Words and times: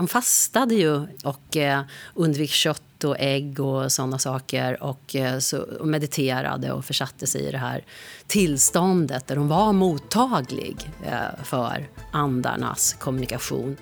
de 0.00 0.08
fastade 0.08 0.74
ju 0.74 1.06
och 1.24 1.56
eh, 1.56 1.82
undvek 2.14 2.50
kött 2.50 3.04
och 3.04 3.16
ägg 3.18 3.60
och 3.60 3.92
sådana 3.92 4.18
saker 4.18 4.82
och, 4.82 5.16
eh, 5.16 5.38
så, 5.38 5.58
och 5.58 5.88
mediterade 5.88 6.72
och 6.72 6.84
försatte 6.84 7.26
sig 7.26 7.40
i 7.48 7.50
det 7.50 7.58
här 7.58 7.84
tillståndet 8.26 9.26
där 9.26 9.36
de 9.36 9.48
var 9.48 9.72
mottaglig 9.72 10.76
eh, 11.06 11.44
för 11.44 11.88
andarnas 12.12 12.92
kommunikation. 12.92 13.76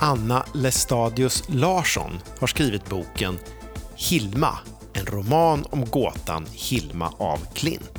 Anna 0.00 0.44
Lestadius 0.54 1.44
Larsson 1.48 2.18
har 2.38 2.46
skrivit 2.46 2.88
boken 2.88 3.38
Hilma, 3.96 4.58
en 4.92 5.06
roman 5.06 5.64
om 5.70 5.84
gåtan 5.84 6.46
Hilma 6.52 7.12
av 7.18 7.38
Klint. 7.54 7.97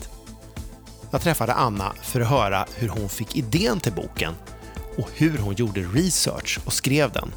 Jag 1.11 1.21
träffade 1.21 1.53
Anna 1.53 1.93
för 2.01 2.21
att 2.21 2.27
höra 2.27 2.65
hur 2.75 2.89
hon 2.89 3.09
fick 3.09 3.35
idén 3.35 3.79
till 3.79 3.93
boken 3.93 4.33
och 4.97 5.09
hur 5.13 5.37
hon 5.37 5.55
gjorde 5.55 5.81
research 5.81 6.59
och 6.65 6.73
skrev 6.73 7.11
den. 7.11 7.31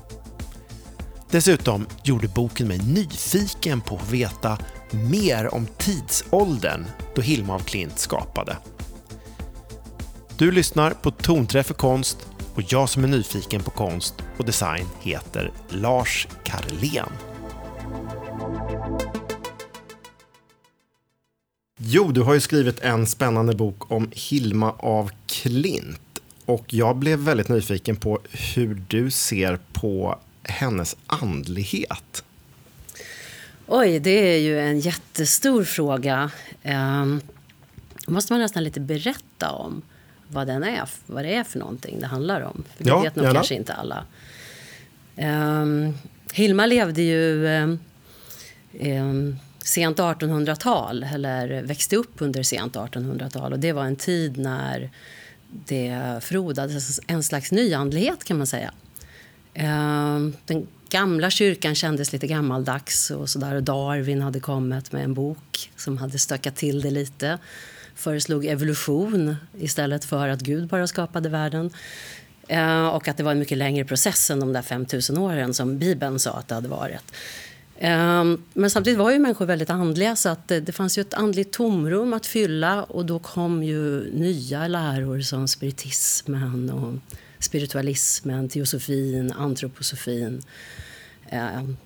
Dessutom 1.31 1.87
gjorde 2.03 2.29
boken 2.29 2.69
mig 2.69 2.79
nyfiken 2.79 3.81
på 3.81 3.97
att 3.97 4.11
veta 4.11 4.59
mer 4.91 5.55
om 5.55 5.67
tidsåldern 5.79 6.87
då 7.15 7.23
Hilma 7.23 7.55
af 7.57 7.65
Klint 7.65 7.99
skapade. 7.99 8.57
Du 10.37 10.51
lyssnar 10.51 10.91
på 10.91 11.11
Tonträff 11.11 11.67
för 11.67 11.75
konst 11.75 12.27
och 12.55 12.63
jag 12.69 12.89
som 12.89 13.05
är 13.05 13.09
nyfiken 13.09 13.63
på 13.63 13.71
konst 13.71 14.15
och 14.39 14.45
design 14.45 14.87
heter 15.01 15.53
Lars 15.69 16.29
Karlén. 16.45 17.13
Jo, 21.85 22.13
du 22.13 22.21
har 22.21 22.35
ju 22.35 22.41
skrivit 22.41 22.81
en 22.81 23.07
spännande 23.07 23.55
bok 23.55 23.93
om 23.93 24.11
Hilma 24.13 24.73
av 24.73 25.11
Klint 25.27 26.21
och 26.45 26.75
jag 26.75 26.97
blev 26.97 27.19
väldigt 27.19 27.49
nyfiken 27.49 27.97
på 27.97 28.21
hur 28.31 28.83
du 28.89 29.11
ser 29.11 29.59
på 29.73 30.19
hennes 30.43 30.97
andlighet. 31.07 32.25
Oj, 33.67 34.01
det 34.01 34.35
är 34.35 34.39
ju 34.39 34.61
en 34.61 34.81
jättestor 34.81 35.65
fråga. 35.65 36.31
Um, 36.65 37.21
måste 38.07 38.33
man 38.33 38.41
nästan 38.41 38.65
lite 38.65 38.81
berätta 38.81 39.51
om 39.51 39.83
vad 40.29 40.47
den 40.47 40.63
är, 40.65 40.89
vad 41.07 41.25
det 41.25 41.35
är 41.35 41.45
för 41.45 41.59
någonting 41.59 42.01
det 42.01 42.07
handlar 42.07 42.41
om. 42.41 42.65
För 42.77 42.85
det 42.85 42.91
ja, 42.91 43.03
vet 43.03 43.17
nog 43.17 43.25
gärna. 43.25 43.35
kanske 43.35 43.55
inte 43.55 43.73
alla. 43.73 44.05
Um, 45.17 45.95
Hilma 46.33 46.67
levde 46.67 47.03
ju 47.03 47.47
um, 47.47 47.79
um, 48.81 49.39
sent 49.65 49.99
1800-tal, 49.99 51.07
eller 51.15 51.63
växte 51.63 51.97
upp 51.97 52.13
under 52.19 52.43
sent 52.43 52.77
1800-tal. 52.77 53.53
Och 53.53 53.59
det 53.59 53.73
var 53.73 53.85
en 53.85 53.97
tid 53.97 54.39
när 54.39 54.91
det 55.51 56.21
frodades 56.21 57.01
en 57.07 57.23
slags 57.23 57.53
nyandlighet 57.53 58.25
kan 58.25 58.39
man 58.39 58.47
säga. 58.47 58.73
Ehm, 59.55 60.37
den 60.47 60.67
gamla 60.89 61.31
kyrkan 61.31 61.75
kändes 61.75 62.13
lite 62.13 62.27
gammaldags 62.27 63.11
och 63.11 63.31
sådär. 63.31 63.61
Darwin 63.61 64.23
hade 64.23 64.41
kommit 64.41 64.93
med 64.93 65.05
en 65.05 65.15
bok 65.15 65.71
som 65.77 65.99
hade 65.99 66.19
stökat 66.19 66.57
till 66.57 66.81
det 66.81 66.91
lite 66.91 67.39
föreslog 67.95 68.47
evolution 68.47 69.37
istället 69.59 70.05
för 70.05 70.29
att 70.29 70.41
Gud 70.41 70.69
bara 70.69 70.87
skapade 70.87 71.29
världen. 71.29 71.71
Eh, 72.49 72.87
och 72.87 73.09
att 73.09 73.17
det 73.17 73.23
var 73.23 73.33
en 73.33 73.39
mycket 73.39 73.59
längre 73.59 73.85
process 73.85 74.31
än 74.31 74.41
de 74.41 74.53
där 74.53 74.63
5000 74.63 75.19
åren 75.19 75.55
som 75.55 75.79
Bibeln 75.79 76.19
sa 76.19 76.31
att 76.31 76.49
det 76.49 76.55
hade 76.55 76.69
varit. 76.69 77.15
Ehm, 77.85 78.43
men 78.55 78.71
samtidigt 78.71 78.99
var 78.99 79.11
ju 79.11 79.19
människor 79.19 79.47
väldigt 79.47 79.71
andliga 79.71 80.17
så 80.17 80.29
att 80.29 80.49
det, 80.49 80.73
fanns 80.73 80.99
ju 80.99 81.01
ett 81.01 81.15
andligt 81.15 81.53
tomrum 81.53 82.13
att 82.13 82.27
fylla 82.27 82.83
och 82.83 83.07
då 83.07 83.19
kom 83.19 83.63
ju 83.63 84.11
nya 84.13 84.69
läror 84.69 85.21
som 85.21 85.49
spiritismen 85.49 86.71
och 86.71 86.95
spiritualismen, 87.39 88.49
teosofin, 88.49 89.33
antroposofin. 89.33 90.43
Ehm, 91.29 91.77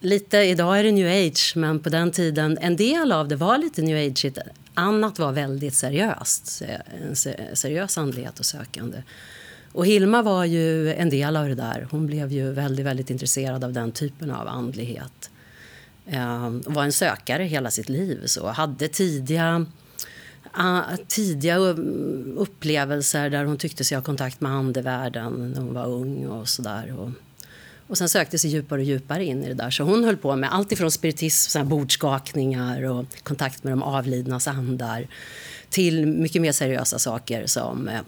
lite, 0.00 0.38
idag 0.38 0.78
är 0.78 0.84
det 0.84 0.92
new 0.92 1.26
age, 1.28 1.52
men 1.56 1.80
på 1.80 1.88
den 1.88 2.10
tiden, 2.10 2.58
en 2.60 2.76
del 2.76 3.12
av 3.12 3.28
det 3.28 3.36
var 3.36 3.58
lite 3.58 3.82
new 3.82 4.10
age 4.10 4.32
Annat 4.74 5.18
var 5.18 5.32
väldigt 5.32 5.74
seriöst, 5.74 6.62
en 7.08 7.16
seriös 7.56 7.98
andlighet 7.98 8.38
och 8.38 8.46
sökande. 8.46 9.02
Och 9.72 9.86
Hilma 9.86 10.22
var 10.22 10.44
ju 10.44 10.94
en 10.94 11.10
del 11.10 11.36
av 11.36 11.48
det 11.48 11.54
där. 11.54 11.88
Hon 11.90 12.06
blev 12.06 12.32
ju 12.32 12.52
väldigt, 12.52 12.86
väldigt 12.86 13.10
intresserad 13.10 13.64
av 13.64 13.72
den 13.72 13.92
typen 13.92 14.30
av 14.30 14.48
andlighet. 14.48 15.30
Ehm, 16.06 16.62
var 16.66 16.84
en 16.84 16.92
sökare 16.92 17.44
hela 17.44 17.70
sitt 17.70 17.88
liv. 17.88 18.26
Så 18.26 18.46
hade 18.46 18.88
tidiga, 18.88 19.66
ah, 20.52 20.82
tidiga 21.08 21.58
um, 21.58 22.34
upplevelser 22.38 23.30
där 23.30 23.44
hon 23.44 23.56
tyckte 23.56 23.84
sig 23.84 23.96
ha 23.96 24.02
kontakt 24.02 24.40
med 24.40 24.52
andevärlden 24.52 25.52
när 25.54 25.60
hon 25.60 25.74
var 25.74 25.86
ung 25.86 26.26
och 26.26 26.48
sådär. 26.48 27.12
Och 27.86 27.98
sen 27.98 28.08
sökte 28.08 28.38
sig 28.38 28.50
djupare 28.50 28.80
och 28.80 28.84
djupare 28.84 29.24
in 29.24 29.44
i 29.44 29.48
det 29.48 29.54
där. 29.54 29.70
Så 29.70 29.84
hon 29.84 30.04
höll 30.04 30.16
på 30.16 30.36
med 30.36 30.54
allt 30.54 30.72
ifrån 30.72 30.90
spiritism, 30.90 31.50
så 31.50 31.64
bordskakningar 31.64 32.82
och 32.82 33.04
kontakt 33.22 33.64
med 33.64 33.72
de 33.72 33.82
avlidnas 33.82 34.48
andar 34.48 35.06
till 35.70 36.06
mycket 36.06 36.42
mer 36.42 36.52
seriösa 36.52 36.98
saker 36.98 37.46
som 37.46 37.88
eh, 37.88 38.00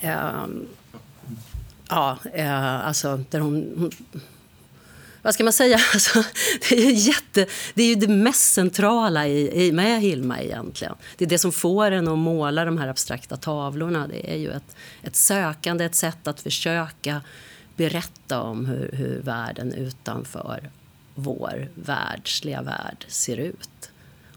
eh, 0.00 0.46
ja, 1.88 2.18
eh, 2.32 2.86
alltså 2.86 3.24
där 3.30 3.40
hon, 3.40 3.72
hon 3.78 3.90
vad 5.26 5.34
ska 5.34 5.44
man 5.44 5.52
säga? 5.52 5.80
Alltså, 5.94 6.24
det, 6.68 6.76
är 6.76 6.90
ju 6.90 6.92
jätte, 6.92 7.46
det 7.74 7.82
är 7.82 7.86
ju 7.86 7.94
det 7.94 8.08
mest 8.08 8.52
centrala 8.52 9.26
i, 9.26 9.66
i, 9.66 9.72
med 9.72 10.00
Hilma 10.00 10.40
egentligen. 10.40 10.94
Det 11.16 11.24
är 11.24 11.28
det 11.28 11.38
som 11.38 11.52
får 11.52 11.90
en 11.90 12.08
att 12.08 12.18
måla 12.18 12.64
de 12.64 12.78
här 12.78 12.88
abstrakta 12.88 13.36
tavlorna. 13.36 14.06
Det 14.06 14.32
är 14.32 14.36
ju 14.36 14.50
ett, 14.50 14.76
ett 15.02 15.16
sökande, 15.16 15.84
ett 15.84 15.94
sätt 15.94 16.26
att 16.26 16.40
försöka 16.40 17.20
berätta 17.76 18.42
om 18.42 18.66
hur, 18.66 18.90
hur 18.92 19.20
världen 19.22 19.72
utanför 19.72 20.70
vår 21.14 21.68
världsliga 21.74 22.62
värld 22.62 23.04
ser 23.08 23.36
ut 23.36 23.90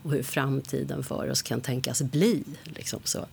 och 0.03 0.11
hur 0.11 0.23
framtiden 0.23 1.03
för 1.03 1.29
oss 1.29 1.41
kan 1.41 1.61
tänkas 1.61 2.01
bli. 2.01 2.44
Liksom 2.63 3.00
så. 3.03 3.25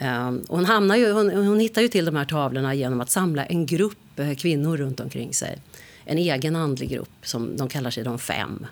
Um, 0.00 0.44
hon, 0.48 0.64
hamnar 0.64 0.96
ju, 0.96 1.12
hon, 1.12 1.30
hon 1.30 1.60
hittar 1.60 1.82
ju 1.82 1.88
till 1.88 2.04
de 2.04 2.16
här 2.16 2.24
tavlorna 2.24 2.74
genom 2.74 3.00
att 3.00 3.10
samla 3.10 3.44
en 3.44 3.66
grupp 3.66 4.18
eh, 4.18 4.34
kvinnor 4.34 4.76
runt 4.76 5.00
omkring 5.00 5.34
sig. 5.34 5.58
En 6.04 6.18
egen 6.18 6.56
andlig 6.56 6.90
grupp, 6.90 7.10
som 7.22 7.56
de 7.56 7.68
kallar 7.68 7.90
sig 7.90 8.04
de 8.04 8.18
fem. 8.18 8.66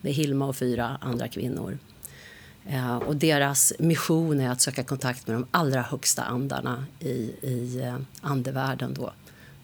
Det 0.00 0.08
är 0.08 0.12
Hilma 0.12 0.46
och 0.46 0.56
fyra 0.56 0.98
andra 1.00 1.28
kvinnor. 1.28 1.78
Eh, 2.66 2.96
och 2.96 3.16
deras 3.16 3.72
mission 3.78 4.40
är 4.40 4.50
att 4.50 4.60
söka 4.60 4.84
kontakt 4.84 5.26
med 5.26 5.36
de 5.36 5.46
allra 5.50 5.82
högsta 5.82 6.22
andarna 6.22 6.84
i, 7.00 7.32
i 7.42 7.80
eh, 7.84 7.96
andevärlden. 8.20 8.94
Då 8.94 9.12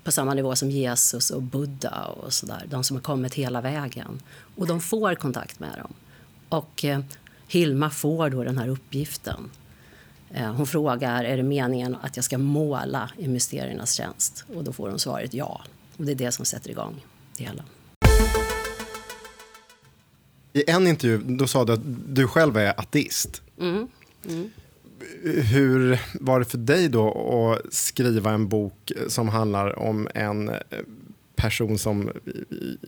på 0.04 0.12
samma 0.12 0.34
nivå 0.34 0.56
som 0.56 0.70
Jesus 0.70 1.30
och 1.30 1.42
Buddha 1.42 2.04
och 2.04 2.32
sådär. 2.32 2.66
De 2.70 2.84
som 2.84 2.96
har 2.96 3.02
kommit 3.02 3.34
hela 3.34 3.60
vägen. 3.60 4.20
Och 4.56 4.66
de 4.66 4.80
får 4.80 5.14
kontakt 5.14 5.60
med 5.60 5.78
dem. 5.78 5.92
Och 6.48 6.84
eh, 6.84 7.00
Hilma 7.48 7.90
får 7.90 8.30
då 8.30 8.44
den 8.44 8.58
här 8.58 8.68
uppgiften. 8.68 9.50
Eh, 10.30 10.52
hon 10.52 10.66
frågar 10.66 11.24
är 11.24 11.36
det 11.36 11.42
meningen 11.42 11.96
att 12.02 12.16
jag 12.16 12.24
ska 12.24 12.38
måla 12.38 13.10
i 13.18 13.28
mysteriernas 13.28 13.92
tjänst. 13.92 14.44
Och 14.54 14.64
då 14.64 14.72
får 14.72 14.90
hon 14.90 14.98
svaret 14.98 15.34
ja. 15.34 15.60
Och 15.96 16.04
det 16.04 16.12
är 16.12 16.16
det 16.16 16.32
som 16.32 16.44
sätter 16.44 16.70
igång 16.70 17.04
det 17.36 17.44
hela. 17.44 17.64
I 20.52 20.70
en 20.70 20.86
intervju 20.86 21.18
då 21.18 21.46
sa 21.46 21.64
du 21.64 21.72
att 21.72 21.80
du 22.14 22.28
själv 22.28 22.56
är 22.56 22.80
ateist. 22.80 23.42
Mm. 23.58 23.88
Mm 24.28 24.50
hur 25.22 26.00
var 26.20 26.38
det 26.38 26.44
för 26.44 26.58
dig 26.58 26.88
då 26.88 27.10
att 27.52 27.74
skriva 27.74 28.32
en 28.32 28.48
bok 28.48 28.92
som 29.08 29.28
handlar 29.28 29.78
om 29.78 30.08
en 30.14 30.50
person 31.36 31.78
som 31.78 32.10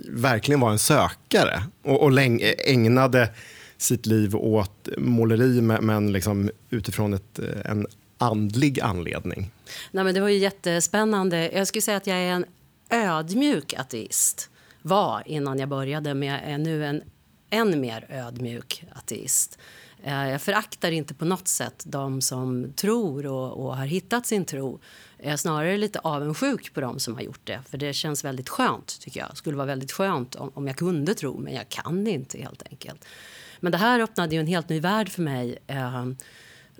verkligen 0.08 0.60
var 0.60 0.70
en 0.70 0.78
sökare 0.78 1.62
och, 1.82 2.02
och 2.02 2.18
ägnade 2.66 3.28
sitt 3.76 4.06
liv 4.06 4.36
åt 4.36 4.88
måleri 4.98 5.60
men 5.60 6.12
liksom 6.12 6.50
utifrån 6.70 7.14
ett, 7.14 7.38
en 7.64 7.86
andlig 8.18 8.80
anledning? 8.80 9.50
Nej, 9.90 10.04
men 10.04 10.14
det 10.14 10.20
var 10.20 10.28
ju 10.28 10.38
jättespännande. 10.38 11.50
Jag 11.54 11.66
skulle 11.66 11.82
säga 11.82 11.96
att 11.96 12.06
jag 12.06 12.18
är 12.18 12.30
en 12.32 12.44
ödmjuk 12.94 13.74
ateist. 13.74 14.50
Var 14.82 15.22
innan 15.26 15.58
jag 15.58 15.68
började, 15.68 16.14
men 16.14 16.28
jag 16.28 16.42
är 16.42 16.58
nu 16.58 16.86
en 16.86 17.02
än 17.50 17.80
mer 17.80 18.06
ödmjuk 18.08 18.84
ateist. 18.92 19.58
Eh, 20.02 20.28
jag 20.30 20.42
föraktar 20.42 20.90
inte 20.90 21.14
på 21.14 21.24
något 21.24 21.48
sätt 21.48 21.84
de 21.86 22.20
som 22.20 22.72
tror 22.72 23.26
och, 23.26 23.64
och 23.64 23.76
har 23.76 23.86
hittat 23.86 24.26
sin 24.26 24.44
tro. 24.44 24.80
Jag 25.18 25.32
är 25.32 25.36
snarare 25.36 25.76
lite 25.76 25.98
avundsjuk 25.98 26.74
på 26.74 26.80
de 26.80 27.00
som 27.00 27.14
har 27.14 27.22
gjort 27.22 27.40
det. 27.44 27.60
För 27.68 27.78
det 27.78 27.92
känns 27.92 28.24
väldigt 28.24 28.48
skönt 28.48 29.00
tycker 29.00 29.20
jag. 29.20 29.30
Det 29.30 29.36
skulle 29.36 29.56
vara 29.56 29.66
väldigt 29.66 29.92
skönt 29.92 30.34
om, 30.34 30.50
om 30.54 30.66
jag 30.66 30.76
kunde 30.76 31.14
tro, 31.14 31.38
men 31.38 31.54
jag 31.54 31.68
kan 31.68 32.06
inte 32.06 32.38
helt 32.38 32.62
enkelt. 32.70 33.04
Men 33.60 33.72
det 33.72 33.78
här 33.78 34.00
öppnade 34.00 34.34
ju 34.34 34.40
en 34.40 34.46
helt 34.46 34.68
ny 34.68 34.80
värld 34.80 35.08
för 35.08 35.22
mig. 35.22 35.58
Eh, 35.66 36.04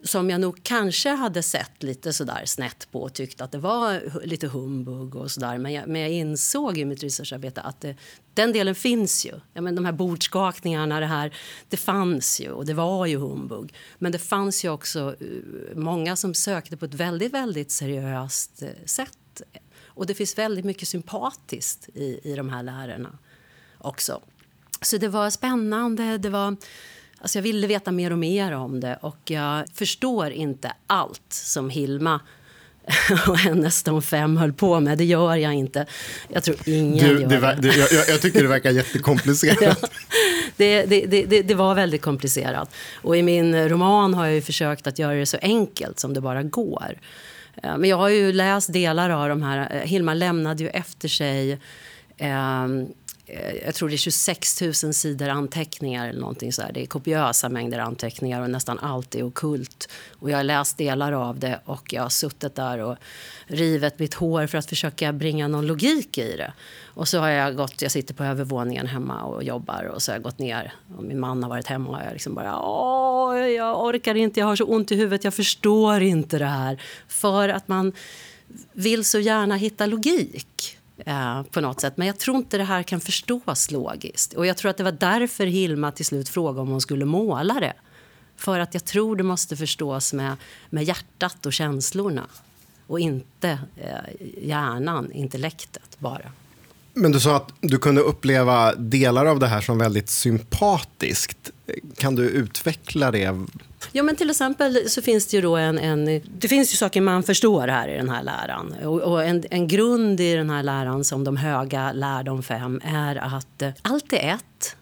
som 0.05 0.31
jag 0.31 0.41
nog 0.41 0.61
kanske 0.63 1.11
hade 1.11 1.43
sett 1.43 1.83
lite 1.83 2.13
sådär 2.13 2.43
snett 2.47 2.89
på 2.91 3.03
och 3.03 3.15
tyckt 3.15 3.41
att 3.41 3.53
det 3.53 3.59
var 3.59 4.03
lite 4.25 4.47
humbug 4.47 5.15
och 5.15 5.31
sådär. 5.31 5.59
Men 5.59 5.73
jag, 5.73 5.89
men 5.89 6.01
jag 6.01 6.11
insåg 6.11 6.79
i 6.79 6.85
mitt 6.85 7.03
researcharbete 7.03 7.61
att 7.61 7.81
det, 7.81 7.97
den 8.35 8.53
delen 8.53 8.75
finns 8.75 9.27
ju. 9.27 9.33
Ja, 9.53 9.61
men 9.61 9.75
de 9.75 9.85
här 9.85 9.93
bordskakningarna, 9.93 11.01
det 11.01 11.07
här, 11.07 11.37
det 11.69 11.77
fanns 11.77 12.41
ju 12.41 12.51
och 12.51 12.67
det 12.67 12.75
var 12.75 13.07
ju 13.07 13.17
humbug. 13.17 13.75
Men 13.99 14.13
det 14.13 14.19
fanns 14.19 14.65
ju 14.65 14.69
också 14.69 15.17
eh, 15.21 15.77
många 15.77 16.17
som 16.17 16.35
sökte 16.35 16.77
på 16.77 16.85
ett 16.85 16.95
väldigt, 16.95 17.33
väldigt 17.33 17.71
seriöst 17.71 18.63
eh, 18.63 18.69
sätt. 18.85 19.43
Och 19.87 20.07
det 20.07 20.15
finns 20.15 20.39
väldigt 20.39 20.65
mycket 20.65 20.89
sympatiskt 20.89 21.89
i, 21.95 22.21
i 22.23 22.35
de 22.35 22.49
här 22.49 22.63
lärarna 22.63 23.19
också. 23.79 24.21
Så 24.81 24.99
det 24.99 25.09
var 25.09 25.31
spännande. 25.31 26.19
Det 26.19 26.31
var 26.31 26.57
Alltså 27.25 27.39
jag 27.39 27.43
ville 27.43 27.67
veta 27.67 27.93
mer 27.93 28.11
och 28.11 28.19
mer 28.19 28.53
om 28.53 28.81
det 28.81 28.99
och 29.01 29.19
jag 29.25 29.65
förstår 29.75 30.31
inte 30.31 30.73
allt 30.87 31.23
som 31.29 31.71
Hilma 31.71 32.21
och 33.29 33.39
hennes 33.39 33.83
de 33.83 34.03
fem 34.03 34.37
höll 34.37 34.53
på 34.53 34.81
med. 34.81 34.99
Det 34.99 35.05
gör 35.05 35.37
jag 35.37 35.55
inte. 35.55 35.87
Jag 36.29 36.43
tror 36.43 36.57
ingen 36.65 37.09
du, 37.09 37.21
gör 37.23 37.29
det. 37.29 37.63
det. 37.63 37.77
Jag, 37.77 38.09
jag, 38.09 38.21
tycker 38.21 38.43
det 38.43 38.49
verkar 38.49 38.71
jättekomplicerat. 38.71 39.61
ja, 40.57 40.87
det, 40.87 40.87
det, 41.27 41.43
det, 41.43 41.55
var 41.55 41.75
väldigt 41.75 42.03
komplicerat. 42.03 42.75
Och 43.03 43.17
i 43.17 43.23
min 43.23 43.69
roman 43.69 44.15
har 44.15 44.27
jag 44.27 44.45
försökt 44.45 44.87
att 44.87 44.99
göra 44.99 45.15
det 45.15 45.27
så 45.27 45.39
enkelt 45.43 46.01
som 46.01 46.15
det 46.15 46.21
bara 46.21 46.43
går. 46.43 46.99
Eh, 47.63 47.77
men 47.77 47.91
jag 47.91 47.97
har 47.97 48.09
ju 48.09 48.33
läst 48.33 48.73
delar 48.73 49.11
av 49.11 49.29
de 49.29 49.43
här. 49.43 49.77
Eh, 49.77 49.89
Hilma 49.89 50.15
lämnade 50.15 50.63
ju 50.63 50.69
efter 50.69 51.09
sig 51.09 51.59
Eh, 52.17 52.67
Eh, 53.27 53.55
jag 53.65 53.75
tror 53.75 53.89
det 53.89 53.95
är 53.95 53.97
26 53.97 54.61
000 54.61 54.75
sidor 54.75 55.29
anteckningar 55.29 56.09
eller 56.09 56.21
någonting 56.21 56.53
så 56.53 56.63
här. 56.63 56.73
Det 56.73 56.83
är 56.83 56.87
kopiösa 56.87 57.49
mängder 57.49 57.79
anteckningar 57.79 58.43
och 58.43 58.51
nästan 58.51 58.79
allt 58.79 59.15
är 59.15 59.23
okult. 59.23 59.89
Och 60.19 60.31
jag 60.31 60.37
har 60.37 60.45
läst 60.45 60.79
delar 60.79 61.13
av 61.13 61.39
det 61.39 61.61
och 61.65 61.93
jag 61.93 62.03
har 62.03 62.09
suttit 62.09 62.55
där 62.55 62.79
och 62.79 62.97
rivit 63.47 63.99
mitt 63.99 64.15
hår 64.15 64.47
för 64.47 64.59
att 64.59 64.67
försöka 64.67 65.13
bringa 65.13 65.49
någon 65.49 65.67
logik 65.67 66.19
i 66.19 66.37
det. 66.37 66.53
Och 66.85 67.09
så 67.09 67.19
har 67.19 67.29
jag 67.29 67.57
gått, 67.57 67.83
jag 67.83 67.91
sitter 67.91 68.15
på 68.15 68.25
övervåningen 68.25 68.87
hemma 68.87 69.23
och 69.23 69.45
jobbar 69.45 69.85
och 69.85 70.03
så 70.03 70.13
har 70.13 70.17
jag 70.17 70.23
gått 70.23 70.39
ner 70.39 70.73
och 70.97 71.05
min 71.05 71.21
man 71.21 71.43
har 71.43 71.51
varit 71.51 71.67
hemma 71.67 71.89
och 71.89 72.07
jag 72.07 72.13
liksom 72.13 72.35
bara 72.35 72.61
åh, 72.61 73.49
jag 73.49 73.85
orkar 73.85 74.15
inte, 74.15 74.41
jag 74.41 74.47
har 74.47 74.57
så 74.57 74.65
ont 74.65 74.93
i 74.93 74.97
huvudet, 74.97 75.25
jag 75.25 75.35
förstår 75.35 76.01
inte 76.03 76.39
det 76.39 76.45
här. 76.45 76.83
För 77.09 77.49
att 77.49 77.69
man 77.69 77.93
vill 78.73 79.05
så 79.05 79.19
gärna 79.19 79.57
hitta 79.57 79.87
logik. 79.87 80.79
Eh, 80.99 81.43
på 81.43 81.61
något 81.61 81.81
sätt. 81.81 81.97
Men 81.97 82.07
jag 82.07 82.19
tror 82.19 82.37
inte 82.37 82.59
det 82.59 82.65
här 82.65 82.83
kan 82.83 83.01
förstås 83.01 83.71
logiskt. 83.71 84.33
Och 84.33 84.47
jag 84.47 84.57
tror 84.57 84.71
att 84.71 84.77
det 84.77 84.85
var 84.85 84.93
därför 84.93 85.47
Hilma 85.47 85.93
till 85.93 86.05
slut 86.05 86.29
frågade 86.29 86.61
om 86.61 86.69
hon 86.69 86.81
skulle 86.81 87.05
måla 87.05 87.55
det. 87.55 87.73
För 88.37 88.59
att 88.59 88.75
jag 88.75 88.85
tror 88.85 89.17
det 89.17 89.23
måste 89.23 89.57
förstås 89.57 90.13
med, 90.13 90.37
med 90.71 90.85
hjärtat 90.85 91.47
och 91.47 91.53
känslorna. 91.53 92.27
Och 92.87 93.01
inte 93.01 93.59
eh, 93.77 94.49
hjärnan, 94.49 95.13
intellektet 95.13 95.97
bara. 95.99 96.33
Men 96.95 97.13
du 97.13 97.21
sa 97.21 97.37
att 97.37 97.53
du 97.61 97.79
kunde 97.79 98.01
uppleva 98.01 98.75
delar 98.75 99.27
av 99.27 99.39
det 99.39 99.47
här 99.47 99.61
som 99.61 99.79
väldigt 99.79 100.11
sympatiskt. 100.11 101.51
Kan 101.97 102.15
du 102.15 102.23
utveckla 102.23 103.11
det? 103.11 103.47
Ja, 103.93 104.03
men 104.03 104.17
till 104.17 104.31
exempel 104.31 104.91
så 104.91 105.03
finns 105.03 105.27
det 105.27 105.37
ju 105.37 105.43
då 105.43 105.57
en, 105.57 105.79
en 105.79 106.23
det 106.39 106.49
finns 106.49 106.73
ju 106.73 106.77
saker 106.77 107.01
man 107.01 107.23
förstår 107.23 107.69
här 107.69 107.89
i 107.89 107.97
den 107.97 108.09
här 108.09 108.23
läran. 108.23 108.75
Och, 108.85 109.01
och 109.01 109.25
en, 109.25 109.45
en, 109.51 109.69
grund 109.69 110.21
i 110.21 110.35
den 110.35 110.51
här 110.51 110.63
läran 110.63 111.05
som 111.05 111.25
de 111.25 111.37
höga 111.37 111.93
lär 111.93 112.23
de 112.23 112.43
fem 112.43 112.81
är 112.85 113.17
att 113.17 113.63
eh, 113.63 113.71
allt 113.83 114.13
är 114.13 114.35
ett 114.35 114.77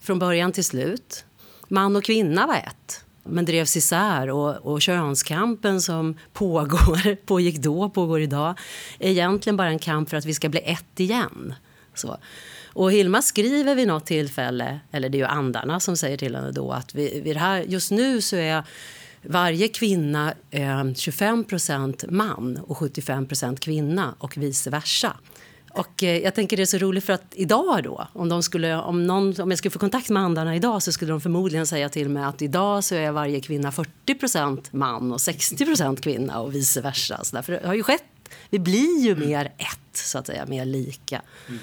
från 0.00 0.18
början 0.18 0.52
till 0.52 0.64
slut. 0.64 1.24
Man 1.68 1.96
och 1.96 2.04
kvinna 2.04 2.46
var 2.46 2.54
ett 2.54 3.04
men 3.28 3.44
drevs 3.44 3.76
isär 3.76 4.30
och, 4.30 4.56
och 4.56 4.82
könskampen 4.82 5.80
som 5.80 6.18
pågår, 6.32 7.16
pågick 7.26 7.58
då, 7.58 7.90
pågår 7.90 8.20
idag 8.20 8.58
är 8.98 9.10
egentligen 9.10 9.56
bara 9.56 9.68
en 9.68 9.78
kamp 9.78 10.10
för 10.10 10.16
att 10.16 10.24
vi 10.24 10.34
ska 10.34 10.48
bli 10.48 10.60
ett 10.64 11.00
igen. 11.00 11.54
Så. 11.94 12.18
Och 12.76 12.92
Hilma 12.92 13.22
skriver 13.22 13.74
vid 13.74 13.88
något 13.88 14.06
tillfälle, 14.06 14.80
eller 14.92 15.08
det 15.08 15.16
är 15.16 15.20
ju 15.20 15.24
andarna 15.24 15.80
som 15.80 15.96
säger 15.96 16.16
till 16.16 16.34
henne 16.34 16.50
då 16.50 16.72
att 16.72 16.94
vi, 16.94 17.20
vid 17.20 17.36
här, 17.36 17.62
just 17.62 17.90
nu 17.90 18.20
så 18.20 18.36
är 18.36 18.64
varje 19.22 19.68
kvinna 19.68 20.34
eh, 20.50 20.60
25% 20.60 22.10
man 22.10 22.56
och 22.56 22.76
75% 22.76 23.56
kvinna 23.56 24.14
och 24.18 24.36
vice 24.36 24.70
versa. 24.70 25.16
Och 25.70 26.02
eh, 26.02 26.18
jag 26.18 26.34
tänker 26.34 26.56
det 26.56 26.62
är 26.62 26.66
så 26.66 26.78
roligt 26.78 27.04
för 27.04 27.12
att 27.12 27.32
idag 27.34 27.84
då, 27.84 28.08
om, 28.12 28.28
de 28.28 28.42
skulle, 28.42 28.76
om, 28.76 29.06
någon, 29.06 29.40
om 29.40 29.50
jag 29.50 29.58
skulle 29.58 29.72
få 29.72 29.78
kontakt 29.78 30.08
med 30.08 30.22
andarna 30.22 30.56
idag 30.56 30.82
så 30.82 30.92
skulle 30.92 31.10
de 31.12 31.20
förmodligen 31.20 31.66
säga 31.66 31.88
till 31.88 32.08
mig 32.08 32.24
att 32.24 32.42
idag 32.42 32.84
så 32.84 32.94
är 32.94 33.10
varje 33.10 33.40
kvinna 33.40 33.70
40% 33.70 34.64
man 34.70 35.12
och 35.12 35.18
60% 35.18 36.00
kvinna 36.00 36.40
och 36.40 36.54
vice 36.54 36.80
versa. 36.80 37.24
Så 37.24 37.36
därför 37.36 37.52
det 37.52 37.66
har 37.66 37.74
ju 37.74 37.82
skett, 37.82 38.04
vi 38.50 38.58
blir 38.58 39.00
ju 39.00 39.16
mer 39.16 39.44
ett, 39.44 39.96
så 39.96 40.18
att 40.18 40.26
säga, 40.26 40.46
mer 40.46 40.64
lika. 40.64 41.22
Mm. 41.48 41.60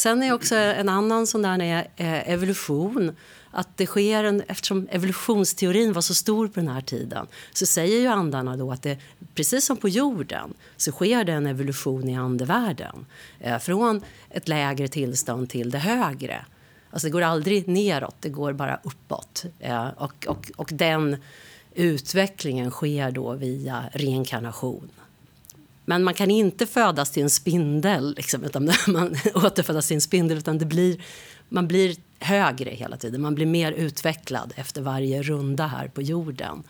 Sen 0.00 0.22
är 0.22 0.32
också 0.32 0.54
en 0.54 0.88
annan 0.88 1.26
sån 1.26 1.42
där 1.42 1.62
är, 1.62 1.78
eh, 1.96 2.32
evolution. 2.32 3.16
Att 3.50 3.76
det 3.76 3.86
sker 3.86 4.24
en, 4.24 4.42
eftersom 4.48 4.88
evolutionsteorin 4.90 5.92
var 5.92 6.02
så 6.02 6.14
stor 6.14 6.48
på 6.48 6.60
den 6.60 6.68
här 6.68 6.80
tiden 6.80 7.26
så 7.52 7.66
säger 7.66 8.00
ju 8.00 8.06
andarna 8.06 8.56
då 8.56 8.72
att 8.72 8.82
det, 8.82 8.98
precis 9.34 9.64
som 9.64 9.76
på 9.76 9.88
jorden 9.88 10.54
så 10.76 10.92
sker 10.92 11.24
det 11.24 11.32
en 11.32 11.46
evolution 11.46 12.08
i 12.08 12.16
andevärlden. 12.16 13.06
Eh, 13.40 13.58
från 13.58 14.04
ett 14.30 14.48
lägre 14.48 14.88
tillstånd 14.88 15.50
till 15.50 15.70
det 15.70 15.78
högre. 15.78 16.44
Alltså 16.90 17.06
det 17.06 17.12
går 17.12 17.22
aldrig 17.22 17.68
neråt, 17.68 18.16
det 18.20 18.28
går 18.28 18.52
bara 18.52 18.80
uppåt. 18.82 19.44
Eh, 19.58 19.88
och, 19.88 20.26
och, 20.28 20.50
och 20.56 20.70
den 20.72 21.16
utvecklingen 21.74 22.70
sker 22.70 23.10
då 23.10 23.32
via 23.32 23.84
reinkarnation. 23.92 24.90
Men 25.90 26.04
man 26.04 26.14
kan 26.14 26.30
inte 26.30 26.66
födas 26.66 27.10
till 27.10 27.22
en 27.22 27.30
spindel, 27.30 28.14
liksom, 28.16 28.44
utan 28.44 28.64
man 28.86 29.16
återfödas 29.34 29.86
till 29.86 29.94
en 29.94 30.00
spindel, 30.00 30.38
utan 30.38 30.58
det 30.58 30.64
blir, 30.64 31.02
man 31.48 31.68
blir 31.68 31.96
högre 32.18 32.70
hela 32.70 32.96
tiden. 32.96 33.20
Man 33.20 33.34
blir 33.34 33.46
mer 33.46 33.72
utvecklad 33.72 34.52
efter 34.56 34.82
varje 34.82 35.22
runda 35.22 35.66
här 35.66 35.88
på 35.88 36.02
jorden. 36.02 36.62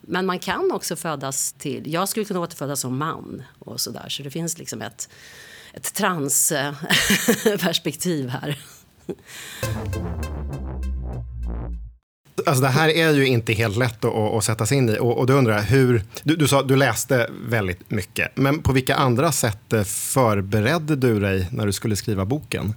Men 0.00 0.26
man 0.26 0.38
kan 0.38 0.72
också 0.72 0.96
födas 0.96 1.52
till... 1.52 1.92
Jag 1.92 2.08
skulle 2.08 2.26
kunna 2.26 2.40
återfödas 2.40 2.80
som 2.80 2.98
man. 2.98 3.42
och 3.58 3.80
Så, 3.80 3.90
där, 3.90 4.08
så 4.08 4.22
det 4.22 4.30
finns 4.30 4.58
liksom 4.58 4.82
ett, 4.82 5.08
ett 5.72 5.94
transperspektiv 5.94 8.28
här. 8.28 8.58
Alltså 12.46 12.62
det 12.62 12.68
här 12.68 12.88
är 12.88 13.12
ju 13.12 13.26
inte 13.26 13.52
helt 13.52 13.76
lätt 13.76 14.04
att, 14.04 14.14
att 14.14 14.44
sätta 14.44 14.66
sig 14.66 14.78
in 14.78 14.88
i. 14.88 14.98
Och, 14.98 15.18
och 15.18 15.26
du 15.26 15.32
undrar 15.32 15.62
hur... 15.62 16.02
Du, 16.22 16.36
du 16.36 16.48
sa 16.48 16.62
du 16.62 16.76
läste 16.76 17.30
väldigt 17.48 17.90
mycket. 17.90 18.36
Men 18.36 18.62
på 18.62 18.72
vilka 18.72 18.94
andra 18.94 19.32
sätt 19.32 19.74
förberedde 19.86 20.96
du 20.96 21.20
dig 21.20 21.48
när 21.52 21.66
du 21.66 21.72
skulle 21.72 21.96
skriva 21.96 22.24
boken? 22.24 22.74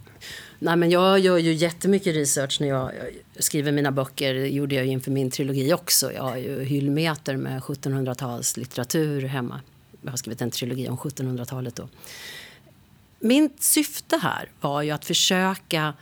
Nej, 0.59 0.75
men 0.75 0.89
jag 0.89 1.19
gör 1.19 1.37
ju 1.37 1.53
jättemycket 1.53 2.15
research 2.15 2.57
när 2.61 2.67
jag 2.67 2.91
skriver 3.39 3.71
mina 3.71 3.91
böcker. 3.91 4.33
Det 4.33 4.47
gjorde 4.47 4.75
jag 4.75 4.85
inför 4.85 5.11
min 5.11 5.31
trilogi 5.31 5.73
också. 5.73 6.13
Jag 6.13 6.23
har 6.23 6.37
ju 6.37 6.63
hyllmeter 6.63 7.37
med 7.37 7.61
1700-talslitteratur 7.61 9.27
hemma. 9.27 9.61
Jag 10.01 10.11
har 10.11 10.17
skrivit 10.17 10.41
en 10.41 10.51
trilogi 10.51 10.89
om 10.89 10.97
1700-talet 10.97 11.75
då. 11.75 11.89
Mitt 13.19 13.63
syfte 13.63 14.19
här 14.21 14.49
var 14.61 14.81
ju 14.81 14.91
att 14.91 15.05
försöka 15.05 15.93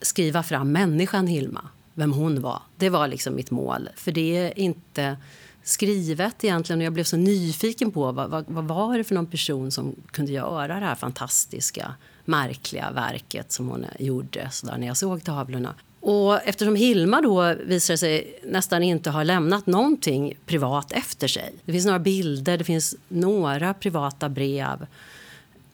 skriva 0.00 0.42
fram 0.42 0.72
människan 0.72 1.26
Hilma 1.26 1.68
vem 1.98 2.12
hon 2.12 2.40
var. 2.40 2.62
Det 2.76 2.90
var 2.90 3.08
liksom 3.08 3.34
mitt 3.34 3.50
mål. 3.50 3.88
För 3.96 4.12
det 4.12 4.36
är 4.36 4.58
inte 4.58 5.16
skrivet 5.62 6.44
egentligen. 6.44 6.80
Och 6.80 6.86
jag 6.86 6.92
blev 6.92 7.04
så 7.04 7.16
nyfiken 7.16 7.90
på 7.90 8.12
vad, 8.12 8.30
vad, 8.30 8.44
vad, 8.48 8.64
var 8.64 8.98
det 8.98 9.04
för 9.04 9.14
någon 9.14 9.26
person 9.26 9.70
som 9.70 9.94
kunde 10.10 10.32
göra 10.32 10.80
det 10.80 10.86
här 10.86 10.94
fantastiska, 10.94 11.94
märkliga 12.24 12.90
verket 12.90 13.52
som 13.52 13.68
hon 13.68 13.86
gjorde 13.98 14.48
så 14.50 14.66
där, 14.66 14.78
när 14.78 14.86
jag 14.86 14.96
såg 14.96 15.24
tavlorna. 15.24 15.74
Och 16.00 16.42
eftersom 16.48 16.76
Hilma 16.76 17.20
då 17.20 17.54
visar 17.54 17.96
sig 17.96 18.40
nästan 18.44 18.82
inte 18.82 19.10
ha 19.10 19.22
lämnat 19.22 19.66
någonting 19.66 20.34
privat 20.46 20.92
efter 20.92 21.28
sig. 21.28 21.54
Det 21.64 21.72
finns 21.72 21.86
några 21.86 21.98
bilder, 21.98 22.58
det 22.58 22.64
finns 22.64 22.96
några 23.08 23.74
privata 23.74 24.28
brev. 24.28 24.86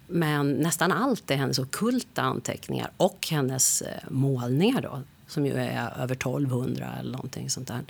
Men 0.07 0.53
nästan 0.53 0.93
allt 0.93 1.31
är 1.31 1.37
hennes 1.37 1.59
okulta 1.59 2.23
anteckningar 2.23 2.91
och 2.97 3.29
hennes 3.31 3.83
eh, 3.83 4.03
målningar. 4.11 4.83
Då, 4.83 5.03
som 5.29 5.47
ju 5.47 5.53
är 5.53 5.93
över 6.03 6.15
1200 6.15 6.93
eller 7.01 7.13
någonting 7.13 7.51
sånt 7.51 7.69
där. 7.69 7.85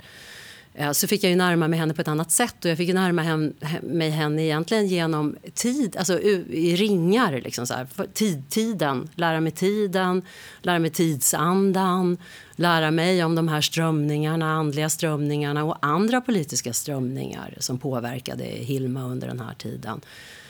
Eh, 0.77 0.91
så 0.91 1.07
fick 1.07 1.23
jag 1.23 1.29
ju 1.29 1.35
närma 1.35 1.67
mig 1.67 1.79
henne 1.79 1.93
på 1.93 2.01
ett 2.01 2.07
annat 2.07 2.31
sätt 2.31 2.65
och 2.65 2.71
jag 2.71 2.77
fick 2.77 2.87
ju 2.87 2.93
närma 2.93 3.51
mig 3.81 4.09
henne 4.09 4.43
egentligen 4.43 4.87
genom 4.87 5.35
tid, 5.53 5.97
alltså 5.97 6.19
i 6.19 6.75
ringar 6.75 7.41
liksom 7.41 7.67
så 7.67 7.73
här. 7.73 7.87
Tid, 8.13 8.49
tiden, 8.49 9.09
lära 9.15 9.41
mig 9.41 9.51
tiden, 9.51 10.21
lära 10.61 10.79
mig 10.79 10.89
tidsandan, 10.89 12.17
lära 12.55 12.91
mig 12.91 13.23
om 13.23 13.35
de 13.35 13.47
här 13.47 13.61
strömningarna, 13.61 14.51
andliga 14.51 14.89
strömningarna 14.89 15.63
och 15.63 15.77
andra 15.81 16.21
politiska 16.21 16.73
strömningar 16.73 17.55
som 17.59 17.79
påverkade 17.79 18.43
Hilma 18.43 19.03
under 19.03 19.27
den 19.27 19.39
här 19.39 19.53
tiden. 19.53 20.01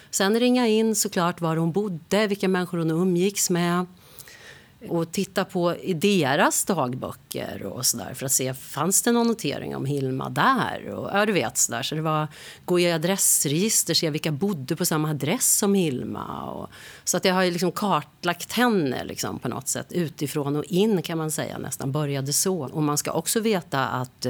Sen 0.10 0.39
ringa 0.39 0.68
in 0.68 0.96
såklart 0.96 1.42
var 1.42 1.56
hon 1.58 1.72
bodde, 1.72 2.27
vilka 2.27 2.48
människor 2.48 2.77
hon 2.77 2.92
umgicks 2.92 3.50
med 3.50 3.86
och 4.89 5.12
titta 5.12 5.46
på 5.46 5.75
i 5.75 5.94
deras 5.94 6.65
dagböcker 6.65 7.63
och 7.63 7.86
så 7.86 7.98
där 7.98 8.13
för 8.13 8.25
att 8.25 8.32
se 8.32 8.54
fanns 8.54 9.01
det 9.01 9.12
någon 9.12 9.27
notering 9.27 9.75
om 9.75 9.86
Hilma 9.86 10.30
där. 10.30 10.89
Och, 10.89 11.10
ja, 11.13 11.25
du 11.25 11.34
vet 11.34 11.58
så 11.58 11.72
där. 11.72 11.84
Så 11.84 11.96
det 11.96 12.01
var 12.01 12.27
gå 12.65 12.80
i 12.80 12.92
adressregister, 12.92 13.94
se 13.94 14.10
vilka 14.10 14.32
bodde 14.32 14.75
på 14.75 14.86
samma 14.86 15.10
adress 15.10 15.58
som 15.58 15.74
Hilma. 15.74 16.51
Och, 16.51 16.70
så 17.04 17.18
att 17.18 17.25
jag 17.25 17.34
har 17.34 17.46
liksom 17.46 17.72
kartlagt 17.72 18.51
henne 18.51 19.04
liksom 19.04 19.39
på 19.39 19.48
något 19.48 19.68
sätt 19.68 19.92
utifrån 19.92 20.56
och 20.56 20.65
in 20.65 21.01
kan 21.01 21.18
man 21.18 21.32
säga 21.32 21.58
nästan 21.58 21.92
började 21.92 22.34
så. 22.34 22.60
Och 22.60 22.84
man 22.84 22.98
ska 22.98 23.12
också 23.12 23.39
veta 23.39 23.86
att 23.86 24.27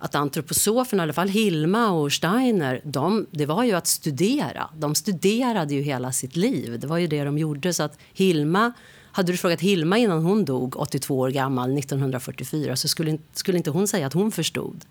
att 0.00 0.14
antroposoferna, 0.14 1.02
i 1.02 1.04
alla 1.04 1.12
fall 1.12 1.28
Hilma 1.28 1.90
och 1.90 2.12
Steiner, 2.12 2.80
de, 2.84 3.26
det 3.30 3.46
var 3.46 3.64
ju 3.64 3.72
att 3.72 3.86
studera. 3.86 4.70
De 4.76 4.94
studerade 4.94 5.74
ju 5.74 5.82
hela 5.82 6.12
sitt 6.12 6.36
liv. 6.36 6.80
Det 6.80 6.86
var 6.86 6.98
ju 6.98 7.06
det 7.06 7.24
de 7.24 7.38
gjorde. 7.38 7.74
Så 7.74 7.82
att 7.82 7.98
Hilma, 8.12 8.72
hade 9.12 9.32
du 9.32 9.36
frågat 9.36 9.60
Hilma 9.60 9.98
innan 9.98 10.24
hon 10.24 10.44
dog, 10.44 10.76
82 10.76 11.18
år 11.18 11.30
gammal, 11.30 11.78
1944, 11.78 12.76
så 12.76 12.88
skulle, 12.88 13.18
skulle 13.32 13.58
inte 13.58 13.70
hon 13.70 13.88
säga 13.88 14.06
att 14.06 14.12
hon 14.12 14.32
förstod. 14.32 14.84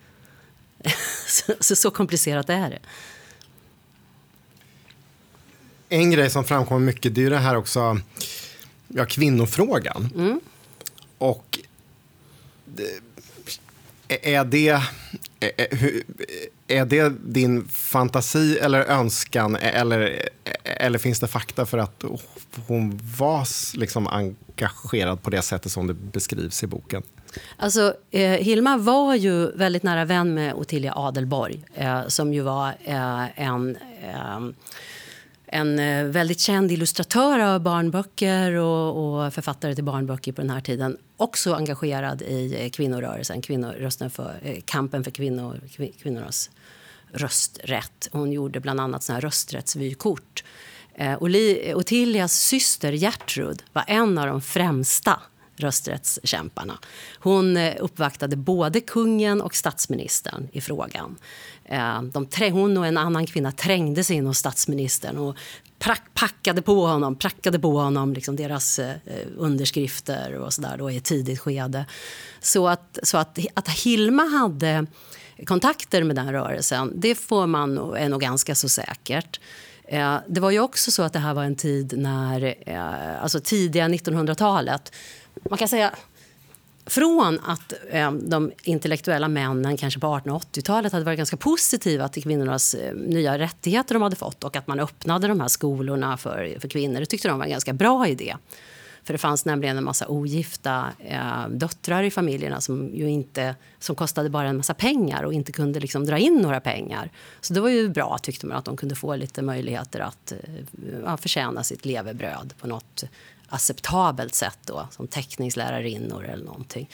så, 1.28 1.54
så, 1.60 1.76
så 1.76 1.92
komplicerat 1.92 2.50
är 2.50 2.70
det. 2.70 2.80
En 5.90 6.12
grej 6.12 6.30
som 6.30 6.44
framkommer 6.44 6.86
mycket 6.86 7.16
det 7.16 7.26
är 7.26 7.30
det 7.30 7.38
här 7.38 7.56
också, 7.56 8.00
ja, 8.88 9.06
kvinnofrågan. 9.06 10.10
Mm. 10.16 10.40
Och 11.18 11.60
det, 12.66 13.00
är 14.08 14.46
det, 14.46 14.68
är 15.40 16.04
är 16.70 16.86
det 16.86 17.14
din 17.24 17.68
fantasi 17.68 18.58
eller 18.58 18.82
önskan 18.82 19.56
eller, 19.56 20.30
eller 20.64 21.00
finns 21.00 21.20
det 21.20 21.28
fakta 21.28 21.66
för 21.66 21.78
att 21.78 22.04
hon 22.68 23.00
var 23.18 23.48
liksom 23.78 24.08
engagerad 24.08 25.22
på 25.22 25.30
det 25.30 25.42
sättet 25.42 25.72
som 25.72 25.88
det 25.88 25.94
beskrivs 25.94 26.64
i 26.64 26.68
boken? 26.68 27.04
Alltså, 27.58 27.94
eh, 28.12 28.32
Hilma 28.32 28.78
var 28.78 29.16
ju 29.16 29.52
väldigt 29.52 29.84
nära 29.84 30.06
vän 30.06 30.34
med 30.34 30.54
Ottilia 30.54 30.94
Adelborg 30.96 31.64
eh, 31.74 32.08
som 32.08 32.34
ju 32.34 32.42
var 32.42 32.68
eh, 32.84 33.42
en 33.42 33.78
eh, 34.04 34.40
en 35.52 35.80
eh, 35.80 36.04
väldigt 36.06 36.40
känd 36.40 36.72
illustratör 36.72 37.40
av 37.40 37.62
barnböcker 37.62 38.54
och, 38.54 39.24
och, 39.26 39.34
författare 39.34 39.76
till 39.76 39.84
barnböcker 39.84 40.32
på 40.32 40.42
den 40.42 40.50
här 40.50 40.62
tiden. 40.62 40.98
Också 41.18 41.54
engagerad 41.54 42.22
i 42.22 42.70
kvinnorörelsen, 42.74 44.10
för, 44.10 44.40
eh, 44.42 44.58
kampen 44.66 45.04
för 45.04 45.12
kvinnor, 45.12 45.62
kvinnornas 46.02 46.50
rösträtt. 47.14 48.10
Hon 48.12 48.32
gjorde 48.32 48.60
bland 48.60 48.80
annat 48.80 49.04
såna 49.04 49.16
här 49.16 49.22
rösträttsvykort. 49.22 50.44
Eh, 50.96 51.18
Ottilias 51.76 52.34
syster 52.34 52.92
Gertrud 52.92 53.64
var 53.74 53.84
en 53.88 54.18
av 54.18 54.28
de 54.28 54.42
främsta 54.42 55.20
rösträttskämparna. 55.60 56.80
Hon 57.20 57.58
eh, 57.58 57.76
uppvaktade 57.80 58.36
både 58.36 58.82
kungen 58.82 59.42
och 59.42 59.56
statsministern 59.56 60.48
i 60.52 60.62
frågan. 60.62 61.16
Eh, 61.66 62.02
de, 62.02 62.28
hon 62.52 62.78
och 62.78 62.88
en 62.88 62.98
annan 62.98 63.26
kvinna 63.26 63.52
trängde 63.52 64.04
sig 64.04 64.16
in 64.16 64.26
hos 64.26 64.38
statsministern 64.38 65.18
och 65.18 65.36
packade 66.14 66.62
på 66.62 66.88
honom, 66.88 67.16
prackade 67.16 67.60
på 67.60 67.80
honom 67.80 68.14
liksom 68.14 68.36
deras 68.36 68.80
eh, 68.80 68.90
eh 68.90 69.28
underskrifter 69.38 70.34
och 70.34 70.54
så 70.54 70.62
där 70.62 70.78
då 70.78 70.92
i 70.92 70.98
ett 70.98 71.04
tidigt 71.04 71.40
skede. 71.40 71.86
Så 72.40 72.68
att, 72.68 73.00
så 73.04 73.18
att, 73.18 73.40
att 73.54 73.70
Hilma 73.70 74.24
hade 74.24 74.86
kontakter 75.46 76.04
med 76.04 76.16
den 76.16 76.32
rörelsen, 76.32 76.94
det 76.96 77.16
får 77.16 77.48
man, 77.48 77.78
är 77.96 78.10
nog 78.10 78.22
ganska 78.22 78.56
så 78.56 78.70
säkert. 78.70 79.40
Eh, 79.84 80.18
det 80.28 80.40
var 80.40 80.52
ju 80.52 80.60
också 80.60 80.92
så 80.92 81.04
att 81.04 81.14
det 81.14 81.20
här 81.20 81.34
var 81.34 81.44
en 81.44 81.56
tid 81.56 81.94
när, 81.98 82.56
eh, 82.66 83.24
alltså 83.24 83.40
tidiga 83.40 83.88
1900-talet, 83.88 84.94
man 85.50 85.58
kan 85.58 85.68
säga 85.68 85.96
från 86.86 87.40
att 87.46 87.74
eh, 87.90 88.12
de 88.12 88.52
intellektuella 88.64 89.28
männen 89.28 89.78
kanske 89.78 90.00
på 90.00 90.08
1880-talet 90.08 90.94
hade 90.94 91.06
varit 91.06 91.18
ganska 91.18 91.38
positiva 91.38 92.08
till 92.08 92.24
kvinnornas 92.24 92.76
nya 92.94 93.40
rättigheter 93.40 93.96
de 93.96 94.04
hade 94.04 94.16
fått 94.16 94.44
och 94.44 94.56
att 94.56 94.68
man 94.68 94.80
öppnade 94.80 95.28
de 95.28 95.40
här 95.40 95.48
skolorna 95.48 96.18
för, 96.18 96.58
för 96.60 96.68
kvinnor. 96.68 97.00
Det 97.00 97.06
tyckte 97.06 97.28
de 97.28 97.38
var 97.38 97.46
en 97.46 97.52
ganska 97.52 97.74
bra 97.74 98.08
idé. 98.08 98.36
För 99.04 99.14
det 99.14 99.18
fanns 99.18 99.46
nämligen 99.46 99.78
en 99.78 99.84
massa 99.84 100.08
ogifta 100.08 100.94
eh, 101.00 101.48
döttrar 101.50 102.04
i 102.04 102.12
familjerna 102.12 102.62
som, 102.62 102.96
ju 102.96 103.10
inte, 103.10 103.56
som 103.80 103.96
kostade 103.96 104.30
bara 104.30 104.48
en 104.48 104.58
massa 104.58 104.74
pengar 104.74 105.24
och 105.24 105.34
inte 105.34 105.52
kunde 105.52 105.80
liksom 105.80 106.06
dra 106.06 106.18
in 106.18 106.36
några 106.36 106.60
pengar. 106.60 107.12
Så 107.42 107.54
det 107.54 107.62
var 107.62 107.70
ju 107.70 107.90
bra 107.90 108.18
tyckte 108.18 108.46
man 108.46 108.58
att 108.58 108.66
de 108.66 108.78
kunde 108.78 108.96
få 108.96 109.16
lite 109.16 109.42
möjligheter 109.42 110.00
att 110.00 110.32
eh, 110.32 111.18
förtjäna 111.18 111.64
sitt 111.64 111.86
levebröd 111.86 112.54
på 112.60 112.68
något 112.68 113.04
acceptabelt 113.50 114.36
sätt 114.36 114.60
då, 114.66 114.88
som 114.92 115.08
teckningslärarinnor 115.08 116.26
eller 116.26 116.46
någonting. 116.46 116.90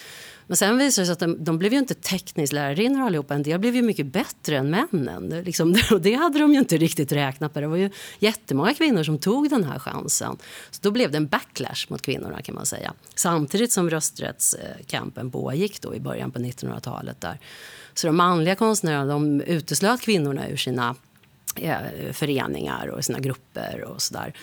Men 0.48 0.58
sen 0.58 0.78
visade 0.78 1.02
det 1.02 1.06
sig 1.06 1.14
att 1.14 1.20
de, 1.20 1.44
de 1.44 1.58
blev 1.58 1.74
ju 1.74 1.80
inte 1.80 1.94
teckningslärarinnor 1.94 3.02
allihopa. 3.02 3.34
En 3.34 3.44
del 3.44 3.60
blev 3.60 3.76
ju 3.76 3.82
mycket 3.82 4.06
bättre 4.06 4.58
än 4.58 4.70
männen. 4.70 5.30
Det, 5.30 5.42
liksom, 5.42 5.76
och 5.92 6.02
det 6.02 6.14
hade 6.14 6.40
de 6.40 6.54
ju 6.54 6.60
inte 6.60 6.78
riktigt 6.78 7.12
räknat 7.12 7.56
med. 7.56 7.64
Det 7.64 7.68
var 7.68 7.78
ju 7.78 7.90
jättemånga 8.20 8.74
kvinnor 8.74 9.04
som 9.04 9.20
tog 9.20 9.50
den 9.50 9.64
här 9.64 9.80
chansen. 9.80 10.38
Så 10.72 10.80
då 10.82 10.92
blev 10.92 11.12
det 11.12 11.18
en 11.18 11.28
backlash 11.28 11.86
mot 11.90 12.02
kvinnorna 12.02 12.42
kan 12.42 12.56
man 12.56 12.66
säga. 12.66 12.94
Samtidigt 13.16 13.72
som 13.72 13.90
rösträttskampen 13.90 15.32
pågick 15.32 15.82
då 15.82 15.96
i 15.96 16.00
början 16.00 16.32
på 16.32 16.40
1900-talet 16.40 17.22
där. 17.22 17.40
Så 17.94 18.08
de 18.08 18.16
manliga 18.16 18.56
konstnärerna 18.56 19.06
de 19.06 19.42
uteslöt 19.42 20.02
kvinnorna 20.02 20.50
ur 20.50 20.58
sina 20.58 20.96
eh, 21.56 21.78
föreningar 22.14 22.88
och 22.88 23.06
sina 23.06 23.20
grupper 23.20 23.84
och 23.84 24.02
sådär. 24.02 24.34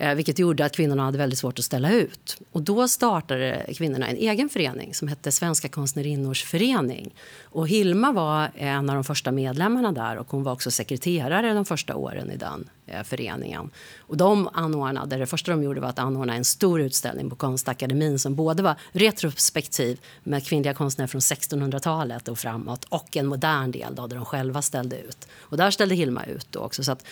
Eh, 0.00 0.14
vilket 0.14 0.38
gjorde 0.38 0.64
att 0.64 0.76
kvinnorna 0.76 1.04
hade 1.04 1.18
väldigt 1.18 1.38
svårt 1.38 1.58
att 1.58 1.64
ställa 1.64 1.92
ut. 1.92 2.36
Och 2.52 2.62
då 2.62 2.88
startade 2.88 3.66
kvinnorna 3.76 4.08
en 4.08 4.16
egen 4.16 4.48
förening 4.48 4.94
som 4.94 5.08
hette 5.08 5.32
Svenska 5.32 5.68
konstnärinnors 5.68 6.44
förening. 6.44 7.14
Och 7.42 7.68
Hilma 7.68 8.12
var 8.12 8.50
en 8.56 8.90
av 8.90 8.94
de 8.94 9.04
första 9.04 9.32
medlemmarna 9.32 9.92
där 9.92 10.16
och 10.16 10.30
hon 10.30 10.42
var 10.42 10.52
också 10.52 10.70
sekreterare 10.70 11.54
de 11.54 11.64
första 11.64 11.96
åren 11.96 12.30
i 12.30 12.36
den 12.36 12.68
eh, 12.86 13.02
föreningen. 13.02 13.70
Och 13.98 14.16
de 14.16 14.48
anordnade, 14.52 15.16
det 15.16 15.26
första 15.26 15.50
de 15.50 15.62
gjorde 15.62 15.80
var 15.80 15.88
att 15.88 15.98
anordna 15.98 16.34
en 16.34 16.44
stor 16.44 16.80
utställning 16.80 17.30
på 17.30 17.36
Konstakademin 17.36 18.18
som 18.18 18.34
både 18.34 18.62
var 18.62 18.74
retrospektiv 18.92 20.00
med 20.22 20.46
kvinnliga 20.46 20.74
konstnärer 20.74 21.08
från 21.08 21.20
1600-talet 21.20 22.28
och 22.28 22.38
framåt 22.38 22.84
och 22.88 23.16
en 23.16 23.26
modern 23.26 23.70
del 23.70 23.94
då, 23.94 24.06
där 24.06 24.16
de 24.16 24.24
själva 24.24 24.62
ställde 24.62 24.98
ut. 24.98 25.28
Och 25.38 25.56
där 25.56 25.70
ställde 25.70 25.94
Hilma 25.94 26.24
ut 26.24 26.46
då 26.50 26.60
också. 26.60 26.84
Så 26.84 26.92
att 26.92 27.04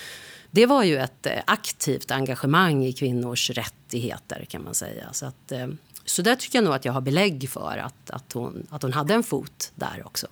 det 0.51 0.67
var 0.67 0.85
ju 0.85 0.97
ett 0.97 1.27
eh, 1.27 1.33
aktivt 1.47 2.11
engagemang 2.11 2.85
i 2.85 2.93
kvinnors 2.93 3.51
rättigheter 3.51 4.45
kan 4.49 4.65
man 4.65 4.75
säga. 4.75 5.13
Så, 5.13 5.27
att, 5.27 5.53
eh, 5.53 5.69
så 6.05 6.23
där 6.23 6.37
tycker 6.37 6.59
jag 6.59 6.65
nog 6.65 6.75
att 6.75 6.85
jag 6.85 6.93
har 6.93 7.01
belägg 7.01 7.51
för 7.51 7.79
att, 7.79 8.11
att, 8.11 8.33
hon, 8.33 8.67
att 8.71 8.83
hon 8.83 8.93
hade 8.93 9.15
en 9.15 9.23
fot 9.23 9.73
där 9.75 10.03
också. 10.05 10.27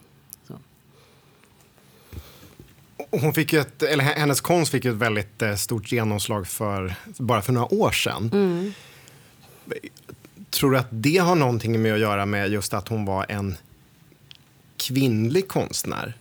Så. 0.49 0.59
Hon 3.11 3.35
fick 3.35 3.53
ett, 3.53 3.83
eller 3.83 4.05
hennes 4.05 4.41
konst 4.41 4.73
fick 4.73 4.85
ett 4.85 4.95
väldigt 4.95 5.43
eh, 5.43 5.55
stort 5.55 5.93
genomslag 5.93 6.47
för 6.47 6.95
bara 7.05 7.43
för 7.43 7.53
några 7.53 7.75
år 7.75 7.91
sedan. 7.91 8.31
Mm. 8.33 8.73
Tror 10.51 10.71
du 10.71 10.79
att 10.79 10.89
det 10.91 11.17
har 11.17 11.35
någonting 11.35 11.83
med 11.83 11.95
att 11.95 12.01
göra 12.01 12.27
med 12.27 12.51
just 12.51 12.75
att 12.75 12.89
hon 12.89 13.05
var 13.05 13.27
en 13.29 13.57
kvinnlig 14.77 15.49
konstnär? 15.49 16.15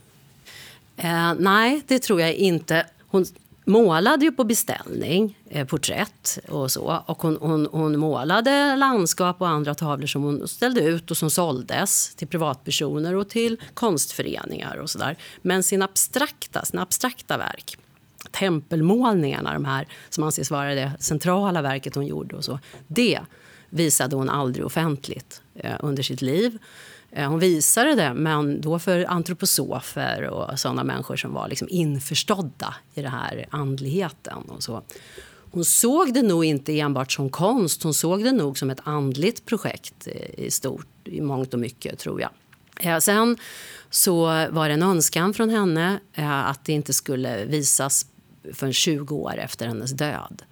Eh, 0.97 1.33
nej, 1.39 1.81
det 1.87 1.99
tror 1.99 2.21
jag 2.21 2.33
inte. 2.33 2.85
Hon, 3.07 3.25
målade 3.65 4.25
ju 4.25 4.31
på 4.31 4.43
beställning 4.43 5.37
eh, 5.49 5.67
porträtt 5.67 6.39
och 6.47 6.71
så. 6.71 7.03
Och 7.05 7.21
hon, 7.21 7.37
hon, 7.41 7.67
hon, 7.71 7.99
målade 7.99 8.75
landskap 8.75 9.41
och 9.41 9.47
andra 9.47 9.75
tavlor 9.75 10.07
som 10.07 10.23
hon 10.23 10.47
ställde 10.47 10.81
ut 10.81 11.11
och 11.11 11.17
som 11.17 11.29
såldes 11.29 12.15
till 12.15 12.27
privatpersoner 12.27 13.15
och 13.15 13.29
till 13.29 13.61
konstföreningar 13.73 14.77
och 14.77 14.89
sådär. 14.89 15.17
Men 15.41 15.63
sina 15.63 15.85
abstrakta, 15.85 16.65
sina 16.65 16.81
abstrakta 16.81 17.37
verk 17.37 17.77
tempelmålningarna, 18.31 19.53
de 19.53 19.65
här 19.65 19.87
som 20.09 20.23
anses 20.23 20.51
vara 20.51 20.75
det 20.75 20.91
centrala 20.99 21.61
verket 21.61 21.95
hon 21.95 22.07
gjorde 22.07 22.35
och 22.35 22.45
så. 22.45 22.59
Det 22.87 23.19
visade 23.69 24.15
hon 24.15 24.29
aldrig 24.29 24.65
offentligt 24.65 25.41
eh, 25.55 25.75
under 25.79 26.03
sitt 26.03 26.21
liv. 26.21 26.57
Eh, 27.15 27.29
hon 27.29 27.39
visade 27.39 27.95
det, 27.95 28.13
men 28.13 28.61
då 28.61 28.79
för 28.79 29.05
antroposofer 29.09 30.23
och 30.23 30.59
såna 30.59 30.83
människor 30.83 31.15
som 31.15 31.33
var 31.33 31.47
liksom 31.47 31.67
införstådda 31.71 32.75
i 32.93 33.01
den 33.01 33.11
här 33.11 33.45
andligheten. 33.49 34.37
Och 34.37 34.63
så. 34.63 34.81
Hon 35.51 35.65
såg 35.65 36.13
det 36.13 36.21
nog 36.21 36.45
inte 36.45 36.79
enbart 36.79 37.11
som 37.11 37.29
konst, 37.29 37.83
hon 37.83 37.93
såg 37.93 38.23
det 38.23 38.31
nog 38.31 38.57
som 38.57 38.69
ett 38.69 38.79
andligt 38.83 39.45
projekt 39.45 40.07
eh, 40.07 40.45
i 40.45 40.51
stort, 40.51 40.87
i 41.03 41.21
mångt 41.21 41.53
och 41.53 41.59
mycket, 41.59 41.99
tror 41.99 42.21
jag. 42.21 42.29
Eh, 42.79 42.99
sen 42.99 43.37
så 43.89 44.25
var 44.49 44.67
det 44.67 44.73
en 44.73 44.83
önskan 44.83 45.33
från 45.33 45.49
henne 45.49 45.99
att 46.45 46.65
det 46.65 46.73
inte 46.73 46.93
skulle 46.93 47.45
visas 47.45 48.05
för 48.53 48.71
20 48.71 49.15
år 49.15 49.37
efter 49.37 49.67
hennes 49.67 49.91
död. 49.91 50.43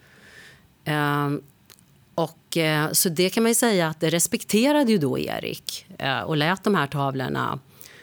Och, 2.15 2.57
eh, 2.57 2.91
så 2.91 3.09
det 3.09 3.29
kan 3.29 3.43
man 3.43 3.49
ju 3.49 3.55
säga 3.55 3.87
att 3.87 3.99
det 3.99 4.09
respekterade 4.09 4.91
ju 4.91 4.97
då 4.97 5.19
Erik 5.19 5.85
eh, 5.99 6.19
och 6.19 6.37
lät 6.37 6.63
de 6.63 6.75
här 6.75 6.87
tavlorna 6.87 7.59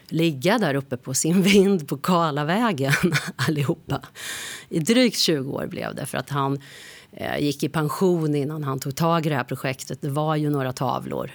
ligga 0.09 0.59
där 0.59 0.75
uppe 0.75 0.97
på 0.97 1.15
sin 1.15 1.43
vind 1.53 1.89
på 1.89 1.97
Karlavägen 1.97 2.93
allihopa. 3.37 4.01
I 4.69 4.79
drygt 4.79 5.19
20 5.19 5.53
år 5.53 5.67
blev 5.67 5.95
det 5.95 6.07
för 6.07 6.19
att 6.19 6.31
han 6.31 6.61
eh, 7.13 7.39
gick 7.39 7.63
i 7.63 7.69
pension 7.69 8.35
innan 8.35 8.65
han 8.65 8.81
tog 8.81 8.97
tag 8.97 9.27
i 9.27 9.29
det 9.29 9.37
här 9.37 9.45
projektet. 9.45 10.03
Det 10.03 10.11
var 10.11 10.37
ju 10.37 10.51
några 10.51 10.73
tavlor. 10.73 11.31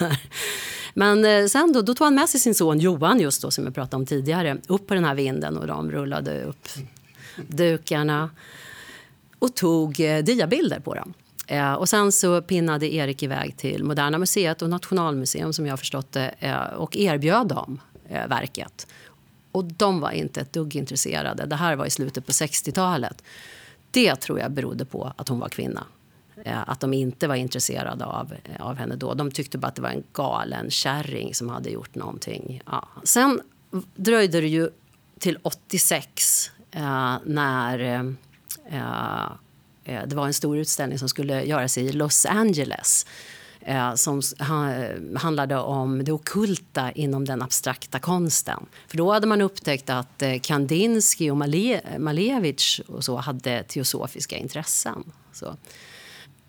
Men 0.94 1.48
sen 1.48 1.72
då, 1.72 1.82
då 1.82 1.94
tog 1.94 2.04
han 2.04 2.14
med 2.14 2.28
sig 2.28 2.40
sin 2.40 2.54
son 2.54 2.78
Johan, 2.78 3.20
just 3.20 3.42
då, 3.42 3.50
som 3.50 3.64
jag 3.64 3.74
pratade 3.74 3.96
om 3.96 4.06
tidigare, 4.06 4.56
upp 4.66 4.86
på 4.86 4.94
den 4.94 5.04
här 5.04 5.14
vinden 5.14 5.56
och 5.56 5.66
de 5.66 5.90
rullade 5.90 6.42
upp 6.42 6.68
dukarna 7.48 8.30
och 9.38 9.54
tog 9.54 9.94
diabilder 10.22 10.80
på 10.80 10.94
dem. 10.94 11.14
Eh, 11.46 11.72
och 11.72 11.88
sen 11.88 12.12
så 12.12 12.42
pinnade 12.42 12.94
Erik 12.94 13.22
iväg 13.22 13.56
till 13.56 13.84
Moderna 13.84 14.18
Museet 14.18 14.62
och 14.62 14.70
Nationalmuseum 14.70 15.52
som 15.52 15.66
jag 15.66 15.78
förstått 15.78 16.12
det 16.12 16.34
eh, 16.38 16.56
och 16.56 16.96
erbjöd 16.96 17.48
dem 17.48 17.80
eh, 18.08 18.26
verket. 18.26 18.86
Och 19.52 19.64
de 19.64 20.00
var 20.00 20.10
inte 20.10 20.40
ett 20.40 20.52
dugg 20.52 20.76
intresserade. 20.76 21.46
Det 21.46 21.56
här 21.56 21.76
var 21.76 21.86
i 21.86 21.90
slutet 21.90 22.26
på 22.26 22.32
60-talet. 22.32 23.22
Det 23.90 24.16
tror 24.16 24.40
jag 24.40 24.52
berodde 24.52 24.84
på 24.84 25.12
att 25.16 25.28
hon 25.28 25.38
var 25.38 25.48
kvinna. 25.48 25.84
Eh, 26.44 26.68
att 26.68 26.80
de 26.80 26.94
inte 26.94 27.28
var 27.28 27.34
intresserade 27.34 28.04
av, 28.04 28.34
eh, 28.44 28.66
av 28.66 28.76
henne 28.76 28.96
då. 28.96 29.14
De 29.14 29.30
tyckte 29.30 29.58
bara 29.58 29.66
att 29.66 29.74
det 29.74 29.82
var 29.82 29.90
en 29.90 30.04
galen 30.12 30.70
kärring 30.70 31.34
som 31.34 31.48
hade 31.48 31.70
gjort 31.70 31.94
någonting. 31.94 32.62
Ja. 32.66 32.88
Sen 33.04 33.40
dröjde 33.96 34.40
det 34.40 34.48
ju 34.48 34.70
till 35.18 35.38
86 35.42 36.50
eh, 36.70 37.16
när 37.24 37.78
eh, 38.70 39.32
Eh, 39.84 40.06
det 40.06 40.16
var 40.16 40.26
en 40.26 40.34
stor 40.34 40.58
utställning 40.58 40.98
som 40.98 41.08
skulle 41.08 41.44
göras 41.44 41.78
i 41.78 41.92
Los 41.92 42.26
Angeles 42.26 43.06
eh, 43.60 43.94
som 43.94 44.22
handlade 45.16 45.58
om 45.58 46.04
det 46.04 46.12
okulta 46.12 46.92
inom 46.92 47.24
den 47.24 47.42
abstrakta 47.42 47.98
konsten. 47.98 48.66
För 48.86 48.96
då 48.96 49.12
hade 49.12 49.26
man 49.26 49.40
upptäckt 49.40 49.90
att 49.90 50.22
eh, 50.22 50.38
Kandinsky 50.38 51.30
och 51.30 51.36
Malevich 51.98 52.80
och 52.80 53.04
så 53.04 53.16
hade 53.16 53.62
teosofiska 53.62 54.36
intressen. 54.36 55.12
Så. 55.32 55.56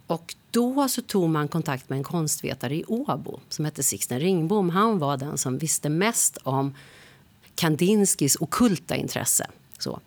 Och 0.07 0.35
då 0.51 0.87
så 0.89 1.01
tog 1.01 1.29
man 1.29 1.47
kontakt 1.47 1.89
med 1.89 1.97
en 1.97 2.03
konstvetare 2.03 2.75
i 2.75 2.83
Åbo 2.87 3.39
som 3.49 3.65
hette 3.65 3.83
Sixten 3.83 4.19
Ringbom. 4.19 4.69
Han 4.69 4.99
var 4.99 5.17
den 5.17 5.37
som 5.37 5.57
visste 5.57 5.89
mest 5.89 6.37
om 6.43 6.75
Kandinskys 7.55 8.37
okulta 8.39 8.95
intresse. 8.95 9.47
Så. 9.79 9.99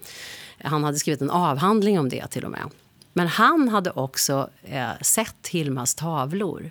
Han 0.61 0.85
hade 0.85 0.99
skrivit 0.99 1.21
en 1.21 1.31
avhandling 1.31 1.99
om 1.99 2.09
det 2.09 2.27
till 2.27 2.45
och 2.45 2.51
med. 2.51 2.71
Men 3.13 3.27
han 3.27 3.69
hade 3.69 3.91
också 3.91 4.51
eh, 4.63 4.91
sett 5.01 5.49
Hilmas 5.49 5.95
tavlor. 5.95 6.71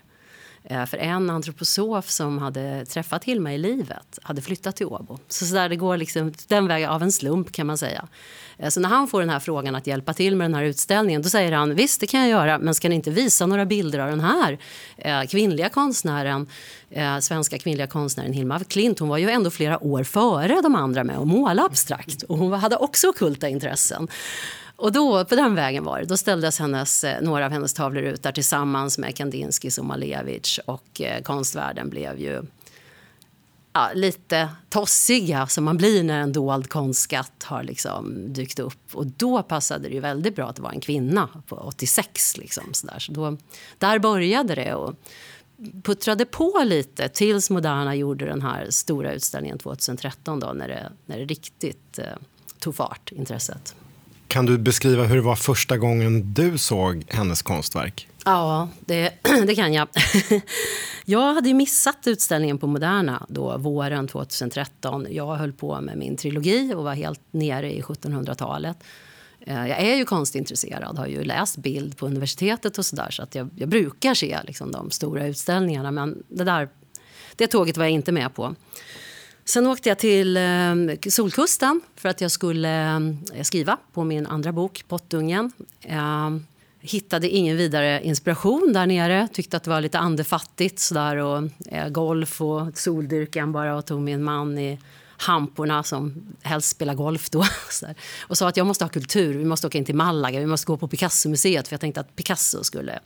Eh, 0.70 0.86
för 0.86 0.98
en 0.98 1.30
antroposof 1.30 2.10
som 2.10 2.38
hade 2.38 2.86
träffat 2.86 3.24
Hilma 3.24 3.54
i 3.54 3.58
livet 3.58 4.20
hade 4.22 4.42
flyttat 4.42 4.76
till 4.76 4.86
Åbo. 4.86 5.20
Så, 5.28 5.46
så 5.46 5.56
där, 5.56 5.70
det 5.70 5.76
går 5.76 5.98
liksom 5.98 6.34
den 6.48 6.68
vägen 6.68 6.90
av 6.90 7.04
en 7.04 7.12
slump 7.12 7.52
kan 7.52 7.68
man 7.68 7.78
säga. 7.78 8.08
Eh, 8.58 8.70
så 8.70 8.80
när 8.80 8.90
han 8.90 9.08
får 9.08 9.20
den 9.20 9.30
här 9.30 9.40
frågan 9.40 9.76
att 9.76 9.88
hjälpa 9.88 10.14
till 10.14 10.36
med 10.36 10.46
den 10.46 10.56
här 10.56 10.64
utställningen 10.64 11.22
då 11.22 11.30
säger 11.30 11.52
han 11.52 11.76
visst 11.76 12.00
det 12.00 12.08
kan 12.08 12.20
jag 12.20 12.30
göra 12.30 12.60
men 12.60 12.76
ska 12.76 12.90
ni 12.90 12.96
inte 12.96 13.12
visa 13.12 13.46
några 13.46 13.66
bilder 13.66 14.00
av 14.00 14.10
den 14.10 14.20
här 14.20 14.58
eh, 14.98 15.24
kvinnliga 15.24 15.70
konstnären, 15.70 16.48
eh, 16.90 17.20
svenska 17.20 17.58
kvinnliga 17.58 17.88
konstnären 17.88 18.34
Hilma 18.34 18.56
af 18.56 18.68
Klint. 18.68 19.00
Hon 19.00 19.10
var 19.10 19.18
ju 19.18 19.30
ändå 19.30 19.50
flera 19.50 19.84
år 19.84 20.04
före 20.04 20.62
de 20.62 20.76
andra 20.76 21.04
med 21.04 21.18
att 21.18 21.28
måla 21.28 21.66
abstrakt 21.66 22.24
och 22.24 22.38
hon 22.38 22.54
hade 22.54 22.76
också 22.76 23.10
okulta 23.10 23.50
intressen. 23.50 24.08
Och 24.78 24.92
då, 24.92 25.26
på 25.26 25.36
den 25.36 25.56
vägen 25.56 25.84
var 25.84 26.00
det. 26.00 26.06
Då 26.06 26.18
ställdes 26.18 26.60
hennes, 26.60 27.04
eh, 27.04 27.22
några 27.22 27.46
av 27.46 27.52
hennes 27.52 27.74
tavlor 27.74 28.04
ut 28.04 28.24
där 28.24 28.32
tillsammans 28.32 28.98
med 28.98 29.16
Kandinsky 29.16 29.70
och 29.80 29.86
Malevich 29.86 30.60
och 30.66 31.02
eh, 31.02 31.22
konstvärlden 31.22 31.90
blev 31.90 32.20
ju 32.20 32.44
ja, 33.74 33.90
lite 33.94 34.50
tossiga 34.70 35.48
som 35.48 35.64
man 35.64 35.78
blir 35.78 36.04
när 36.04 36.20
en 36.20 36.34
dold 36.34 36.70
konstskatt 36.70 37.44
har 37.44 37.64
liksom 37.64 38.34
dykt 38.34 38.60
upp. 38.60 38.96
Och 38.96 39.06
då 39.08 39.44
passade 39.44 39.88
det 39.88 39.94
ju 39.94 40.00
väldigt 40.00 40.36
bra 40.36 40.50
att 40.50 40.56
det 40.56 40.62
var 40.62 40.72
en 40.72 40.82
kvinna 40.82 41.30
på 41.48 41.56
86. 41.56 42.38
Liksom, 42.38 42.64
så 42.72 42.88
där. 42.88 43.00
Så 43.00 43.12
då, 43.12 43.38
där 43.78 44.00
började 44.00 44.56
det. 44.56 44.74
Och, 44.74 44.96
puttrade 45.84 46.26
på 46.26 46.62
lite 46.66 47.10
tills 47.10 47.50
Moderna 47.50 47.96
gjorde 47.96 48.26
den 48.26 48.42
här 48.42 48.68
stora 48.70 49.14
utställningen 49.14 49.58
2013 49.58 50.40
då, 50.40 50.54
när, 50.54 50.68
det, 50.68 50.92
när 51.06 51.20
det 51.20 51.26
riktigt 51.26 52.00
eh, 52.00 52.06
tog 52.60 52.76
fart, 52.76 53.12
intresset. 53.12 53.76
Kan 54.28 54.46
du 54.46 54.58
beskriva 54.58 55.04
hur 55.04 55.16
det 55.16 55.22
var 55.22 55.36
första 55.36 55.78
gången 55.78 56.34
du 56.34 56.58
såg 56.58 57.06
hennes 57.08 57.42
konstverk? 57.42 58.08
Ja, 58.26 58.70
det, 58.86 59.14
det 59.48 59.56
kan 59.56 59.74
jag. 59.74 59.88
Jag 61.10 61.34
hade 61.34 61.54
missat 61.54 61.98
utställningen 62.06 62.58
på 62.58 62.68
Moderna 62.68 63.26
då, 63.30 63.58
våren 63.58 64.08
2013. 64.08 65.08
Jag 65.10 65.36
höll 65.36 65.54
på 65.54 65.82
med 65.82 65.98
min 65.98 66.18
trilogi 66.18 66.74
och 66.74 66.84
var 66.84 66.94
helt 66.94 67.22
nere 67.32 67.74
i 67.74 67.82
1700-talet. 67.82 68.78
Eh, 69.40 69.68
jag 69.68 69.80
är 69.80 69.96
ju 69.96 70.06
konstintresserad, 70.06 70.98
har 70.98 71.08
ju 71.08 71.24
läst 71.24 71.58
bild 71.58 71.98
på 71.98 72.06
universitetet 72.06 72.78
och 72.78 72.86
sådär 72.86 73.08
så 73.10 73.24
att 73.24 73.36
jag, 73.36 73.50
jag 73.56 73.70
brukar 73.70 74.14
se 74.14 74.40
liksom, 74.44 74.72
de 74.72 74.92
stora 74.92 75.28
utställningarna 75.28 75.92
men 75.92 76.24
det 76.30 76.44
där 76.44 76.70
det 77.36 77.48
tåget 77.48 77.78
var 77.78 77.86
jag 77.86 77.92
inte 77.92 78.12
med 78.12 78.34
på. 78.34 78.56
Sen 79.48 79.68
åkte 79.68 79.90
jag 79.90 80.00
till 80.00 80.38
eh, 80.38 80.44
Solkusten 81.10 81.82
för 81.96 82.10
att 82.10 82.22
jag 82.22 82.32
skulle 82.32 83.02
eh, 83.34 83.44
skriva 83.44 83.78
på 83.94 84.04
min 84.04 84.28
andra 84.28 84.52
bok, 84.52 84.84
Pottungen. 84.88 85.52
Eh, 85.82 86.30
hittade 86.80 87.30
ingen 87.30 87.58
vidare 87.58 88.04
inspiration 88.04 88.74
där 88.74 88.86
nere. 88.86 89.28
Tyckte 89.34 89.58
att 89.58 89.64
det 89.64 89.70
var 89.70 89.82
lite 89.82 90.00
andefattigt 90.00 90.80
sådär 90.80 91.18
och 91.18 91.44
eh, 91.66 91.90
golf 91.90 92.42
och 92.42 92.78
soldyrkan 92.78 93.52
bara 93.52 93.76
och 93.76 93.86
tog 93.86 94.02
min 94.02 94.24
man 94.24 94.58
i 94.58 94.80
hamporna 95.18 95.84
som 95.84 96.14
helst 96.42 96.70
spelar 96.70 96.94
golf 96.94 97.30
då. 97.30 97.46
och 98.28 98.38
sa 98.38 98.48
att 98.48 98.58
jag 98.58 98.68
måste 98.68 98.84
ha 98.84 98.90
kultur, 98.90 99.34
vi 99.38 99.46
måste 99.46 99.68
åka 99.68 99.78
in 99.78 99.86
till 99.86 99.96
Malaga, 99.96 100.40
vi 100.40 100.46
måste 100.46 100.68
gå 100.68 100.78
på 100.78 100.88
Picasso-museet 100.88 101.68
för 101.68 101.74
jag 101.74 101.82
tänkte 101.82 102.02
att 102.02 102.16
Picasso 102.16 102.64
skulle 102.64 102.94
eh, 102.94 103.00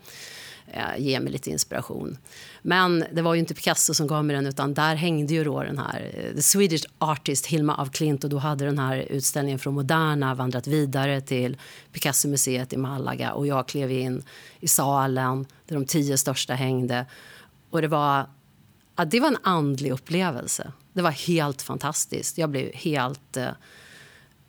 Eh, 0.68 0.98
ge 0.98 1.20
mig 1.20 1.32
lite 1.32 1.50
inspiration. 1.50 2.18
Men 2.62 3.06
det 3.12 3.22
var 3.22 3.34
ju 3.34 3.40
inte 3.40 3.54
Picasso 3.54 3.94
som 3.94 4.08
gav 4.08 4.26
mig 4.26 4.36
den 4.36 4.46
utan 4.46 4.74
där 4.74 4.96
hängde 4.96 5.34
ju 5.34 5.44
då 5.44 5.64
den 5.64 5.78
här 5.78 6.12
eh, 6.14 6.36
The 6.36 6.42
Swedish 6.42 6.86
Artist 6.98 7.46
Hilma 7.46 7.76
af 7.76 7.92
Klint 7.92 8.24
och 8.24 8.30
då 8.30 8.38
hade 8.38 8.66
den 8.66 8.80
här 8.80 8.98
utställningen 8.98 9.60
från 9.60 9.74
Moderna 9.74 10.36
vandrat 10.36 10.68
vidare 10.68 11.22
till 11.22 11.58
Picasso-museet 11.92 12.74
i 12.74 12.78
Malaga 12.78 13.34
och 13.34 13.48
jag 13.48 13.68
klev 13.68 13.92
in 13.92 14.24
i 14.60 14.68
salen 14.68 15.46
där 15.66 15.76
de 15.76 15.86
tio 15.86 16.18
största 16.18 16.54
hängde 16.54 17.06
och 17.70 17.82
det 17.82 17.88
var, 17.88 18.30
ja, 18.96 19.06
det 19.06 19.20
var 19.20 19.28
en 19.28 19.38
andlig 19.44 19.92
upplevelse. 19.92 20.72
Det 20.94 21.02
var 21.02 21.12
helt 21.12 21.62
fantastiskt. 21.62 22.38
Jag 22.38 22.50
blev 22.50 22.74
helt 22.74 23.38
eh, 23.38 23.48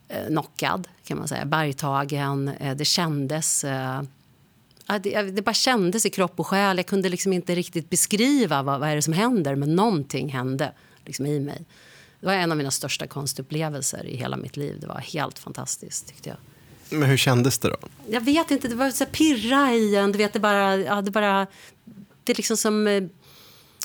eh 0.09 0.27
knockad 0.27 0.89
kan 1.05 1.19
man 1.19 1.29
säga, 1.29 1.45
bergtagen. 1.45 2.49
Eh, 2.49 2.77
det 2.77 2.85
kändes 2.85 3.65
eh, 3.65 4.03
det, 4.87 5.23
det 5.23 5.43
bara 5.43 5.55
kändes 5.55 6.07
i 6.07 6.11
kropp 6.11 6.41
och 6.41 6.47
själ. 6.47 6.77
Jag 6.77 6.87
kunde 6.87 7.09
liksom 7.09 7.33
inte 7.33 7.55
riktigt 7.55 7.91
beskriva 7.91 8.63
vad, 8.63 8.81
vad 8.81 8.89
är 8.89 8.97
det 8.97 9.03
som 9.03 9.13
händer, 9.13 9.55
men 9.55 9.77
någonting 9.77 10.29
hände 10.29 10.73
liksom 11.05 11.27
i 11.27 11.41
mig. 11.41 11.65
Det 12.21 12.27
var 12.27 12.35
en 12.35 12.51
av 12.51 12.59
mina 12.59 12.71
största 12.71 13.07
konstupplevelser 13.07 14.07
i 14.07 14.17
hela 14.17 14.37
mitt 14.37 14.57
liv. 14.57 14.77
Det 14.81 14.87
var 14.87 14.99
helt 14.99 15.39
fantastiskt 15.39 16.09
tyckte 16.09 16.29
jag. 16.29 16.39
Men 16.99 17.09
hur 17.09 17.17
kändes 17.17 17.59
det 17.59 17.69
då? 17.69 17.77
Jag 18.09 18.21
vet 18.21 18.51
inte, 18.51 18.69
det 18.69 18.75
var 18.75 18.91
så 18.91 19.07
pirra 19.07 19.73
i 19.73 19.97
en. 19.97 20.13
Du 20.13 20.19
vet, 20.19 20.33
det 20.33 20.41
bara, 20.41 20.77
ja, 20.77 21.03
det 21.03 21.11
bara, 21.11 21.47
det 22.25 22.33
är 22.33 22.37
liksom 22.37 22.57
som, 22.57 22.87
eh, 22.87 23.03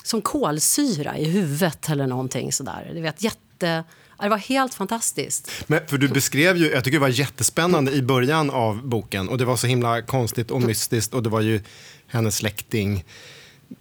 som 0.04 0.22
kolsyra 0.22 1.18
i 1.18 1.24
huvudet 1.24 1.88
eller 1.88 2.06
någonting 2.06 2.52
sådär. 2.52 2.90
Du 2.94 3.00
vet, 3.00 3.22
jätte 3.22 3.38
det 3.58 3.84
var 4.28 4.36
helt 4.36 4.74
fantastiskt. 4.74 5.50
Men, 5.66 5.86
för 5.86 5.98
du 5.98 6.08
beskrev 6.08 6.56
ju, 6.56 6.70
jag 6.70 6.84
tycker 6.84 6.98
det 6.98 7.02
var 7.02 7.08
jättespännande 7.08 7.92
i 7.92 8.02
början 8.02 8.50
av 8.50 8.88
boken 8.88 9.28
och 9.28 9.38
det 9.38 9.44
var 9.44 9.56
så 9.56 9.66
himla 9.66 10.02
konstigt 10.02 10.50
och 10.50 10.62
mystiskt 10.62 11.14
och 11.14 11.22
det 11.22 11.28
var 11.28 11.40
ju 11.40 11.60
hennes 12.06 12.36
släkting 12.36 13.04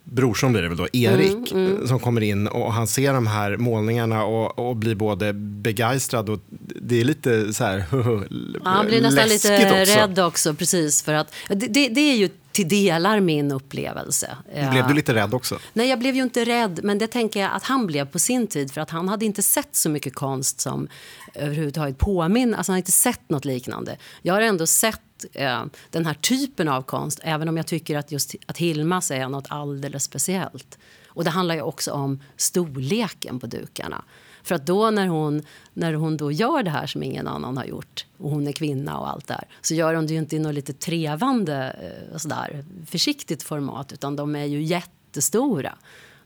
brorson 0.03 0.51
blir 0.51 0.61
det 0.61 0.67
väl 0.67 0.77
då, 0.77 0.87
Erik, 0.93 1.51
mm, 1.51 1.65
mm. 1.65 1.87
som 1.87 1.99
kommer 1.99 2.21
in 2.21 2.47
och 2.47 2.73
han 2.73 2.87
ser 2.87 3.13
de 3.13 3.27
här 3.27 3.57
målningarna 3.57 4.23
och, 4.25 4.69
och 4.69 4.75
blir 4.75 4.95
både 4.95 5.33
begeistrad 5.33 6.29
och 6.29 6.39
det 6.81 7.01
är 7.01 7.03
lite 7.03 7.53
så 7.53 7.63
här 7.63 7.77
ja, 7.91 8.69
Han 8.69 8.85
blir 8.85 9.01
nästan 9.01 9.27
lite 9.27 9.81
också. 9.81 9.99
rädd 9.99 10.19
också, 10.19 10.53
precis. 10.53 11.03
För 11.03 11.13
att, 11.13 11.33
det, 11.49 11.67
det, 11.87 12.01
är 12.01 12.15
ju 12.15 12.29
till 12.51 12.67
delar 12.67 13.19
min 13.19 13.51
upplevelse. 13.51 14.37
Blev 14.71 14.87
du 14.87 14.93
lite 14.93 15.13
rädd 15.13 15.33
också? 15.33 15.59
Nej, 15.73 15.89
jag 15.89 15.99
blev 15.99 16.15
ju 16.15 16.23
inte 16.23 16.45
rädd, 16.45 16.79
men 16.83 16.97
det 16.97 17.07
tänker 17.07 17.39
jag 17.39 17.51
att 17.53 17.63
han 17.63 17.87
blev 17.87 18.05
på 18.05 18.19
sin 18.19 18.47
tid 18.47 18.71
för 18.71 18.81
att 18.81 18.89
han 18.89 19.09
hade 19.09 19.25
inte 19.25 19.43
sett 19.43 19.75
så 19.75 19.89
mycket 19.89 20.15
konst 20.15 20.61
som 20.61 20.87
överhuvudtaget 21.33 21.97
påminner, 21.97 22.57
alltså 22.57 22.71
han 22.71 22.75
hade 22.75 22.79
inte 22.79 22.91
sett 22.91 23.29
något 23.29 23.45
liknande. 23.45 23.97
Jag 24.21 24.33
har 24.33 24.41
ändå 24.41 24.67
sett 24.67 25.01
eh, 25.33 25.65
den 25.89 26.05
här 26.05 26.13
typen 26.13 26.67
av 26.67 26.81
konst, 26.81 27.19
även 27.23 27.49
om 27.49 27.57
jag 27.57 27.67
tycker 27.67 27.97
att 27.97 28.11
just 28.11 28.35
att 28.45 28.57
Hilmas 28.57 29.11
är 29.11 29.27
något 29.27 29.47
alldeles 29.49 30.03
speciellt. 30.03 30.77
Och 31.07 31.23
det 31.23 31.29
handlar 31.29 31.55
ju 31.55 31.61
också 31.61 31.91
om 31.91 32.23
storleken 32.35 33.39
på 33.39 33.47
dukarna. 33.47 34.03
För 34.43 34.55
att 34.55 34.65
då 34.65 34.91
när 34.91 35.07
hon, 35.07 35.43
när 35.73 35.93
hon 35.93 36.17
då 36.17 36.31
gör 36.31 36.63
det 36.63 36.69
här 36.69 36.87
som 36.87 37.03
ingen 37.03 37.27
annan 37.27 37.57
har 37.57 37.65
gjort 37.65 38.05
och 38.17 38.29
hon 38.29 38.47
är 38.47 38.51
kvinna 38.51 38.97
och 38.99 39.09
allt 39.09 39.27
där 39.27 39.47
så 39.61 39.73
gör 39.73 39.93
hon 39.93 40.07
det 40.07 40.13
ju 40.13 40.19
inte 40.19 40.35
i 40.35 40.39
något 40.39 40.53
lite 40.53 40.73
trevande 40.73 41.75
eh, 41.81 42.17
sådär, 42.17 42.65
försiktigt 42.85 43.43
format 43.43 43.93
utan 43.93 44.15
de 44.15 44.35
är 44.35 44.45
ju 44.45 44.61
jättestora. 44.61 45.77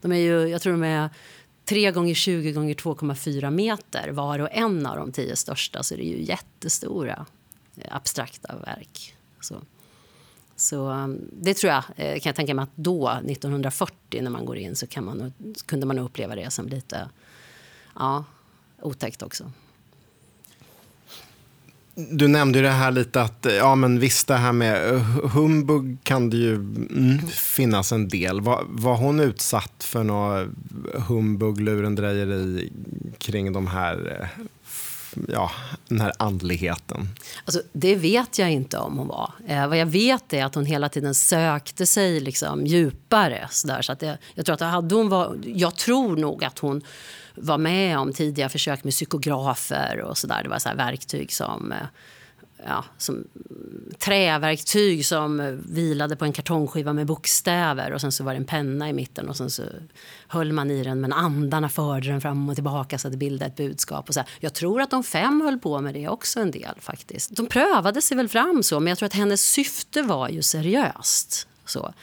De 0.01 0.11
är 0.11 0.17
ju, 0.17 0.47
jag 0.47 0.61
tror 0.61 0.73
de 0.73 0.83
är 0.83 1.09
3 1.65 1.91
gånger 1.91 2.13
20 2.13 2.51
gånger 2.51 2.75
2,4 2.75 3.51
meter 3.51 4.09
var 4.11 4.39
och 4.39 4.49
en 4.51 4.85
av 4.85 4.97
de 4.97 5.11
tio 5.11 5.35
största 5.35 5.83
så 5.83 5.95
det 5.95 6.03
är 6.05 6.17
ju 6.17 6.23
jättestora 6.23 7.25
abstrakta 7.89 8.55
verk. 8.65 9.15
Så. 9.39 9.61
Så 10.55 10.89
um, 10.89 11.29
det 11.31 11.53
tror 11.53 11.73
jag, 11.73 11.83
eh, 11.95 12.19
kan 12.19 12.29
jag 12.29 12.35
tänka 12.35 12.53
mig 12.53 12.63
att 12.63 12.75
då, 12.75 13.09
1940 13.09 14.21
när 14.21 14.29
man 14.29 14.45
går 14.45 14.57
in 14.57 14.75
så 14.75 14.87
kan 14.87 15.05
man, 15.05 15.33
kunde 15.65 15.85
man 15.85 15.99
uppleva 15.99 16.35
det 16.35 16.51
som 16.51 16.67
lite 16.67 17.09
ja, 17.95 18.23
otäckt 18.81 19.21
också. 19.21 19.51
Du 21.95 22.27
nämnde 22.27 22.61
det 22.61 22.69
här 22.69 22.91
lite 22.91 23.21
att, 23.21 23.45
eh, 23.45 23.53
ja 23.53 23.75
men 23.75 23.99
visst 23.99 24.27
det 24.27 24.35
här 24.35 24.51
med 24.51 24.93
eh, 24.93 25.01
humbug 25.33 25.97
kan 26.03 26.29
det 26.29 26.37
ju 26.37 26.55
mm, 26.55 27.19
finnas 27.27 27.91
en 27.91 28.07
del. 28.07 28.41
Var, 28.41 28.63
var 28.67 28.95
hon 28.95 29.19
utsatt 29.19 29.83
för 29.83 30.03
något 30.03 30.47
humbug, 31.07 31.59
lurendrejeri 31.59 32.71
kring 33.17 33.53
de 33.53 33.67
här 33.67 34.19
eh, 34.21 34.45
ja, 35.27 35.51
den 35.87 36.01
här 36.01 36.13
andligheten? 36.19 37.09
Alltså, 37.45 37.61
det 37.73 37.95
vet 37.95 38.39
jag 38.39 38.51
inte 38.51 38.77
om 38.77 38.97
hon 38.97 39.07
var. 39.07 39.33
Eh, 39.47 39.67
vad 39.67 39.77
jag 39.77 39.85
vet 39.85 40.33
är 40.33 40.45
att 40.45 40.55
hon 40.55 40.65
hela 40.65 40.89
tiden 40.89 41.15
sökte 41.15 41.85
sig 41.85 42.19
liksom, 42.19 42.65
djupare. 42.65 43.47
Så, 43.51 43.67
där, 43.67 43.81
så 43.81 43.91
att 43.91 44.01
jag, 44.01 44.17
jag, 44.33 44.45
tror 44.45 44.53
att 44.53 44.61
hade 44.61 44.95
hon 44.95 45.09
var, 45.09 45.37
jag 45.43 45.75
tror 45.75 46.17
nog 46.17 46.43
att 46.43 46.59
hon 46.59 46.81
var 47.35 47.57
med 47.57 47.99
om 47.99 48.13
tidiga 48.13 48.49
försök 48.49 48.83
med 48.83 48.93
psykografer 48.93 50.01
och 50.01 50.17
så 50.17 50.27
där. 50.27 50.43
Det 50.43 50.49
var 50.49 50.59
så 50.59 50.69
verktyg 50.75 51.33
som 51.33 51.71
eh, 51.71 51.77
ja, 52.65 52.85
som 52.97 53.27
träverktyg 53.99 55.05
som 55.05 55.61
vilade 55.65 56.15
på 56.15 56.25
en 56.25 56.33
kartongskiva 56.33 56.93
med 56.93 57.05
bokstäver 57.05 57.93
och 57.93 58.01
sen 58.01 58.11
så 58.11 58.23
var 58.23 58.33
det 58.33 58.37
en 58.37 58.45
penna 58.45 58.89
i 58.89 58.93
mitten 58.93 59.29
och 59.29 59.37
sen 59.37 59.49
så 59.49 59.63
höll 60.27 60.53
man 60.53 60.71
i 60.71 60.83
den 60.83 61.01
men 61.01 61.13
andarna 61.13 61.69
förde 61.69 62.07
den 62.07 62.21
fram 62.21 62.49
och 62.49 62.55
tillbaka 62.55 62.97
så 62.97 63.07
att 63.07 63.11
det 63.11 63.17
bildade 63.17 63.45
ett 63.45 63.55
budskap. 63.55 64.07
Och 64.07 64.13
så 64.13 64.19
här. 64.19 64.29
Jag 64.39 64.53
tror 64.53 64.81
att 64.81 64.89
de 64.89 65.03
fem 65.03 65.41
höll 65.41 65.59
på 65.59 65.81
med 65.81 65.93
det 65.93 66.07
också 66.07 66.39
en 66.39 66.51
del 66.51 66.75
faktiskt. 66.79 67.35
De 67.35 67.47
prövade 67.47 68.01
sig 68.01 68.17
väl 68.17 68.29
fram 68.29 68.63
så 68.63 68.79
men 68.79 68.87
jag 68.87 68.97
tror 68.97 69.07
att 69.07 69.13
hennes 69.13 69.41
syfte 69.41 70.01
var 70.01 70.29
ju 70.29 70.41
seriöst. 70.41 71.47
Så. 71.65 71.93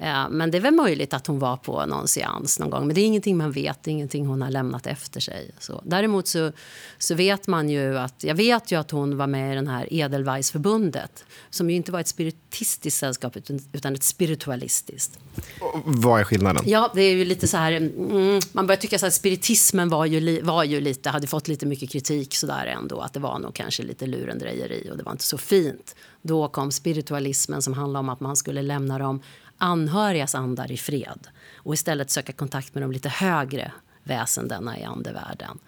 Eh, 0.00 0.28
men 0.30 0.50
det 0.50 0.58
är 0.58 0.62
väl 0.62 0.74
möjligt 0.74 1.14
att 1.14 1.26
hon 1.26 1.38
var 1.38 1.56
på 1.56 1.86
någon 1.86 2.08
seans 2.08 2.58
någon 2.58 2.70
gång. 2.70 2.86
Men 2.86 2.94
det 2.94 3.00
är 3.00 3.06
ingenting 3.06 3.36
man 3.36 3.52
vet, 3.52 3.82
det 3.82 3.90
är 3.90 3.92
ingenting 3.92 4.26
hon 4.26 4.42
har 4.42 4.50
lämnat 4.50 4.86
efter 4.86 5.20
sig. 5.20 5.50
Så. 5.58 5.82
Däremot 5.84 6.28
så, 6.28 6.52
så 6.98 7.14
vet 7.14 7.46
man 7.46 7.68
ju 7.68 7.98
att, 7.98 8.24
jag 8.24 8.34
vet 8.34 8.72
ju 8.72 8.80
att 8.80 8.90
hon 8.90 9.16
var 9.16 9.26
med 9.26 9.52
i 9.52 9.54
den 9.54 9.68
här 9.68 9.92
Edelweissförbundet. 9.92 11.24
Som 11.50 11.70
ju 11.70 11.76
inte 11.76 11.92
var 11.92 12.00
ett 12.00 12.08
spiritistiskt 12.08 13.00
sällskap 13.00 13.36
utan 13.72 13.94
ett 13.94 14.02
spiritualistiskt. 14.02 15.18
Och 15.60 15.82
vad 15.84 16.20
är 16.20 16.24
skillnaden? 16.24 16.62
Ja, 16.66 16.92
det 16.94 17.02
är 17.02 17.14
ju 17.14 17.24
lite 17.24 17.48
så 17.48 17.56
här, 17.56 17.72
mm, 17.72 18.40
man 18.52 18.66
börjar 18.66 18.80
tycka 18.80 18.98
så 18.98 19.06
att 19.06 19.14
spiritismen 19.14 19.88
var 19.88 20.06
ju, 20.06 20.42
var 20.42 20.64
ju 20.64 20.80
lite, 20.80 21.10
hade 21.10 21.26
fått 21.26 21.48
lite 21.48 21.66
mycket 21.66 21.90
kritik 21.90 22.34
sådär 22.34 22.66
ändå. 22.66 23.00
Att 23.00 23.12
det 23.12 23.20
var 23.20 23.38
nog 23.38 23.54
kanske 23.54 23.82
lite 23.82 24.06
lurendrejeri 24.06 24.88
och 24.90 24.96
det 24.96 25.02
var 25.02 25.12
inte 25.12 25.24
så 25.24 25.38
fint. 25.38 25.94
Då 26.22 26.48
kom 26.48 26.72
spiritualismen 26.72 27.62
som 27.62 27.74
handlade 27.74 28.00
om 28.00 28.08
att 28.08 28.20
man 28.20 28.36
skulle 28.36 28.62
lämna 28.62 28.98
dem 28.98 29.22
anhörigas 29.58 30.34
andar 30.34 30.72
i 30.72 30.76
fred 30.76 31.28
och 31.56 31.74
istället 31.74 32.10
söka 32.10 32.32
kontakt 32.32 32.74
med 32.74 32.82
de 32.82 32.92
lite 32.92 33.08
högre 33.08 33.72
väsendena 34.02 34.78
i 34.78 34.84
andevärlden. 34.84 35.58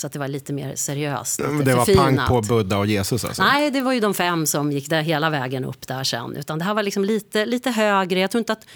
Så 0.00 0.06
att 0.06 0.12
det 0.12 0.18
var 0.18 0.28
lite 0.28 0.52
mer 0.52 0.74
seriöst. 0.74 1.40
Lite 1.40 1.52
det 1.52 1.74
var 1.74 1.84
förfinat. 1.84 2.28
pang 2.28 2.42
på 2.42 2.54
Buddha 2.54 2.78
och 2.78 2.86
Jesus? 2.86 3.24
Alltså. 3.24 3.42
Nej, 3.42 3.70
det 3.70 3.80
var 3.80 3.92
ju 3.92 4.00
de 4.00 4.14
fem 4.14 4.46
som 4.46 4.72
gick 4.72 4.90
där 4.90 5.02
hela 5.02 5.30
vägen 5.30 5.64
upp 5.64 5.88
där 5.88 6.04
sen. 6.04 6.36
Utan 6.36 6.58
det 6.58 6.64
här 6.64 6.74
var 6.74 6.82
liksom 6.82 7.04
lite, 7.04 7.46
lite 7.46 7.70
högre. 7.70 8.20
Jag 8.20 8.30
tror 8.30 8.38
inte 8.38 8.52
att 8.52 8.66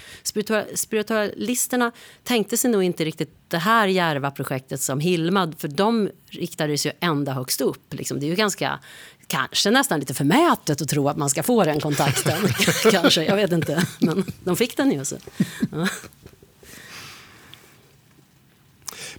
spiritualisterna 0.75 1.91
tänkte 2.23 2.57
sig 2.57 2.71
nog 2.71 2.83
inte 2.83 3.05
riktigt 3.05 3.29
det 3.47 3.57
här 3.57 3.87
järva 3.87 4.31
projektet 4.31 4.81
som 4.81 4.99
Hilma, 4.99 5.53
för 5.57 5.67
de 5.67 6.09
riktade 6.29 6.77
sig 6.77 6.91
ju 6.91 7.07
ända 7.07 7.33
högst 7.33 7.61
upp. 7.61 7.93
Liksom. 7.93 8.19
Det 8.19 8.25
är 8.25 8.29
ju 8.29 8.35
ganska 8.35 8.79
kanske 9.27 9.71
nästan 9.71 9.99
lite 9.99 10.13
förmätet 10.13 10.81
att 10.81 10.89
tro 10.89 11.09
att 11.09 11.17
man 11.17 11.29
ska 11.29 11.43
få 11.43 11.63
den 11.63 11.79
kontakten. 11.79 12.47
kanske, 12.91 13.23
jag 13.23 13.35
vet 13.35 13.51
inte. 13.51 13.85
Men 13.99 14.25
de 14.43 14.55
fick 14.55 14.77
den 14.77 14.91
ju. 14.91 15.05
Så. 15.05 15.15
Ja. 15.71 15.87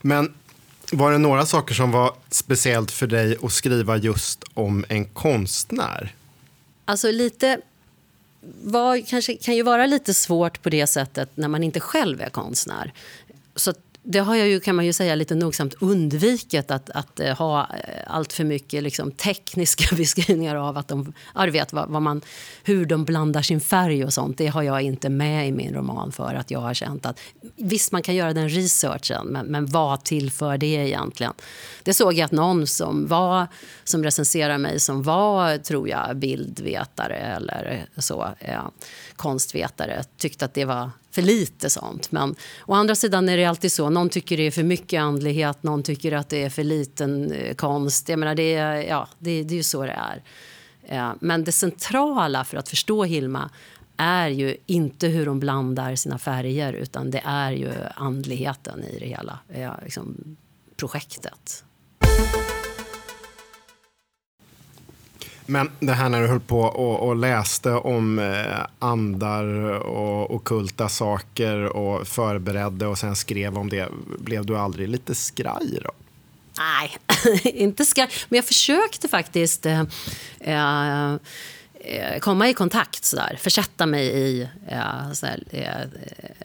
Men 0.02 0.34
var 0.92 1.12
det 1.12 1.18
några 1.18 1.46
saker 1.46 1.74
som 1.74 1.90
var 1.90 2.14
speciellt 2.30 2.90
för 2.90 3.06
dig 3.06 3.36
att 3.42 3.52
skriva 3.52 3.96
just 3.96 4.44
om 4.54 4.84
en 4.88 5.04
konstnär? 5.04 6.14
Alltså 6.84 7.10
lite 7.10 7.60
var, 8.62 9.06
kanske 9.06 9.36
kan 9.36 9.56
ju 9.56 9.62
vara 9.62 9.86
lite 9.86 10.14
svårt 10.14 10.62
på 10.62 10.70
det 10.70 10.86
sättet 10.86 11.30
när 11.34 11.48
man 11.48 11.62
inte 11.62 11.80
själv 11.80 12.20
är 12.20 12.30
konstnär. 12.30 12.92
Så 13.56 13.74
det 14.08 14.18
har 14.18 14.36
jag 14.36 14.48
ju, 14.48 14.60
kan 14.60 14.76
man 14.76 14.86
ju 14.86 14.92
säga, 14.92 15.14
lite 15.14 15.34
nogsamt 15.34 15.74
undvikit 15.80 16.70
att, 16.70 16.90
att 16.90 17.20
eh, 17.20 17.36
ha 17.36 17.60
eh, 17.60 18.02
allt 18.06 18.32
för 18.32 18.44
mycket 18.44 18.82
liksom, 18.82 19.12
tekniska 19.12 19.96
beskrivningar 19.96 20.56
av 20.56 20.78
att 20.78 20.88
de, 20.88 21.12
ja, 21.34 21.46
vet 21.46 21.72
vad, 21.72 21.88
vad, 21.88 22.02
man, 22.02 22.20
hur 22.64 22.86
de 22.86 23.04
blandar 23.04 23.42
sin 23.42 23.60
färg 23.60 24.04
och 24.04 24.12
sånt. 24.12 24.38
Det 24.38 24.46
har 24.46 24.62
jag 24.62 24.82
inte 24.82 25.08
med 25.08 25.48
i 25.48 25.52
min 25.52 25.74
roman 25.74 26.12
för 26.12 26.34
att 26.34 26.50
jag 26.50 26.60
har 26.60 26.74
känt 26.74 27.06
att 27.06 27.20
visst, 27.56 27.92
man 27.92 28.02
kan 28.02 28.14
göra 28.14 28.32
den 28.32 28.48
researchen, 28.48 29.26
men, 29.26 29.46
men 29.46 29.66
vad 29.66 30.04
tillför 30.04 30.58
det 30.58 30.66
egentligen? 30.66 31.32
Det 31.82 31.94
såg 31.94 32.12
jag 32.12 32.24
att 32.24 32.32
någon 32.32 32.66
som 32.66 33.06
var, 33.06 33.46
som 33.84 34.04
recenserar 34.04 34.58
mig, 34.58 34.80
som 34.80 35.02
var, 35.02 35.58
tror 35.58 35.88
jag, 35.88 36.16
bildvetare 36.16 37.16
eller 37.16 37.86
så, 37.98 38.28
eh, 38.38 38.60
konstvetare, 39.16 40.04
tyckte 40.16 40.44
att 40.44 40.54
det 40.54 40.64
var 40.64 40.90
för 41.16 41.22
lite 41.22 41.70
sånt. 41.70 42.12
Men 42.12 42.34
å 42.66 42.74
andra 42.74 42.94
sidan 42.94 43.28
är 43.28 43.36
det 43.36 43.44
alltid 43.44 43.72
så. 43.72 43.90
Någon 43.90 44.08
tycker 44.08 44.36
det 44.36 44.42
är 44.42 44.50
för 44.50 44.62
mycket 44.62 45.00
andlighet, 45.00 45.62
någon 45.62 45.82
tycker 45.82 46.12
att 46.12 46.28
det 46.28 46.42
är 46.44 46.50
för 46.50 46.64
liten 46.64 47.32
eh, 47.32 47.54
konst. 47.54 48.08
Jag 48.08 48.18
menar, 48.18 48.34
det, 48.34 48.54
är, 48.54 48.74
ja, 48.82 49.08
det, 49.18 49.42
det 49.42 49.54
är 49.54 49.56
ju 49.56 49.62
så 49.62 49.82
det 49.82 49.98
är. 50.12 50.22
Eh, 50.82 51.12
men 51.20 51.44
det 51.44 51.52
centrala 51.52 52.44
för 52.44 52.56
att 52.56 52.68
förstå 52.68 53.04
Hilma 53.04 53.50
är 53.96 54.28
ju 54.28 54.56
inte 54.66 55.08
hur 55.08 55.26
hon 55.26 55.40
blandar 55.40 55.94
sina 55.94 56.18
färger 56.18 56.72
utan 56.72 57.10
det 57.10 57.22
är 57.24 57.52
ju 57.52 57.72
andligheten 57.94 58.84
i 58.84 58.98
det 58.98 59.06
hela, 59.06 59.38
eh, 59.48 59.72
liksom 59.82 60.36
projektet. 60.76 61.64
Men 65.46 65.70
det 65.80 65.92
här 65.92 66.08
när 66.08 66.22
du 66.22 66.28
höll 66.28 66.40
på 66.40 66.60
och, 66.60 67.08
och 67.08 67.16
läste 67.16 67.70
om 67.70 68.18
eh, 68.18 68.66
andar 68.78 69.44
och 69.86 70.34
okulta 70.34 70.88
saker 70.88 71.64
och 71.64 72.08
förberedde 72.08 72.86
och 72.86 72.98
sen 72.98 73.16
skrev 73.16 73.58
om 73.58 73.68
det, 73.68 73.88
blev 74.18 74.46
du 74.46 74.56
aldrig 74.56 74.88
lite 74.88 75.14
skraj 75.14 75.78
då? 75.84 75.90
Nej, 76.58 76.96
inte 77.62 77.84
skraj. 77.84 78.08
Men 78.28 78.36
jag 78.36 78.44
försökte 78.44 79.08
faktiskt 79.08 79.66
eh, 79.66 79.80
eh, 80.40 81.14
Eh, 81.88 82.18
komma 82.18 82.48
i 82.48 82.54
kontakt, 82.54 83.04
sådär. 83.04 83.36
försätta 83.40 83.86
mig 83.86 84.06
i 84.06 84.42
eh, 84.42 84.48
ja, 84.68 85.14
sådär, 85.14 85.42
eh, 85.50 85.82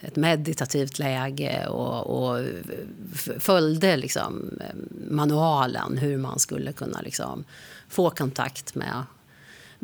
ett 0.06 0.16
meditativt 0.16 0.98
läge 0.98 1.66
och, 1.66 2.06
och 2.06 2.46
följde 3.38 3.96
liksom, 3.96 4.50
manualen 5.10 5.98
hur 5.98 6.16
man 6.16 6.38
skulle 6.38 6.72
kunna 6.72 7.00
liksom, 7.00 7.44
få 7.88 8.10
kontakt 8.10 8.74
med. 8.74 9.02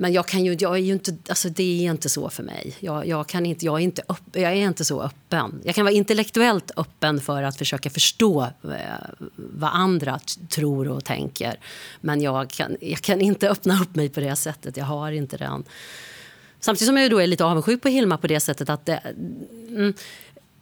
Men 0.00 0.12
jag, 0.12 0.26
kan 0.26 0.44
ju, 0.44 0.56
jag 0.61 0.74
är 0.74 0.80
ju 0.80 0.92
inte, 0.92 1.16
alltså 1.28 1.48
det 1.48 1.87
är 1.87 1.90
inte 1.90 2.08
så 2.08 2.30
för 2.30 2.42
mig. 2.42 2.76
Jag, 2.80 3.06
jag, 3.06 3.26
kan 3.26 3.46
inte, 3.46 3.64
jag, 3.64 3.74
är 3.74 3.84
inte 3.84 4.02
upp, 4.08 4.22
jag 4.32 4.52
är 4.52 4.56
inte 4.56 4.84
så 4.84 5.02
öppen. 5.02 5.61
Jag 5.64 5.74
kan 5.74 5.84
vara 5.84 5.94
intellektuellt 5.94 6.70
öppen 6.76 7.20
för 7.20 7.42
att 7.42 7.58
försöka 7.58 7.90
förstå 7.90 8.42
eh, 8.64 9.30
vad 9.37 9.70
andra 9.72 10.20
tror 10.48 10.88
och 10.88 11.04
tänker. 11.04 11.61
Men 12.00 12.20
jag 12.20 12.50
kan, 12.50 12.76
jag 12.80 13.00
kan 13.00 13.20
inte 13.20 13.50
öppna 13.50 13.82
upp 13.82 13.94
mig 13.94 14.08
på 14.08 14.20
det 14.20 14.37
sättet. 14.37 14.76
Jag 14.76 14.84
har 14.84 15.12
inte 15.12 15.37
den. 15.37 15.64
Samtidigt 16.61 16.87
som 16.87 16.96
jag 16.96 17.11
då 17.11 17.18
är 17.18 17.26
lite 17.26 17.44
avundsjuk 17.44 17.82
på 17.82 17.88
Hilma 17.88 18.18
på 18.18 18.26
det 18.26 18.40
sättet 18.40 18.70
att 18.70 18.87
det, 18.87 19.02
mm, 19.68 19.94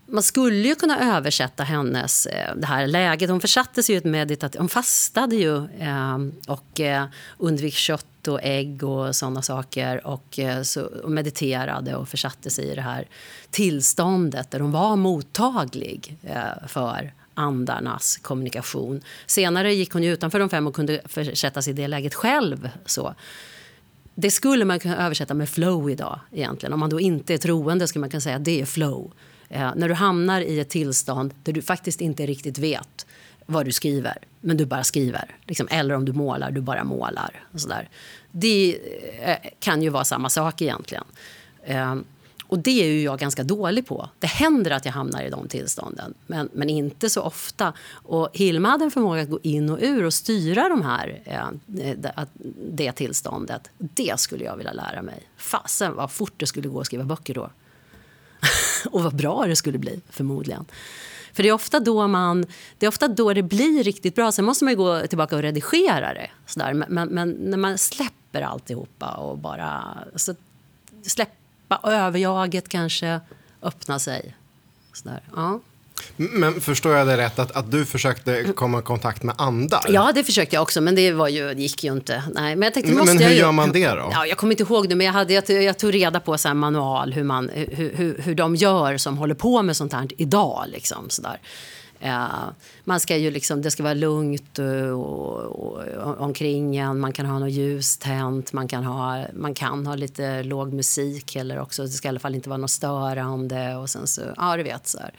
man 0.07 0.23
skulle 0.23 0.69
ju 0.69 0.75
kunna 0.75 1.17
översätta 1.17 1.63
hennes, 1.63 2.27
eh, 2.27 2.57
det 2.57 2.67
här 2.67 2.87
läget. 2.87 3.31
Hon 3.31 3.41
försatte 3.41 3.83
sig 3.83 3.95
i 3.95 3.99
ett 3.99 4.05
meditativt... 4.05 4.59
Hon 4.59 4.69
fastade 4.69 5.37
ju 5.37 5.57
eh, 5.57 6.19
och 6.47 6.81
eh, 6.81 7.05
undvek 7.39 7.75
kött 7.75 8.07
och 8.29 8.41
ägg 8.43 8.85
och 8.85 9.17
såna 9.17 9.43
saker. 9.43 10.07
Och, 10.07 10.39
eh, 10.39 10.63
så, 10.63 10.83
och 10.83 11.11
mediterade 11.11 11.97
och 11.97 12.09
försatte 12.09 12.51
sig 12.51 12.65
i 12.65 12.75
det 12.75 12.81
här 12.81 13.09
tillståndet 13.51 14.51
där 14.51 14.61
hon 14.61 14.73
var 14.73 14.97
mottaglig 14.97 16.17
eh, 16.23 16.69
för 16.69 17.13
andarnas 17.35 18.17
kommunikation. 18.17 19.03
Senare 19.27 19.75
gick 19.75 19.93
hon 19.93 20.05
utanför 20.05 20.39
de 20.39 20.49
fem 20.49 20.67
och 20.67 20.75
kunde 20.75 21.01
försätta 21.05 21.63
sig 21.63 21.71
i 21.71 21.77
det 21.77 21.89
läget 21.89 22.15
själv. 22.15 22.71
Så. 22.87 23.15
Det 24.15 24.31
skulle 24.31 24.65
man 24.65 24.81
kunna 24.81 25.07
översätta 25.07 25.35
med 25.35 25.49
flow 25.49 25.91
idag. 25.91 26.21
egentligen. 26.33 26.73
Om 26.73 26.81
man 26.81 26.91
då 26.91 27.01
inte 27.01 27.35
är 27.35 27.39
troende 27.39 27.89
skulle 27.89 28.01
man 28.01 28.11
kunna 28.11 28.21
säga 28.21 28.37
att 28.37 28.45
det 28.45 28.61
är 28.61 28.67
flow. 28.67 29.13
Eh, 29.49 29.73
när 29.77 29.89
du 29.89 29.95
hamnar 29.95 30.41
i 30.41 30.61
ett 30.61 30.69
tillstånd 30.69 31.35
där 31.43 31.53
du 31.53 31.63
faktiskt 31.63 32.01
inte 32.01 32.27
riktigt 32.27 32.59
vet 32.59 33.07
vad 33.47 33.65
du 33.65 33.73
skriver, 33.73 34.19
men 34.41 34.57
du 34.57 34.67
bara 34.67 34.85
skriver. 34.85 35.37
Liksom, 35.45 35.69
eller 35.71 35.95
om 35.95 36.05
du 36.05 36.13
målar, 36.13 36.51
du 36.51 36.61
bara 36.61 36.85
målar. 36.85 37.45
Och 37.53 37.61
så 37.61 37.69
där. 37.69 37.89
Det 38.31 38.79
eh, 39.23 39.37
kan 39.61 39.83
ju 39.83 39.89
vara 39.89 40.05
samma 40.05 40.31
sak 40.31 40.63
egentligen. 40.63 41.05
Ehm, 41.65 42.05
och 42.49 42.59
det 42.59 42.83
är 42.83 42.87
ju 42.87 43.03
jag 43.03 43.19
ganska 43.19 43.43
dålig 43.43 43.87
på. 43.87 44.09
Det 44.19 44.27
händer 44.27 44.71
att 44.71 44.85
jag 44.85 44.93
hamnar 44.93 45.23
i 45.23 45.31
de 45.31 45.49
tillstånden, 45.49 46.15
men, 46.27 46.49
men 46.53 46.71
inte 46.71 47.11
så 47.11 47.23
ofta. 47.23 47.73
Och 47.91 48.29
Hilma 48.33 48.69
hade 48.69 48.85
en 48.85 48.91
förmåga 48.91 49.23
att 49.23 49.31
gå 49.31 49.39
in 49.43 49.71
och 49.71 49.79
ur 49.83 50.05
och 50.05 50.15
styra 50.15 50.69
de 50.69 50.83
här, 50.83 51.23
eh, 51.25 51.47
det 52.71 52.93
tillståndet. 52.93 53.71
Det 53.79 54.21
skulle 54.21 54.45
jag 54.45 54.57
vilja 54.57 54.73
lära 54.73 55.03
mig. 55.03 55.29
Fasen 55.37 55.95
vad 55.95 56.11
fort 56.11 56.35
det 56.37 56.47
skulle 56.47 56.69
gå 56.69 56.81
att 56.81 56.87
skriva 56.87 57.05
böcker 57.05 57.35
då. 57.35 57.51
och 58.91 59.03
vad 59.03 59.17
bra 59.17 59.47
det 59.47 59.57
skulle 59.57 59.79
bli, 59.79 60.01
förmodligen. 60.11 60.65
För 61.37 61.43
det 61.43 61.49
är 61.49 61.53
ofta 61.53 61.81
då 61.81 62.09
man, 62.09 62.47
det 62.79 62.87
är 62.87 62.89
ofta 62.89 63.09
då 63.09 63.33
det 63.33 63.43
blir 63.43 63.85
riktigt 63.85 64.15
bra. 64.15 64.33
Sen 64.33 64.45
måste 64.45 64.65
man 64.65 64.73
ju 64.73 64.77
gå 64.77 65.07
tillbaka 65.07 65.37
och 65.37 65.43
redigera 65.43 66.15
det. 66.15 66.31
Sådär. 66.47 66.75
Men, 66.75 66.89
men, 66.89 67.09
men 67.09 67.31
när 67.31 67.57
man 67.57 67.79
släpper 67.79 68.43
alltihopa 68.43 69.11
och 69.11 69.39
bara 69.39 69.99
så 70.15 70.35
släppa 71.03 71.81
överjaget 71.83 72.69
kanske, 72.69 73.21
öppna 73.63 73.99
sig. 73.99 74.37
Så 74.93 75.09
där. 75.09 75.23
Ja. 75.35 75.61
Men 76.17 76.61
förstår 76.61 76.95
jag 76.95 77.07
det 77.07 77.17
rätt 77.17 77.39
att, 77.39 77.53
att 77.57 77.71
du 77.71 77.85
försökte 77.85 78.45
komma 78.57 78.79
i 78.79 78.83
kontakt 78.83 79.23
med 79.23 79.35
andar? 79.39 79.85
Ja, 79.89 80.13
det 80.15 80.25
försökte 80.25 80.57
jag 80.57 80.63
också, 80.63 80.81
men 80.81 80.95
det, 80.95 81.13
var 81.13 81.29
ju, 81.29 81.53
gick 81.53 81.85
ju 81.85 81.93
inte. 81.93 82.23
Nej, 82.35 82.57
men 82.57 82.67
jag 82.67 82.75
tänkte, 82.75 82.93
men, 82.93 83.07
men 83.07 83.19
hur 83.19 83.25
jag, 83.25 83.35
gör 83.35 83.53
man 83.53 83.73
det 83.73 83.89
då? 83.89 84.09
Ja, 84.13 84.27
jag 84.27 84.39
kommer 84.39 84.53
inte 84.53 84.63
ihåg 84.63 84.89
det, 84.89 84.95
men 84.95 85.07
jag, 85.07 85.13
hade, 85.13 85.33
jag, 85.33 85.63
jag 85.63 85.79
tog 85.79 85.95
reda 85.95 86.21
på 86.21 86.37
en 86.47 86.57
manual 86.57 87.13
hur, 87.13 87.25
man, 87.25 87.51
hur, 87.55 87.93
hur, 87.95 88.19
hur 88.19 88.35
de 88.35 88.57
gör 88.57 88.97
som 88.97 89.19
håller 89.19 89.35
på 89.35 89.63
med 89.63 89.77
sånt 89.77 89.93
här 89.93 90.09
idag. 90.17 90.65
Liksom, 90.69 91.11
sådär. 91.11 91.41
Uh, 92.05 92.51
man 92.85 93.01
ska 93.01 93.17
ju 93.17 93.31
liksom, 93.31 93.63
det 93.63 93.71
ska 93.71 93.83
vara 93.83 93.95
lugnt 93.95 94.59
och, 94.59 95.43
och, 95.43 95.79
och, 95.79 96.21
omkring 96.21 96.77
en. 96.77 97.01
Man 97.01 97.13
kan 97.13 97.27
ha 97.27 97.39
något 97.39 97.51
ljus 97.51 97.99
tänt. 97.99 98.53
Man 98.53 98.69
kan 98.69 98.85
ha, 98.85 99.25
man 99.35 99.55
kan 99.55 99.87
ha 99.87 99.95
lite 99.95 100.43
låg 100.43 100.73
musik 100.73 101.37
eller 101.37 101.61
också. 101.61 101.83
Det 101.83 101.89
ska 101.89 102.09
i 102.09 102.11
alla 102.11 102.21
fall 102.21 102.35
inte 102.35 102.49
vara 102.49 102.59
något 102.59 102.71
störande. 102.71 103.77
Och 103.77 103.91
sen 103.91 104.07
så, 104.07 104.23
ja, 104.37 104.57
du 104.57 104.63
vet. 104.63 104.87
Så 104.87 104.99
här. 104.99 105.15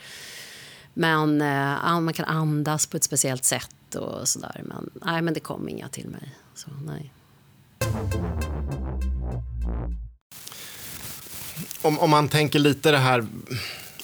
Men 0.97 1.41
eh, 1.41 1.99
man 1.99 2.13
kan 2.13 2.25
andas 2.25 2.85
på 2.85 2.97
ett 2.97 3.03
speciellt 3.03 3.43
sätt 3.43 3.95
och 3.95 4.27
sådär. 4.27 4.61
Men, 4.65 4.89
nej, 5.05 5.21
men 5.21 5.33
det 5.33 5.39
kom 5.39 5.69
inga 5.69 5.89
till 5.89 6.07
mig. 6.07 6.35
Så, 6.55 6.69
nej. 6.85 7.13
Om, 11.81 11.99
om 11.99 12.09
man 12.09 12.29
tänker 12.29 12.59
lite 12.59 12.91
det 12.91 12.97
här, 12.97 13.27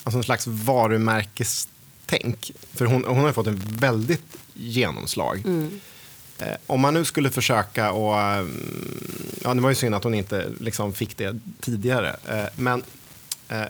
alltså 0.02 0.18
en 0.18 0.24
slags 0.24 0.46
varumärkestänk. 0.46 2.50
För 2.72 2.84
hon, 2.84 3.04
hon 3.04 3.24
har 3.24 3.32
fått 3.32 3.46
en 3.46 3.62
väldigt 3.66 4.36
genomslag. 4.52 5.42
Mm. 5.44 5.80
Eh, 6.38 6.56
om 6.66 6.80
man 6.80 6.94
nu 6.94 7.04
skulle 7.04 7.30
försöka 7.30 7.92
och... 7.92 8.14
Ja, 9.42 9.54
det 9.54 9.60
var 9.60 9.68
ju 9.68 9.74
synd 9.74 9.94
att 9.94 10.04
hon 10.04 10.14
inte 10.14 10.50
liksom 10.60 10.92
fick 10.92 11.16
det 11.16 11.38
tidigare. 11.60 12.16
Eh, 12.28 12.46
men 12.56 12.82
eh, 13.48 13.66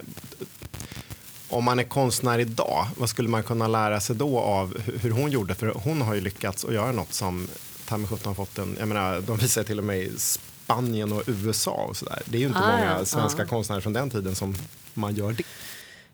om 1.55 1.65
man 1.65 1.79
är 1.79 1.85
konstnär 1.85 2.39
idag, 2.39 2.87
vad 2.97 3.09
skulle 3.09 3.29
man 3.29 3.43
kunna 3.43 3.69
lära 3.69 4.01
sig 4.01 4.17
då 4.17 4.39
av 4.39 4.79
hur 5.01 5.11
hon 5.11 5.31
gjorde? 5.31 5.55
För 5.55 5.67
hon 5.67 6.03
har 6.03 6.15
ju 6.15 6.21
lyckats 6.21 6.65
att 6.65 6.75
göra 6.75 6.93
något 6.93 7.13
som 7.13 7.49
ta 7.89 7.97
mig 7.97 8.09
har 8.25 8.35
fått 8.35 8.59
en, 8.59 8.77
jag 8.79 8.89
menar, 8.89 9.21
de 9.21 9.37
visar 9.37 9.63
till 9.63 9.79
och 9.79 9.85
med 9.85 9.99
i 9.99 10.13
Spanien 10.19 11.13
och 11.13 11.23
USA 11.27 11.87
och 11.89 11.97
sådär. 11.97 12.23
Det 12.25 12.37
är 12.37 12.41
ju 12.41 12.47
inte 12.47 12.59
ah, 12.59 12.77
många 12.77 13.05
svenska 13.05 13.43
ah. 13.43 13.47
konstnärer 13.47 13.81
från 13.81 13.93
den 13.93 14.11
tiden 14.11 14.35
som 14.35 14.55
man 14.95 15.15
gör 15.15 15.33
det. 15.33 15.45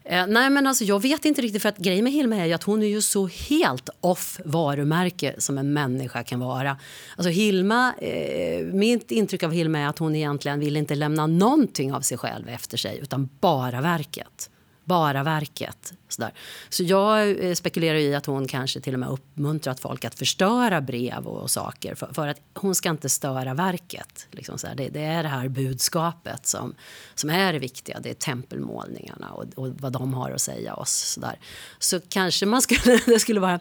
Eh, 0.04 0.26
nej 0.26 0.50
men 0.50 0.66
alltså 0.66 0.84
jag 0.84 1.02
vet 1.02 1.24
inte 1.24 1.42
riktigt 1.42 1.62
för 1.62 1.68
att 1.68 1.78
grejen 1.78 2.04
med 2.04 2.12
Hilma 2.12 2.36
är 2.36 2.46
ju 2.46 2.52
att 2.52 2.62
hon 2.62 2.82
är 2.82 2.86
ju 2.86 3.02
så 3.02 3.26
helt 3.26 3.88
off 4.00 4.40
varumärke 4.44 5.34
som 5.38 5.58
en 5.58 5.72
människa 5.72 6.22
kan 6.22 6.40
vara. 6.40 6.76
Alltså 7.16 7.30
Hilma, 7.30 7.94
eh, 7.98 8.64
mitt 8.64 9.10
intryck 9.10 9.42
av 9.42 9.52
Hilma 9.52 9.78
är 9.78 9.86
att 9.86 9.98
hon 9.98 10.16
egentligen 10.16 10.60
vill 10.60 10.76
inte 10.76 10.94
lämna 10.94 11.26
någonting 11.26 11.92
av 11.92 12.00
sig 12.00 12.18
själv 12.18 12.48
efter 12.48 12.76
sig 12.76 12.98
utan 13.02 13.28
bara 13.40 13.80
verket 13.80 14.50
bara 14.90 15.22
verket. 15.22 15.92
Sådär. 16.08 16.32
Så 16.68 16.82
jag 16.82 17.44
eh, 17.44 17.54
spekulerar 17.54 17.98
i 17.98 18.14
att 18.14 18.26
hon 18.26 18.48
kanske 18.48 18.80
till 18.80 18.94
och 18.94 19.00
med 19.00 19.08
uppmuntrat 19.08 19.80
folk 19.80 20.04
att 20.04 20.18
förstöra 20.18 20.80
brev 20.80 21.26
och 21.26 21.50
saker 21.50 21.94
för, 21.94 22.14
för 22.14 22.28
att 22.28 22.40
hon 22.54 22.74
ska 22.74 22.90
inte 22.90 23.08
störa 23.08 23.54
verket. 23.54 24.26
Liksom 24.30 24.58
så 24.58 24.66
det, 24.76 24.88
det, 24.88 25.00
är 25.00 25.22
det 25.22 25.28
här 25.28 25.48
budskapet 25.48 26.46
som, 26.46 26.74
som 27.14 27.30
är 27.30 27.52
det 27.52 27.58
viktiga. 27.58 28.00
Det 28.00 28.10
är 28.10 28.14
tempelmålningarna 28.14 29.30
och, 29.30 29.44
och 29.54 29.68
vad 29.80 29.92
de 29.92 30.14
har 30.14 30.30
att 30.30 30.40
säga 30.40 30.74
oss. 30.74 30.90
Sådär. 30.90 31.38
Så 31.78 32.00
kanske 32.08 32.46
man 32.46 32.62
skulle, 32.62 33.00
det 33.06 33.18
skulle 33.18 33.40
vara 33.40 33.60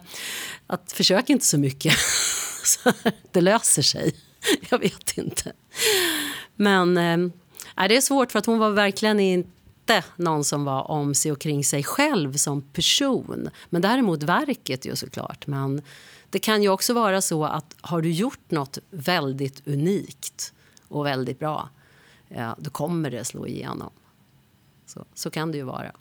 att 0.66 0.92
försök 0.92 1.30
inte 1.30 1.46
så 1.46 1.58
mycket. 1.58 1.94
så 2.64 2.92
det 3.32 3.40
löser 3.40 3.82
sig. 3.82 4.14
Jag 4.70 4.78
vet 4.78 5.18
inte. 5.18 5.52
Men 6.56 6.96
äh, 6.96 7.88
det 7.88 7.96
är 7.96 8.00
svårt 8.00 8.32
för 8.32 8.38
att 8.38 8.46
hon 8.46 8.58
var 8.58 8.70
verkligen 8.70 9.20
inte 9.20 9.59
inte 9.90 10.04
någon 10.16 10.44
som 10.44 10.64
var 10.64 10.90
om 10.90 11.14
sig 11.14 11.32
och 11.32 11.40
kring 11.40 11.64
sig 11.64 11.84
själv 11.84 12.36
som 12.36 12.62
person. 12.62 13.50
Men 13.70 13.82
däremot 13.82 14.22
verket 14.22 14.86
ju 14.86 14.96
såklart. 14.96 15.46
Men 15.46 15.82
det 16.30 16.38
kan 16.38 16.62
ju 16.62 16.68
också 16.68 16.94
vara 16.94 17.20
så 17.20 17.44
att 17.44 17.76
har 17.80 18.02
du 18.02 18.10
gjort 18.10 18.50
något 18.50 18.78
väldigt 18.90 19.66
unikt 19.66 20.52
och 20.88 21.06
väldigt 21.06 21.38
bra, 21.38 21.68
ja, 22.28 22.56
då 22.58 22.70
kommer 22.70 23.10
det 23.10 23.24
slå 23.24 23.46
igenom. 23.46 23.90
Så, 24.86 25.04
så 25.14 25.30
kan 25.30 25.52
det 25.52 25.58
ju 25.58 25.64
vara. 25.64 25.92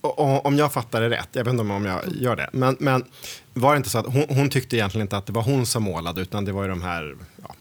Och, 0.00 0.46
om 0.46 0.56
jag 0.56 0.72
fattar 0.72 1.00
det 1.00 1.10
rätt, 1.10 1.28
jag 1.32 1.44
vet 1.44 1.50
inte 1.50 1.62
om 1.62 1.84
jag 1.84 2.00
gör 2.20 2.36
det, 2.36 2.50
men, 2.52 2.76
men 2.80 3.04
var 3.54 3.72
det 3.72 3.76
inte 3.76 3.88
så 3.88 3.98
att 3.98 4.06
hon, 4.06 4.24
hon, 4.28 4.50
tyckte 4.50 4.76
egentligen 4.76 5.04
inte 5.04 5.16
att 5.16 5.26
det 5.26 5.32
var 5.32 5.42
hon 5.42 5.66
som 5.66 5.82
målade, 5.82 6.20
utan 6.20 6.44
det 6.44 6.52
var 6.52 6.62
ju 6.62 6.68
de 6.68 6.82
här 6.82 7.16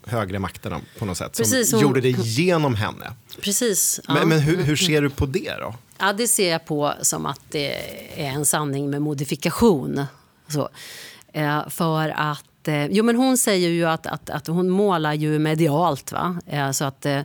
högre 0.05 0.39
makterna 0.39 0.81
på 0.99 1.05
något 1.05 1.17
sätt 1.17 1.37
Precis, 1.37 1.69
som 1.69 1.79
hon, 1.79 1.87
gjorde 1.87 2.01
det 2.01 2.09
genom 2.09 2.75
henne? 2.75 3.13
Precis. 3.41 3.99
Ja. 4.07 4.13
Men, 4.13 4.29
men 4.29 4.39
hur, 4.39 4.63
hur, 4.63 4.75
ser 4.75 5.01
du 5.01 5.09
på 5.09 5.25
det 5.25 5.53
då? 5.59 5.75
Ja, 5.97 6.13
det 6.13 6.27
ser 6.27 6.51
jag 6.51 6.65
på 6.65 6.93
som 7.01 7.25
att 7.25 7.41
det 7.49 7.73
är 8.21 8.29
en 8.29 8.45
sanning 8.45 8.89
med 8.89 9.01
modifikation. 9.01 10.05
Så. 10.47 10.69
Eh, 11.33 11.69
för 11.69 12.09
att, 12.09 12.67
eh, 12.67 12.85
jo 12.85 13.03
men 13.03 13.15
hon 13.15 13.37
säger 13.37 13.69
ju 13.69 13.85
att, 13.85 14.07
att, 14.07 14.29
att 14.29 14.47
hon 14.47 14.69
målar 14.69 15.13
ju 15.13 15.39
medialt, 15.39 16.11
va? 16.11 16.37
Eh, 16.47 16.71
så 16.71 16.85
att 16.85 17.05
eh, 17.05 17.21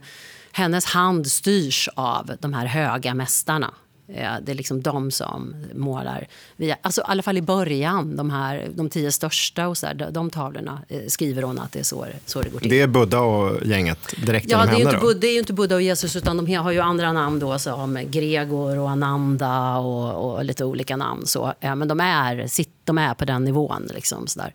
hennes 0.53 0.85
hand 0.85 1.27
styrs 1.27 1.89
av 1.95 2.31
de 2.41 2.55
här 2.55 2.67
höga 2.67 3.15
mästarna. 3.15 3.75
Det 4.07 4.53
är 4.53 4.55
liksom 4.55 4.83
de 4.83 5.11
som 5.11 5.55
målar. 5.75 6.29
Via, 6.57 6.77
alltså 6.83 7.01
I 7.01 7.05
alla 7.07 7.23
fall 7.23 7.37
i 7.37 7.43
början, 7.43 8.17
de, 8.17 8.31
här, 8.31 8.69
de 8.75 8.91
tio 8.91 9.13
största 9.13 9.69
och 9.69 9.79
så 9.79 9.87
där, 9.87 10.11
de, 10.11 10.31
tavlorna 10.31 10.83
eh, 10.89 11.01
skriver 11.09 11.43
hon 11.43 11.59
att 11.59 11.73
det 11.73 11.79
är 11.79 11.83
så, 11.85 12.07
så 12.27 12.43
det 12.43 12.49
går 12.49 12.61
till. 12.61 12.71
Det 12.71 12.81
är 12.81 12.87
Buddha 12.87 13.21
och 13.21 13.67
gänget 13.67 13.99
direkt 14.27 14.51
ja, 14.51 14.67
det 14.67 14.73
är, 14.73 14.81
inte, 14.81 14.97
Buddha, 14.97 15.19
det 15.21 15.27
är 15.27 15.33
ju 15.33 15.39
inte 15.39 15.53
Buddha 15.53 15.75
och 15.75 15.83
Jesus 15.83 16.17
utan 16.17 16.37
de 16.37 16.55
har 16.55 16.73
ju 16.73 16.81
andra 16.81 17.13
namn 17.13 17.39
då 17.39 17.59
som 17.59 17.99
Gregor 18.11 18.79
och 18.79 18.91
Ananda 18.91 19.77
och, 19.77 20.35
och 20.35 20.45
lite 20.45 20.65
olika 20.65 20.97
namn. 20.97 21.27
Så. 21.27 21.55
men 21.61 21.89
de 21.89 22.01
är, 22.01 22.47
de 22.85 22.99
är 22.99 23.15
på 23.15 23.25
den 23.25 23.45
nivån. 23.45 23.89
Liksom, 23.95 24.27
så 24.27 24.39
där. 24.41 24.55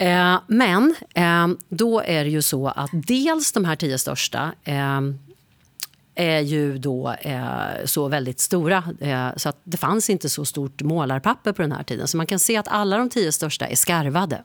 Eh, 0.00 0.40
men 0.46 0.94
eh, 1.14 1.48
då 1.68 2.00
är 2.00 2.24
det 2.24 2.30
ju 2.30 2.42
så 2.42 2.68
att 2.68 2.90
dels 2.92 3.52
de 3.52 3.64
här 3.64 3.76
tio 3.76 3.98
största 3.98 4.52
är 6.20 6.40
ju 6.40 6.78
då 6.78 7.12
eh, 7.20 7.84
så 7.84 8.08
väldigt 8.08 8.40
stora. 8.40 8.84
Eh, 9.00 9.28
så 9.36 9.48
att 9.48 9.60
det 9.64 9.76
fanns 9.76 10.10
inte 10.10 10.28
så 10.28 10.44
stort 10.44 10.82
målarpapper 10.82 11.52
på 11.52 11.62
den 11.62 11.72
här 11.72 11.82
tiden. 11.82 12.08
Så 12.08 12.16
man 12.16 12.26
kan 12.26 12.38
se 12.38 12.56
att 12.56 12.68
alla 12.68 12.96
de 12.96 13.10
tio 13.10 13.32
största 13.32 13.66
är 13.66 13.76
skarvade. 13.76 14.44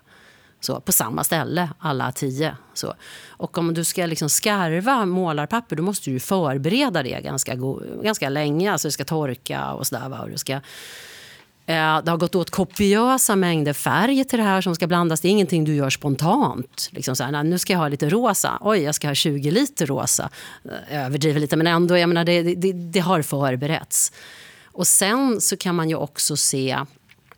Så, 0.60 0.80
på 0.82 0.92
samma 0.92 1.24
ställe, 1.24 1.70
alla 1.80 2.12
tio. 2.12 2.58
Så. 2.74 2.94
Och 3.28 3.58
om 3.58 3.74
du 3.74 3.84
ska 3.84 4.06
liksom 4.06 4.30
skarva 4.30 5.06
målarpapper 5.06 5.76
då 5.76 5.84
måste 5.84 6.10
du 6.10 6.20
förbereda 6.20 7.04
det 7.04 7.22
ganska, 7.22 7.58
ganska 8.04 8.30
länge. 8.30 8.72
Alltså 8.72 8.88
det 8.88 8.92
ska 8.92 9.04
torka 9.04 9.74
och 9.74 9.88
sådär. 9.88 10.22
Och 10.22 10.30
du 10.30 10.38
ska 10.38 10.60
Eh, 11.68 12.02
det 12.04 12.12
har 12.12 12.18
gått 12.18 12.36
åt 12.36 12.50
kopiösa 12.50 13.36
mängder 13.36 13.74
färg 13.74 14.26
till 14.26 14.40
det 14.40 14.46
här 14.46 14.62
som 14.62 14.76
ska 14.76 14.88
blandas. 14.88 15.22
Det 15.22 15.28
är 15.28 15.30
ingenting 15.30 15.64
du 15.64 15.76
gör 15.76 15.90
spontant. 15.90 16.90
Liksom 16.92 17.16
så 17.16 17.24
här, 17.24 17.44
nu 17.44 17.58
ska 17.58 17.74
jag 17.74 17.80
ha 17.80 17.88
lite 17.88 18.10
rosa. 18.10 18.58
Oj, 18.62 18.80
jag 18.80 18.96
ska 18.96 19.08
ha 19.08 19.16
20 19.16 19.52
liter 19.52 19.86
rosa. 19.86 20.30
Jag 20.92 21.02
överdriver 21.04 21.40
lite, 21.40 21.56
men 21.56 21.68
ändå, 21.68 21.98
jag 21.98 22.10
menar, 22.10 22.26
det, 22.26 22.42
det, 22.42 22.74
det 22.74 23.00
har 23.00 23.22
förberetts. 23.22 24.12
Och 24.66 24.88
sen 24.88 25.42
så 25.42 25.58
kan 25.58 25.76
man 25.76 25.90
ju 25.90 25.96
också 25.96 26.38
se 26.38 26.78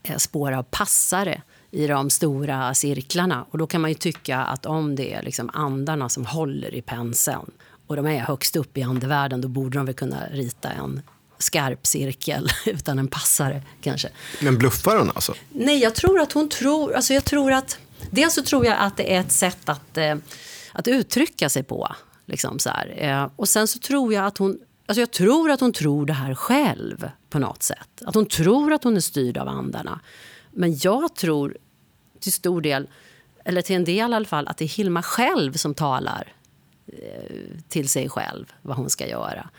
eh, 0.03 0.17
spår 0.17 0.51
av 0.51 0.63
passare 0.63 1.41
i 1.71 1.87
de 1.87 2.09
stora 2.09 2.73
cirklarna. 2.73 3.45
Och 3.51 3.57
då 3.57 3.67
kan 3.67 3.81
man 3.81 3.91
ju 3.91 3.95
tycka 3.95 4.37
att 4.37 4.65
om 4.65 4.95
det 4.95 5.13
är 5.13 5.21
liksom 5.21 5.49
andarna 5.53 6.09
som 6.09 6.25
håller 6.25 6.73
i 6.73 6.81
penseln 6.81 7.51
och 7.87 7.95
de 7.95 8.05
är 8.05 8.19
högst 8.19 8.55
upp 8.55 8.77
i 8.77 8.83
andevärlden, 8.83 9.41
då 9.41 9.47
borde 9.47 9.77
de 9.77 9.85
väl 9.85 9.95
kunna 9.95 10.25
rita 10.31 10.69
en 10.69 11.01
skarp 11.39 11.87
cirkel 11.87 12.49
utan 12.65 12.99
en 12.99 13.07
passare 13.07 13.61
kanske. 13.81 14.09
Men 14.41 14.57
bluffar 14.57 14.97
hon 14.97 15.11
alltså? 15.15 15.33
Nej, 15.49 15.79
jag 15.79 15.95
tror 15.95 16.19
att 16.19 16.31
hon 16.31 16.49
tror, 16.49 16.93
alltså 16.93 17.13
jag 17.13 17.25
tror 17.25 17.51
att, 17.51 17.79
dels 18.11 18.33
så 18.33 18.43
tror 18.43 18.65
jag 18.65 18.77
att 18.79 18.97
det 18.97 19.15
är 19.15 19.19
ett 19.19 19.31
sätt 19.31 19.69
att, 19.69 19.97
eh, 19.97 20.15
att 20.71 20.87
uttrycka 20.87 21.49
sig 21.49 21.63
på. 21.63 21.95
Liksom 22.25 22.59
så 22.59 22.69
eh, 22.95 23.27
och 23.35 23.49
sen 23.49 23.67
så 23.67 23.79
tror 23.79 24.13
jag 24.13 24.25
att 24.25 24.37
hon, 24.37 24.59
alltså 24.85 24.99
jag 24.99 25.11
tror 25.11 25.51
att 25.51 25.59
hon 25.59 25.73
tror 25.73 26.05
det 26.05 26.13
här 26.13 26.35
själv 26.35 27.09
på 27.29 27.39
något 27.39 27.63
sätt. 27.63 28.01
Att 28.05 28.15
hon 28.15 28.25
tror 28.25 28.73
att 28.73 28.83
hon 28.83 28.95
är 28.95 29.01
styrd 29.01 29.37
av 29.37 29.47
andarna. 29.47 29.99
Men 30.51 30.77
jag 30.77 31.15
tror 31.15 31.57
till 32.19 32.33
stor 32.33 32.61
del, 32.61 32.87
eller 33.45 33.61
till 33.61 33.75
en 33.75 33.85
del 33.85 34.11
i 34.11 34.15
alla 34.15 34.25
fall, 34.25 34.47
att 34.47 34.57
det 34.57 34.65
är 34.65 34.69
Hilma 34.69 35.03
själv 35.03 35.53
som 35.53 35.73
talar 35.73 36.33
till 37.69 37.89
sig 37.89 38.09
själv 38.09 38.53
vad 38.61 38.77
hon 38.77 38.89
ska 38.89 39.07
göra. 39.07 39.49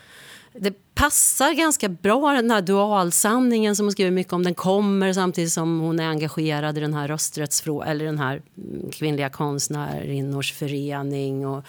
Det 0.53 0.95
passar 0.95 1.53
ganska 1.53 1.89
bra, 1.89 2.33
den 2.33 2.51
här 2.51 2.61
dualsanningen 2.61 3.75
som 3.75 3.85
hon 3.85 3.91
skriver 3.91 4.11
mycket 4.11 4.33
om. 4.33 4.43
Den 4.43 4.55
kommer 4.55 5.13
samtidigt 5.13 5.51
som 5.51 5.79
hon 5.79 5.99
är 5.99 6.07
engagerad 6.07 6.77
i 6.77 6.81
den 6.81 6.93
här 6.93 7.07
rösträttsfrågan, 7.07 7.87
eller 7.87 8.05
den 8.05 8.19
här 8.19 8.41
mm, 8.57 8.91
kvinnliga 8.91 9.29
konstnärinnors 9.29 10.53
förening. 10.53 11.47
Och 11.47 11.63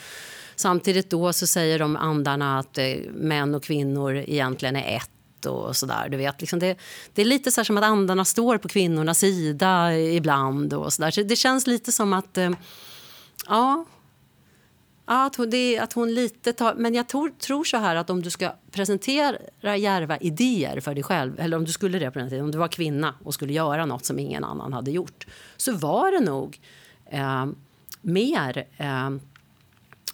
samtidigt 0.56 1.10
då 1.10 1.32
så 1.32 1.46
säger 1.46 1.78
de 1.78 1.96
andarna 1.96 2.58
att 2.58 2.78
eh, 2.78 2.84
män 3.12 3.54
och 3.54 3.64
kvinnor 3.64 4.16
egentligen 4.16 4.76
är 4.76 4.96
ett 4.96 5.10
och 5.46 5.76
sådär. 5.76 6.08
Du 6.08 6.16
vet, 6.16 6.40
liksom 6.40 6.58
det, 6.58 6.78
det 7.14 7.22
är 7.22 7.26
lite 7.26 7.50
så 7.50 7.64
som 7.64 7.78
att 7.78 7.84
andarna 7.84 8.24
står 8.24 8.58
på 8.58 8.68
kvinnornas 8.68 9.18
sida 9.18 9.98
ibland 9.98 10.74
och 10.74 10.92
sådär. 10.92 11.10
Så 11.10 11.22
det 11.22 11.36
känns 11.36 11.66
lite 11.66 11.92
som 11.92 12.12
att, 12.12 12.38
eh, 12.38 12.50
ja, 13.48 13.84
Ja, 15.10 15.26
att 15.26 15.36
hon, 15.36 15.50
det, 15.50 15.78
att 15.78 15.92
hon 15.92 16.14
lite 16.14 16.52
tar, 16.52 16.74
men 16.74 16.94
jag 16.94 17.08
tror, 17.08 17.30
tror 17.30 17.64
så 17.64 17.76
här 17.76 17.96
att 17.96 18.10
om 18.10 18.22
du 18.22 18.30
ska 18.30 18.52
presentera 18.70 19.76
järva 19.76 20.18
idéer 20.18 20.80
för 20.80 20.94
dig 20.94 21.02
själv, 21.02 21.40
eller 21.40 21.56
om 21.56 21.64
du 21.64 21.72
skulle 21.72 21.98
det 21.98 22.10
på 22.10 22.18
den 22.18 22.28
tiden, 22.28 22.44
om 22.44 22.50
du 22.50 22.58
var 22.58 22.68
kvinna 22.68 23.14
och 23.24 23.34
skulle 23.34 23.52
göra 23.52 23.86
något 23.86 24.04
som 24.04 24.18
ingen 24.18 24.44
annan 24.44 24.72
hade 24.72 24.90
gjort, 24.90 25.26
så 25.56 25.72
var 25.72 26.12
det 26.12 26.20
nog 26.20 26.60
eh, 27.06 27.46
mer 28.00 28.66
eh, 28.76 29.06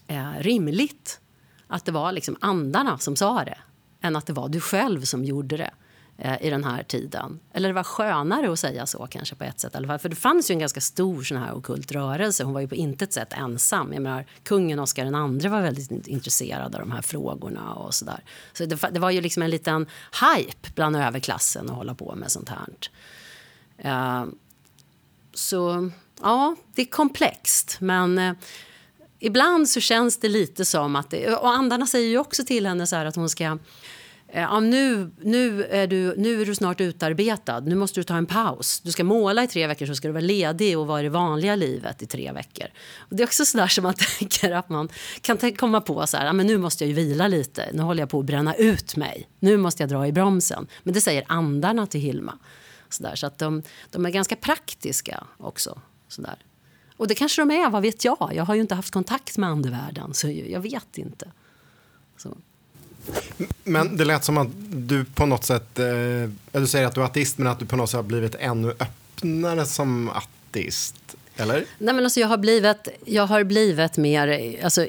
eh, 0.06 0.38
rimligt 0.40 1.20
att 1.66 1.84
det 1.84 1.92
var 1.92 2.12
liksom 2.12 2.36
andarna 2.40 2.98
som 2.98 3.16
sa 3.16 3.44
det 3.44 3.58
än 4.00 4.16
att 4.16 4.26
det 4.26 4.32
var 4.32 4.48
du 4.48 4.60
själv 4.60 5.02
som 5.02 5.24
gjorde 5.24 5.56
det. 5.56 5.70
Eh, 6.18 6.46
i 6.46 6.50
den 6.50 6.64
här 6.64 6.82
tiden. 6.82 7.40
Eller 7.52 7.68
det 7.68 7.72
var 7.72 7.82
skönare 7.82 8.52
att 8.52 8.58
säga 8.58 8.86
så 8.86 9.06
kanske 9.06 9.34
på 9.34 9.44
ett 9.44 9.60
sätt. 9.60 9.72
För 9.72 10.08
det 10.08 10.16
fanns 10.16 10.50
ju 10.50 10.52
en 10.52 10.58
ganska 10.58 10.80
stor 10.80 11.22
sån 11.22 11.36
här 11.36 11.54
okult 11.54 11.92
rörelse. 11.92 12.44
Hon 12.44 12.54
var 12.54 12.60
ju 12.60 12.68
på 12.68 12.74
intet 12.74 13.12
sätt 13.12 13.32
ensam. 13.32 13.92
Jag 13.92 14.02
menar, 14.02 14.26
kungen 14.42 14.78
Oscar 14.78 15.04
II 15.04 15.48
var 15.48 15.62
väldigt 15.62 16.06
intresserad 16.06 16.74
av 16.74 16.80
de 16.80 16.90
här 16.90 17.02
frågorna 17.02 17.74
och 17.74 17.94
sådär. 17.94 18.20
Så 18.52 18.64
det, 18.64 18.88
det, 18.90 19.00
var 19.00 19.10
ju 19.10 19.20
liksom 19.20 19.42
en 19.42 19.50
liten 19.50 19.86
hype 20.36 20.68
bland 20.74 20.96
överklassen 20.96 21.70
att 21.70 21.76
hålla 21.76 21.94
på 21.94 22.14
med 22.14 22.32
sånt 22.32 22.48
här. 22.48 22.66
Uh, 23.84 24.28
så 25.34 25.90
ja, 26.22 26.56
det 26.74 26.82
är 26.82 26.86
komplext. 26.86 27.76
Men 27.80 28.18
uh, 28.18 28.32
ibland 29.18 29.68
så 29.68 29.80
känns 29.80 30.18
det 30.18 30.28
lite 30.28 30.64
som 30.64 30.96
att... 30.96 31.10
Det, 31.10 31.34
och 31.34 31.50
andarna 31.50 31.86
säger 31.86 32.08
ju 32.08 32.18
också 32.18 32.44
till 32.44 32.66
henne 32.66 32.86
så 32.86 32.96
att 32.96 33.16
hon 33.16 33.28
ska 33.28 33.44
Eh, 33.48 33.58
Eh, 34.28 34.42
ja, 34.42 34.60
nu, 34.60 35.10
nu, 35.20 35.64
är 35.64 35.86
du, 35.86 36.14
nu 36.16 36.42
är 36.42 36.46
du 36.46 36.54
snart 36.54 36.80
utarbetad, 36.80 37.60
nu 37.60 37.74
måste 37.74 38.00
du 38.00 38.04
ta 38.04 38.16
en 38.16 38.26
paus. 38.26 38.80
Du 38.80 38.92
ska 38.92 39.04
måla 39.04 39.44
i 39.44 39.48
tre 39.48 39.66
veckor 39.66 39.86
så 39.86 39.94
ska 39.94 40.08
du 40.08 40.12
vara 40.12 40.20
ledig 40.20 40.78
och 40.78 40.86
vara 40.86 41.00
i 41.00 41.02
det 41.02 41.08
vanliga 41.08 41.54
livet 41.54 42.02
i 42.02 42.06
tre 42.06 42.32
veckor. 42.32 42.66
Och 42.98 43.16
det 43.16 43.22
är 43.22 43.26
också 43.26 43.44
sådär 43.44 43.66
som 43.66 43.82
man 43.82 43.94
tänker 44.18 44.50
att 44.50 44.68
man 44.68 44.88
kan 45.20 45.52
komma 45.52 45.80
på 45.80 46.06
så 46.06 46.16
här, 46.16 46.26
ja, 46.26 46.32
men 46.32 46.46
nu 46.46 46.58
måste 46.58 46.84
jag 46.84 46.88
ju 46.88 46.94
vila 46.94 47.28
lite, 47.28 47.70
nu 47.72 47.82
håller 47.82 48.02
jag 48.02 48.10
på 48.10 48.20
att 48.20 48.26
bränna 48.26 48.54
ut 48.54 48.96
mig, 48.96 49.28
nu 49.38 49.56
måste 49.56 49.82
jag 49.82 49.90
dra 49.90 50.06
i 50.06 50.12
bromsen. 50.12 50.66
Men 50.82 50.94
det 50.94 51.00
säger 51.00 51.24
andarna 51.26 51.86
till 51.86 52.00
Hilma. 52.00 52.38
Så, 52.88 53.02
där, 53.02 53.14
så 53.14 53.26
att 53.26 53.38
de, 53.38 53.62
de 53.90 54.06
är 54.06 54.10
ganska 54.10 54.36
praktiska 54.36 55.26
också. 55.36 55.80
Så 56.08 56.22
där. 56.22 56.36
Och 56.96 57.08
det 57.08 57.14
kanske 57.14 57.42
de 57.42 57.50
är, 57.50 57.70
vad 57.70 57.82
vet 57.82 58.04
jag? 58.04 58.32
Jag 58.34 58.44
har 58.44 58.54
ju 58.54 58.60
inte 58.60 58.74
haft 58.74 58.92
kontakt 58.92 59.38
med 59.38 59.50
andevärlden 59.50 60.14
så 60.14 60.28
jag 60.28 60.60
vet 60.60 60.98
inte. 60.98 61.32
Så. 62.16 62.36
Men 63.64 63.96
det 63.96 64.04
lät 64.04 64.24
som 64.24 64.38
att 64.38 64.48
du 64.70 65.04
på 65.04 65.26
något 65.26 65.44
sätt, 65.44 65.78
eh, 65.78 65.84
du 66.60 66.66
säger 66.66 66.86
att 66.86 66.94
du 66.94 67.00
är 67.00 67.04
ateist 67.04 67.38
men 67.38 67.46
att 67.46 67.58
du 67.58 67.66
på 67.66 67.76
något 67.76 67.90
sätt 67.90 67.96
har 67.96 68.02
blivit 68.02 68.34
ännu 68.34 68.70
öppnare 68.70 69.66
som 69.66 70.10
ateist. 70.10 71.16
Eller? 71.36 71.64
Nej, 71.78 71.94
men 71.94 72.04
alltså 72.04 72.20
jag, 72.20 72.28
har 72.28 72.36
blivit, 72.36 72.88
jag 73.04 73.26
har 73.26 73.44
blivit 73.44 73.96
mer... 73.96 74.56
Alltså, 74.64 74.86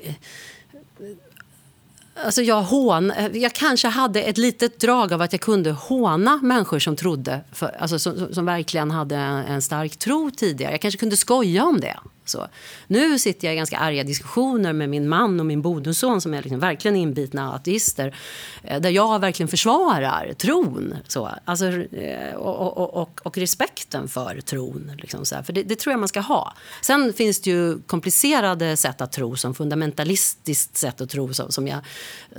Alltså 2.24 2.42
jag, 2.42 2.62
hån, 2.62 3.14
jag 3.34 3.54
kanske 3.54 3.88
hade 3.88 4.22
ett 4.22 4.38
litet 4.38 4.80
drag 4.80 5.14
av 5.14 5.22
att 5.22 5.34
jag 5.34 5.42
kunde 5.42 5.72
håna 5.72 6.40
människor 6.44 6.80
som 6.80 6.96
trodde, 6.96 7.42
för, 7.52 7.76
alltså 7.80 8.00
som, 8.00 8.34
som 8.34 8.46
verkligen 8.46 8.92
hade 8.92 9.16
en, 9.16 9.46
en, 9.46 9.62
stark 9.62 9.98
tro 9.98 10.32
tidigare. 10.32 10.72
Jag 10.72 10.82
kanske 10.82 10.98
kunde 10.98 11.18
skoja 11.18 11.64
om 11.64 11.80
det. 11.80 11.98
Så. 12.30 12.48
Nu 12.88 13.20
sitter 13.20 13.48
jag 13.48 13.54
i 13.54 13.58
ganska 13.58 13.78
arga 13.78 14.04
diskussioner 14.04 14.74
med 14.74 14.90
min 14.90 15.10
man 15.10 15.40
och 15.40 15.46
min 15.46 15.62
bonusson 15.62 16.22
som 16.22 16.34
är 16.34 16.42
liksom 16.42 16.60
verkligen 16.60 16.96
inbitna 16.96 17.54
ateister. 17.54 18.16
Eh, 18.64 18.82
där 18.82 18.90
jag 18.90 19.20
verkligen 19.20 19.48
försvarar 19.48 20.34
tron 20.34 20.96
så. 21.08 21.30
Alltså, 21.46 21.66
eh, 21.66 22.36
och, 22.36 22.78
och, 22.78 22.94
och, 22.94 23.22
och 23.24 23.38
respekten 23.38 24.08
för 24.08 24.42
tron. 24.42 24.92
Liksom 24.98 25.26
så 25.26 25.44
för 25.44 25.54
det, 25.54 25.64
det, 25.64 25.76
tror 25.76 25.94
jag 25.94 26.00
man 26.00 26.10
ska 26.10 26.20
ha. 26.20 26.54
Sen 26.82 27.14
finns 27.14 27.42
det 27.42 27.50
ju 27.50 27.80
komplicerade 27.80 28.78
sätt 28.78 29.02
att 29.02 29.12
tro 29.12 29.36
som 29.36 29.56
fundamentalistiskt 29.56 30.78
sätt 30.78 31.02
att 31.02 31.10
tro 31.10 31.34
som, 31.34 31.52
som, 31.52 31.68
jag, 31.68 31.80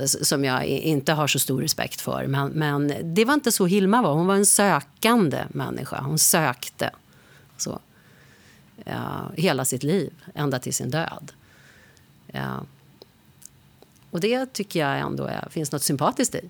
som 0.07 0.45
jag 0.45 0.67
inte 0.67 1.13
har 1.13 1.27
så 1.27 1.39
stor 1.39 1.61
respekt 1.63 2.01
för. 2.01 2.27
Men, 2.27 2.49
men 2.49 3.15
det 3.15 3.25
var 3.25 3.35
inte 3.35 3.53
så 3.53 3.67
Hilma 3.67 4.03
var. 4.03 4.15
Hon 4.15 4.27
var 4.27 4.35
en 4.35 4.47
sökande 4.47 5.45
människa. 5.49 6.01
Hon 6.01 6.19
sökte. 6.19 6.91
Så 7.57 7.81
eh, 8.89 9.31
hela 9.37 9.65
sitt 9.65 9.83
liv, 9.83 10.13
ända 10.35 10.59
till 10.59 10.75
sin 10.75 10.91
död. 10.91 11.33
Eh, 12.29 12.61
och 14.11 14.21
det 14.21 14.53
tycker 14.53 14.81
jag 14.81 14.99
ändå 14.99 15.25
är, 15.25 15.49
finns 15.51 15.73
något 15.73 15.83
sympatiskt 15.83 16.35
i. 16.35 16.41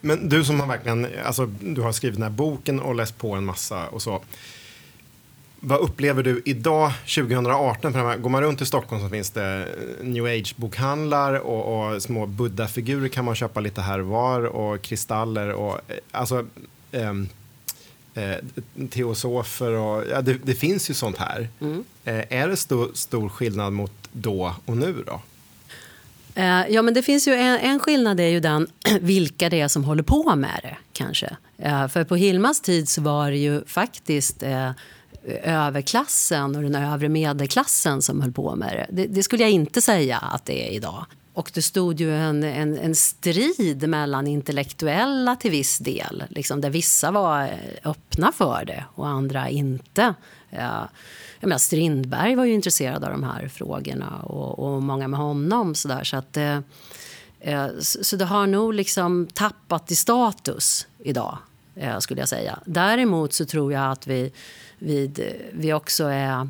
Men 0.00 0.28
du 0.28 0.44
som 0.44 0.60
har 0.60 0.66
verkligen, 0.66 1.06
alltså, 1.24 1.46
du 1.46 1.80
har 1.80 1.92
skrivit 1.92 2.16
den 2.16 2.22
här 2.22 2.30
boken 2.30 2.80
och 2.80 2.94
läst 2.94 3.18
på 3.18 3.34
en 3.34 3.44
massa 3.44 3.88
och 3.88 4.02
så. 4.02 4.22
Vad 5.60 5.80
upplever 5.80 6.22
du 6.22 6.42
idag, 6.44 6.92
2018? 7.14 7.92
För 7.92 8.16
går 8.16 8.30
man 8.30 8.42
runt 8.42 8.60
i 8.60 8.66
Stockholm 8.66 9.02
så 9.02 9.08
finns 9.08 9.30
det 9.30 9.68
eh, 10.00 10.06
new 10.06 10.24
age-bokhandlar 10.24 11.34
och, 11.34 11.92
och 11.92 12.02
små 12.02 12.26
buddha-figurer 12.26 13.08
kan 13.08 13.24
man 13.24 13.34
köpa 13.34 13.60
lite 13.60 13.80
här 13.80 14.00
och 14.00 14.06
var 14.06 14.42
och 14.44 14.82
kristaller 14.82 15.52
och 15.52 15.74
eh, 15.74 15.96
alltså 16.10 16.36
um, 16.38 16.48
eh, 16.92 17.28
teosofer 18.90 19.72
och 19.72 20.04
ja, 20.10 20.22
det, 20.22 20.34
det, 20.34 20.54
finns 20.54 20.90
ju 20.90 20.94
sånt 20.94 21.18
här. 21.18 21.48
Mm. 21.60 21.84
Eh, 22.04 22.24
är 22.28 22.48
det 22.48 22.56
stor, 22.56 22.90
stor 22.94 23.28
skillnad 23.28 23.72
mot 23.72 23.92
då 24.12 24.54
och 24.64 24.76
nu 24.76 25.04
då? 25.06 25.20
Eh, 26.34 26.66
ja, 26.68 26.82
men 26.82 26.94
det 26.94 27.02
finns 27.02 27.28
ju 27.28 27.34
en, 27.34 27.58
en, 27.58 27.78
skillnad 27.78 28.20
är 28.20 28.28
ju 28.28 28.40
den 28.40 28.66
vilka 29.00 29.48
det 29.50 29.60
är 29.60 29.68
som 29.68 29.84
håller 29.84 30.02
på 30.02 30.36
med 30.36 30.60
det 30.62 30.76
kanske. 30.92 31.36
Eh, 31.58 31.88
för 31.88 32.04
på 32.04 32.16
Hilmas 32.16 32.60
tid 32.60 32.88
så 32.88 33.02
var 33.02 33.30
det 33.30 33.36
ju 33.36 33.64
faktiskt 33.64 34.42
eh, 34.42 34.70
överklassen 35.42 36.56
och 36.56 36.62
den 36.62 36.74
övre 36.74 37.08
medelklassen 37.08 38.02
som 38.02 38.20
höll 38.20 38.32
på 38.32 38.56
med 38.56 38.72
det. 38.72 39.02
det. 39.02 39.06
det. 39.06 39.22
skulle 39.22 39.42
jag 39.42 39.50
inte 39.50 39.82
säga 39.82 40.18
att 40.18 40.44
det 40.44 40.68
är 40.68 40.72
idag. 40.72 41.06
Och 41.38 41.50
det 41.54 41.62
stod 41.62 42.00
ju 42.00 42.16
en, 42.16 42.42
en, 42.44 42.78
en, 42.78 42.94
strid 42.94 43.88
mellan 43.88 44.26
intellektuella 44.26 45.36
till 45.36 45.50
viss 45.50 45.78
del. 45.78 46.24
Liksom, 46.28 46.60
där 46.60 46.70
vissa 46.70 47.10
var 47.10 47.42
eh, 47.42 47.90
öppna 47.90 48.32
för 48.32 48.64
det 48.64 48.84
och 48.94 49.08
andra 49.08 49.48
inte. 49.48 50.14
Ja, 50.50 50.88
jag 51.40 51.48
menar, 51.48 51.58
Strindberg 51.58 52.34
var 52.34 52.44
ju 52.44 52.52
intresserad 52.52 53.04
av 53.04 53.10
de 53.10 53.22
här 53.22 53.48
frågorna 53.48 54.16
och, 54.22 54.58
och 54.58 54.82
många 54.82 55.08
med 55.08 55.20
honom. 55.20 55.74
Så, 55.74 55.88
där, 55.88 56.04
så, 56.04 56.16
att, 56.16 56.36
eh, 56.36 56.58
eh 57.40 57.68
så 57.80 58.16
det 58.16 58.24
har 58.24 58.46
nog 58.46 58.74
liksom 58.74 59.28
tappat 59.34 59.90
i 59.90 59.96
status 59.96 60.86
idag, 60.98 61.38
eh, 61.74 61.98
skulle 61.98 62.20
jag 62.20 62.28
säga. 62.28 62.58
Däremot 62.64 63.32
så 63.32 63.44
tror 63.44 63.72
jag 63.72 63.92
att 63.92 64.06
vi, 64.06 64.32
vid, 64.78 65.32
vi 65.52 65.72
också 65.72 66.04
är 66.04 66.48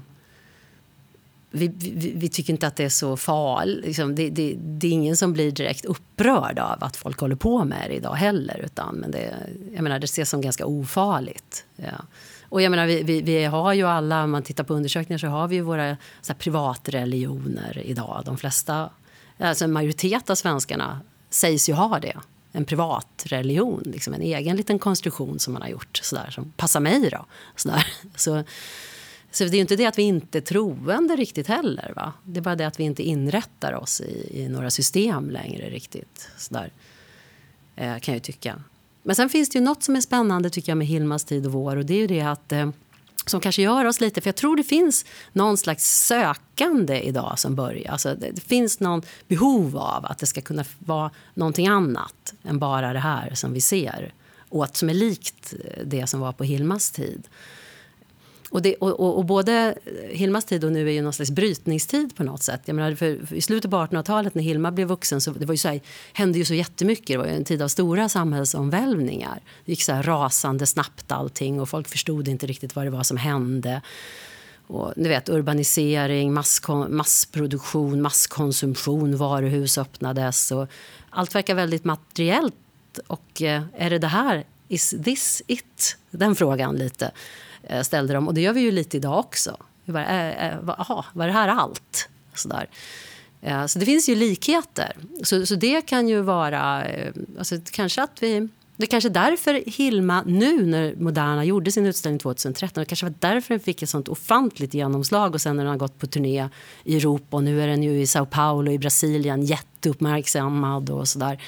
vi, 1.51 1.69
vi, 1.69 2.13
vi, 2.17 2.29
tycker 2.29 2.53
inte 2.53 2.67
att 2.67 2.77
det 2.77 2.85
är 2.85 2.89
så 2.89 3.17
farligt. 3.17 3.85
Liksom, 3.85 4.15
det, 4.15 4.31
det, 4.31 4.57
det, 4.59 4.87
är 4.87 4.91
ingen 4.91 5.17
som 5.17 5.33
blir 5.33 5.51
direkt 5.51 5.85
upprörd 5.85 6.59
av 6.59 6.85
att 6.85 6.97
folk 6.97 7.21
håller 7.21 7.37
på 7.37 7.65
med 7.65 7.91
det 7.91 7.95
idag 7.95 8.15
heller. 8.15 8.61
Utan, 8.65 8.95
men 8.95 9.11
det, 9.11 9.35
jag 9.75 9.83
menar, 9.83 9.99
det 9.99 10.05
ses 10.05 10.31
som 10.31 10.41
ganska 10.41 10.67
ofarligt. 10.67 11.65
Ja. 11.77 12.05
Och 12.49 12.63
jag 12.63 12.71
menar, 12.71 12.87
vi, 12.87 13.03
vi, 13.03 13.23
vi, 13.23 13.45
har 13.45 13.73
ju 13.73 13.87
alla, 13.87 14.25
om 14.25 14.31
man 14.31 14.43
tittar 14.43 14.65
på 14.65 14.75
undersökningar 14.75 15.19
så 15.19 15.27
har 15.27 15.49
vi 15.49 15.57
ju 15.57 15.63
våra 15.63 15.97
så 16.21 16.33
här, 16.33 16.39
privatreligioner 16.39 17.83
idag. 17.85 18.23
De 18.25 18.37
flesta, 18.37 18.91
alltså 19.39 19.65
en 19.65 19.73
majoritet 19.73 20.31
av 20.31 20.35
svenskarna 20.35 21.01
sägs 21.31 21.69
ju 21.69 21.73
ha 21.73 21.99
det. 21.99 22.17
En 22.53 22.65
privatreligion, 22.65 23.83
liksom 23.85 24.15
en 24.15 24.23
egen 24.23 24.57
liten 24.57 24.79
konstruktion 24.79 25.39
som 25.39 25.53
man 25.53 25.63
har 25.63 25.69
gjort 25.69 26.01
sådär, 26.03 26.31
som 26.31 26.53
passar 26.57 26.81
mig. 26.81 27.11
Då, 27.11 27.27
sådär. 27.57 27.87
Så, 28.17 28.45
så 29.31 29.45
det 29.45 29.51
är 29.51 29.55
ju 29.55 29.61
inte 29.61 29.77
det 29.77 29.87
att 29.87 29.99
vi 29.99 30.03
inte 30.03 30.39
är 30.39 30.43
troende 30.43 31.17
riktigt 31.17 31.47
heller. 31.47 31.93
Va? 31.97 32.13
Det 32.25 32.41
är 32.41 32.43
bara 32.43 32.57
det 32.57 32.67
att 32.67 32.81
vi 32.81 32.85
inte 32.85 33.03
inrättar 33.03 33.73
oss 33.73 34.01
i, 34.01 34.43
i 34.43 34.49
några 34.49 34.71
system 34.71 35.31
längre 35.31 35.71
riktigt. 35.71 36.29
Sådär. 36.37 36.73
Eh, 37.77 37.99
kan 37.99 38.15
jag 38.15 38.23
tycka. 38.23 38.63
Men 39.03 39.17
sen 39.17 39.29
finns 39.29 39.49
det 39.49 39.59
ju 39.59 39.65
något 39.65 39.83
som 39.83 39.97
är 39.97 40.01
spännande 40.01 40.51
tycker 40.51 40.71
jag 40.71 40.79
med 40.79 40.87
Hilmas 40.87 41.25
tid 41.25 41.47
och 41.47 41.53
vår 41.53 41.77
och 41.77 41.87
det 41.87 41.95
är 41.95 41.99
ju 41.99 42.07
det 42.07 42.21
att 42.21 42.53
eh, 42.53 42.71
som 43.27 43.41
kanske 43.41 43.63
gör 43.63 43.85
oss 43.85 44.01
lite, 44.01 44.21
för 44.21 44.29
jag 44.29 44.37
tror 44.37 44.57
det 44.57 44.65
finns 44.65 45.05
någon 45.33 45.57
slags 45.57 46.07
sökande 46.07 47.01
idag 47.01 47.39
som 47.39 47.55
börjar. 47.55 47.93
Alltså 47.93 48.15
det, 48.15 48.31
det 48.31 48.41
finns 48.41 48.81
någon 48.81 49.03
behov 49.29 49.77
av 49.77 50.07
att 50.07 50.19
det 50.19 50.27
ska 50.27 50.41
kunna 50.41 50.65
vara 50.79 51.11
någonting 51.35 51.69
annat 51.69 52.35
än 52.43 52.59
bara 52.59 52.93
det 52.93 52.99
här 52.99 53.35
som 53.35 53.53
vi 53.53 53.61
ser 53.61 54.15
åt 54.51 54.77
som 54.77 54.91
är 54.91 54.95
likt 54.95 55.55
eh, 55.65 55.85
det 55.85 56.07
som 56.07 56.21
var 56.21 56.33
på 56.33 56.45
Hilmas 56.45 56.91
tid 56.91 57.29
och, 58.51 58.63
det, 58.63 58.75
och, 58.75 59.01
och, 59.01 59.17
och, 59.17 59.25
både 59.25 59.75
Hilmas 60.11 60.45
tid 60.45 60.65
och 60.65 60.73
nu 60.73 60.89
är 60.89 60.93
ju 60.93 61.03
någon 61.03 61.13
slags 61.13 61.31
brytningstid 61.31 62.17
på 62.17 62.25
något 62.25 62.43
sätt. 62.43 62.61
Jag 62.65 62.77
menar, 62.77 62.95
för, 62.95 63.27
för 63.27 63.37
I 63.37 63.41
slutet 63.41 63.71
på 63.71 63.77
1800-talet 63.77 64.35
när 64.35 64.43
Hilma 64.43 64.71
blev 64.71 64.89
vuxen 64.89 65.21
så, 65.21 65.31
det 65.31 65.47
var 65.47 65.55
ju 65.55 65.59
så 65.59 65.69
här, 65.69 65.81
hände 66.13 66.39
ju 66.39 66.45
så 66.45 66.55
jättemycket. 66.55 67.07
Det 67.07 67.17
var 67.17 67.27
ju 67.27 67.33
en 67.33 67.45
tid 67.45 67.63
av 67.63 67.69
stora 67.69 68.09
samhällsomvälvningar. 68.09 69.41
Det 69.65 69.73
gick 69.73 69.83
så 69.83 69.93
här 69.93 70.03
rasande 70.03 70.67
snabbt 70.67 71.13
allting 71.13 71.61
och 71.61 71.69
folk 71.69 71.89
förstod 71.89 72.29
inte 72.29 72.47
riktigt 72.47 72.77
vad 72.77 72.87
det 72.87 72.91
var 72.91 73.03
som 73.03 73.17
hände. 73.17 73.83
Och, 74.67 74.93
du 74.97 75.09
vet, 75.09 75.29
urbanisering, 75.29 76.33
masskon, 76.33 76.97
massproduktion, 76.97 78.03
masskonsumtion, 78.03 79.17
varuhus 79.17 79.79
öppnades. 79.79 80.53
Och 80.53 80.69
allt 81.11 81.35
verkar 81.35 81.55
väldigt 81.55 81.85
materiellt. 81.85 82.55
Och 83.07 83.43
eh, 83.43 83.63
är 83.77 83.91
det 83.91 83.99
det 83.99 84.07
här, 84.07 84.45
is 84.69 84.95
this 85.05 85.43
it? 85.47 85.97
Den 86.11 86.35
frågan 86.35 86.77
lite 86.77 87.11
Eh, 87.69 87.83
ställde 87.83 88.15
dem. 88.15 88.29
Och 88.29 88.35
det 88.35 88.41
gör 88.41 88.53
vi 88.53 88.61
ju 88.61 88.71
lite 88.71 88.97
idag 88.97 89.19
också. 89.19 89.57
Vi 89.85 89.93
Bara, 89.93 90.33
äh, 90.33 90.49
äh, 90.49 90.69
aha, 90.69 91.05
var 91.13 91.27
det 91.27 91.33
här 91.33 91.49
allt? 91.49 92.09
Sådär. 92.35 92.69
Så 93.67 93.79
det 93.79 93.85
finns 93.85 94.09
ju 94.09 94.15
likheter. 94.15 94.97
Så, 95.23 95.47
så 95.47 95.55
det 95.55 95.81
kan 95.81 96.09
ju 96.09 96.21
vara... 96.21 96.85
Alltså, 97.39 97.57
kanske 97.73 98.03
att 98.03 98.23
vi 98.23 98.49
det 98.79 98.85
är 98.85 98.87
kanske 98.87 99.09
därför 99.09 99.63
Hilma 99.67 100.23
nu 100.27 100.67
när 100.67 100.95
Moderna 100.97 101.45
gjorde 101.45 101.73
sin 101.73 101.87
utställning 101.87 102.19
2013, 102.19 102.83
det 102.83 102.85
kanske 102.85 103.07
var 103.07 103.15
därför 103.19 103.55
den 103.55 103.61
fick 103.61 103.83
ett 103.83 103.89
sånt 103.89 104.09
ofantligt 104.09 104.75
genomslag 104.75 105.35
och 105.35 105.41
sen 105.41 105.57
när 105.57 105.65
den 105.65 105.71
har 105.71 105.79
gått 105.79 105.99
på 105.99 106.07
turné 106.07 106.49
i 106.85 106.97
Europa 106.97 107.37
och 107.37 107.45
nu 107.45 107.63
är 107.63 107.67
den 107.67 107.83
ju 107.83 108.01
i 108.01 108.07
Sao 108.07 108.27
Paulo 108.27 108.73
i 108.73 108.79
Brasilien 108.79 109.43
jätteuppmärksammad 109.43 110.91
och 110.91 111.09
sådär. 111.09 111.43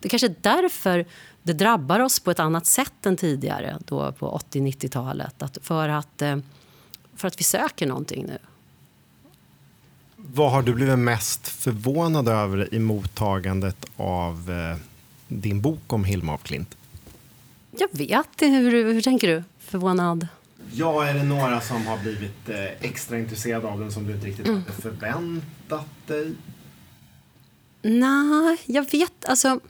Det 0.00 0.08
kanske 0.08 0.26
är 0.26 0.34
därför 0.40 1.06
det 1.42 1.52
drabbar 1.52 2.00
oss 2.00 2.20
på 2.20 2.30
ett 2.30 2.38
annat 2.38 2.66
sätt 2.66 3.06
än 3.06 3.16
tidigare 3.16 3.78
då 3.84 4.12
på 4.12 4.40
80-90-talet. 4.52 5.42
Att 5.42 5.58
för, 5.62 5.88
att, 5.88 6.22
eh, 6.22 6.36
för 7.16 7.28
att 7.28 7.40
vi 7.40 7.44
söker 7.44 7.86
någonting 7.86 8.26
nu. 8.26 8.38
Vad 10.16 10.52
har 10.52 10.62
du 10.62 10.74
blivit 10.74 10.98
mest 10.98 11.48
förvånad 11.48 12.28
över 12.28 12.74
i 12.74 12.78
mottagandet 12.78 13.86
av 13.96 14.50
eh, 14.50 14.78
din 15.28 15.60
bok 15.60 15.92
om 15.92 16.04
Hilma 16.04 16.34
af 16.34 16.42
Klint? 16.42 16.76
Jag 17.78 17.88
vet 17.90 18.28
hur, 18.40 18.92
hur 18.92 19.02
tänker 19.02 19.28
du? 19.28 19.44
Förvånad? 19.58 20.28
Ja, 20.72 21.06
är 21.06 21.14
det 21.14 21.22
några 21.22 21.60
som 21.60 21.86
har 21.86 21.98
blivit 21.98 22.48
eh, 22.48 22.64
extra 22.64 23.18
intresserade 23.18 23.68
av 23.68 23.80
den 23.80 23.92
som 23.92 24.06
du 24.06 24.12
inte 24.12 24.26
riktigt 24.26 24.46
mm. 24.46 24.60
hade 24.60 24.82
förväntat 24.82 26.06
dig? 26.06 26.34
Nej, 27.82 28.56
jag 28.66 28.90
vet. 28.90 29.24
Alltså, 29.24 29.60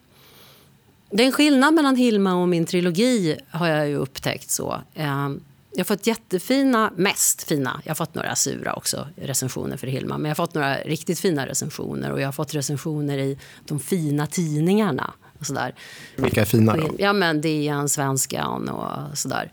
det 1.13 1.23
är 1.23 1.27
en 1.27 1.33
skillnad 1.33 1.75
mellan 1.75 1.97
Hilma 1.97 2.35
och 2.35 2.49
min 2.49 2.67
trilogi 2.67 3.37
har 3.51 3.69
jag 3.69 3.89
ju 3.89 3.97
upptäckt. 3.97 4.51
så. 4.51 4.81
Eh, 4.95 5.31
jag 5.75 5.79
har 5.79 5.85
fått 5.85 6.07
jättefina, 6.07 6.93
mest 6.97 7.43
fina, 7.43 7.81
jag 7.85 7.91
har 7.91 7.95
fått 7.95 8.15
några 8.15 8.37
sura 8.37 8.75
också 8.75 9.09
recensioner 9.17 9.77
för 9.77 9.87
Hilma, 9.87 10.19
men 10.19 10.25
jag 10.25 10.31
har 10.31 10.47
fått 10.47 10.55
några 10.55 10.77
riktigt 10.77 11.21
fina 11.21 11.47
recensioner 11.47 12.13
och 12.13 12.21
jag 12.21 12.27
har 12.27 12.33
fått 12.33 12.55
recensioner 12.55 13.19
i 13.19 13.39
de 13.65 13.81
fina 13.81 14.27
tidningarna. 14.27 15.13
Och 15.39 15.47
sådär. 15.47 15.75
Vilka 16.17 16.41
är 16.41 16.45
fina 16.45 16.77
då? 16.77 16.91
Ja, 16.99 17.13
men 17.13 17.41
DN, 17.41 17.89
Svenskan 17.89 18.69
och 18.69 19.19
sådär. 19.19 19.53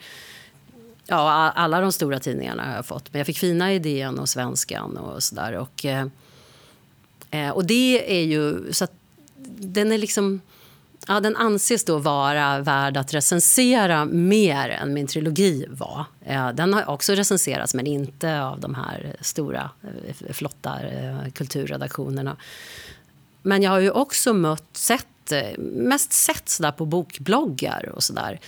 Ja, 1.06 1.52
alla 1.56 1.82
de 1.82 1.92
stora 1.92 2.20
tidningarna 2.20 2.66
har 2.66 2.76
jag 2.76 2.86
fått. 2.86 3.14
Men 3.14 3.20
jag 3.20 3.26
fick 3.26 3.38
fina 3.38 3.74
i 3.74 3.80
DN 3.80 4.20
och 4.20 4.30
Svenskan 4.30 4.98
och 4.98 5.24
sådär. 5.24 5.54
Och, 5.54 5.86
eh, 5.86 7.50
och 7.50 7.66
det 7.66 8.20
är 8.20 8.24
ju... 8.24 8.74
Så 8.74 8.84
att 8.84 8.92
den 9.58 9.92
är 9.92 9.98
liksom... 9.98 10.42
Ja, 11.12 11.20
den 11.20 11.36
anses 11.36 11.84
då 11.84 11.98
vara 11.98 12.60
värd 12.60 12.98
att 12.98 13.14
recensera 13.14 14.06
mer 14.06 14.70
än 14.70 14.94
min 14.94 15.08
trilogi 15.08 15.66
var. 15.70 16.06
Eh, 16.26 16.50
den 16.50 16.74
har 16.74 16.90
också 16.90 17.14
recenserats, 17.14 17.74
men 17.74 17.88
inte 17.88 18.42
av 18.42 18.60
de 18.60 18.76
här 18.76 19.16
stora, 19.22 19.70
eh, 19.84 20.34
flotta 20.34 20.82
eh, 20.82 21.32
kulturredaktionerna. 21.34 22.38
Men 23.42 23.64
jag 23.64 23.72
har 23.72 23.80
ju 23.80 23.92
också 23.92 24.34
mött, 24.34 24.78
sett 24.78 25.06
mest 25.58 26.14
sett 26.14 26.50
så 26.50 26.72
på 26.72 26.86
bokbloggar 26.86 27.92
och 27.96 28.04
sådär 28.04 28.40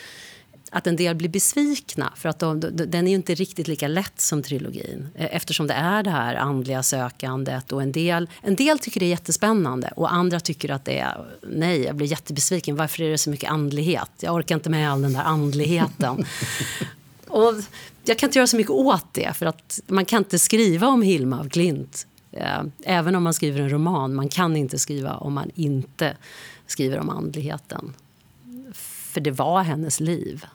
att 0.74 0.88
en 0.88 0.96
del 0.96 1.16
blir 1.16 1.30
besvikna. 1.30 2.14
för 2.16 2.30
att 2.30 2.40
de, 2.40 2.60
Den 2.60 3.08
är 3.08 3.14
inte 3.14 3.36
riktigt 3.36 3.68
lika 3.68 3.88
lätt 3.88 4.22
som 4.22 4.44
trilogin 4.44 5.08
eh, 5.16 5.36
eftersom 5.36 5.68
det 5.68 5.74
är 5.74 6.04
det 6.04 6.10
här 6.10 6.36
andliga 6.36 6.84
sökandet. 6.84 7.72
Och 7.72 7.82
en, 7.82 7.92
del, 7.92 8.30
en 8.42 8.56
del 8.56 8.80
tycker 8.80 9.00
det 9.00 9.06
är 9.06 9.10
jättespännande 9.10 9.94
och 9.96 10.14
andra 10.14 10.40
tycker 10.40 10.72
att 10.72 10.86
det 10.86 11.00
är 11.00 11.26
nej, 11.42 11.84
jag 11.84 11.96
blir 11.96 12.08
jättebesviken. 12.08 12.76
Varför 12.76 13.04
är 13.04 13.10
det 13.10 13.18
så 13.18 13.30
mycket 13.30 13.52
andlighet? 13.52 14.12
Jag 14.20 14.36
orkar 14.36 14.56
inte 14.56 14.70
med 14.70 14.92
all 14.92 15.02
den 15.02 15.14
där 15.14 15.24
andligheten. 15.24 16.26
och 17.28 17.54
jag 18.04 18.18
kan 18.18 18.28
inte 18.28 18.40
göra 18.40 18.48
så 18.48 18.58
mycket 18.58 18.72
åt 18.72 19.14
det 19.14 19.34
för 19.34 19.46
att 19.46 19.80
man 19.88 20.06
kan 20.06 20.18
inte 20.18 20.40
skriva 20.40 20.88
om 20.88 21.02
Hilma 21.02 21.40
av 21.40 21.50
Klint 21.50 22.08
eh, 22.32 22.64
även 22.84 23.16
om 23.16 23.24
man 23.24 23.34
skriver 23.34 23.62
en 23.62 23.70
roman. 23.70 24.16
Man 24.16 24.30
kan 24.30 24.56
inte 24.56 24.80
skriva 24.80 25.16
om 25.16 25.34
man 25.34 25.52
inte 25.56 26.18
skriver 26.68 27.00
om 27.00 27.10
andligheten. 27.10 27.94
För 28.74 29.22
det 29.22 29.32
var 29.32 29.64
hennes 29.64 30.00
liv. 30.00 30.46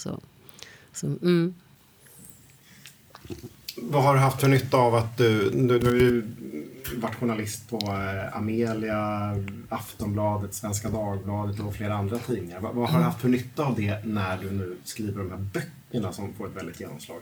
Så, 0.00 0.20
så, 0.92 1.06
mm. 1.06 1.54
Vad 3.76 4.02
har 4.02 4.14
du 4.14 4.20
haft 4.20 4.40
för 4.40 4.48
nytta 4.48 4.76
av 4.76 4.94
att 4.94 5.16
du... 5.16 5.50
Du, 5.50 5.78
du 5.78 5.86
har 5.86 5.94
ju 5.94 6.26
varit 6.96 7.14
journalist 7.14 7.68
på 7.70 7.76
eh, 7.76 8.36
Amelia, 8.36 9.34
Aftonbladet, 9.68 10.54
Svenska 10.54 10.88
Dagbladet 10.88 11.60
och 11.60 11.74
flera 11.74 11.94
andra 11.94 12.18
tidningar. 12.18 12.60
Vad, 12.60 12.74
vad 12.74 12.90
har 12.90 12.98
du 12.98 13.04
haft 13.04 13.20
för 13.20 13.28
nytta 13.28 13.64
av 13.64 13.76
det 13.76 14.04
när 14.04 14.38
du 14.38 14.50
nu 14.50 14.76
skriver 14.84 15.18
de 15.18 15.30
här 15.30 15.38
böckerna 15.38 16.12
som 16.12 16.34
får 16.34 16.46
ett 16.46 16.56
väldigt 16.56 16.80
genomslag? 16.80 17.20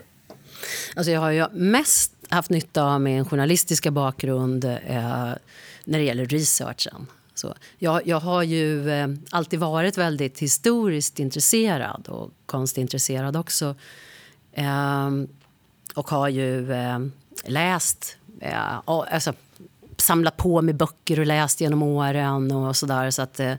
Alltså 0.95 1.11
jag 1.11 1.19
har 1.19 1.31
ju 1.31 1.45
mest 1.51 2.11
haft 2.29 2.49
nytta 2.49 2.83
av 2.83 3.01
min 3.01 3.25
journalistiska 3.25 3.91
bakgrund 3.91 4.65
eh, 4.65 5.33
när 5.83 5.99
det 5.99 6.03
gäller 6.03 6.25
researchen. 6.25 7.07
Så 7.39 7.53
jag, 7.77 8.07
jag 8.07 8.19
har 8.19 8.43
ju 8.43 8.89
eh, 8.89 9.07
alltid 9.29 9.59
varit 9.59 9.97
väldigt 9.97 10.39
historiskt 10.39 11.19
intresserad 11.19 12.07
och 12.07 12.31
konstintresserad 12.45 13.37
också. 13.37 13.75
Eh, 14.53 15.09
och 15.95 16.09
har 16.09 16.27
ju 16.27 16.73
eh, 16.73 16.99
läst, 17.45 18.17
eh, 18.41 18.79
alltså, 18.85 19.33
samlat 19.97 20.37
på 20.37 20.61
mig 20.61 20.73
böcker 20.73 21.19
och 21.19 21.25
läst 21.25 21.61
genom 21.61 21.83
åren 21.83 22.51
och 22.51 22.75
sådär. 22.75 23.11
Så 23.11 23.21
att, 23.21 23.39
eh, 23.39 23.53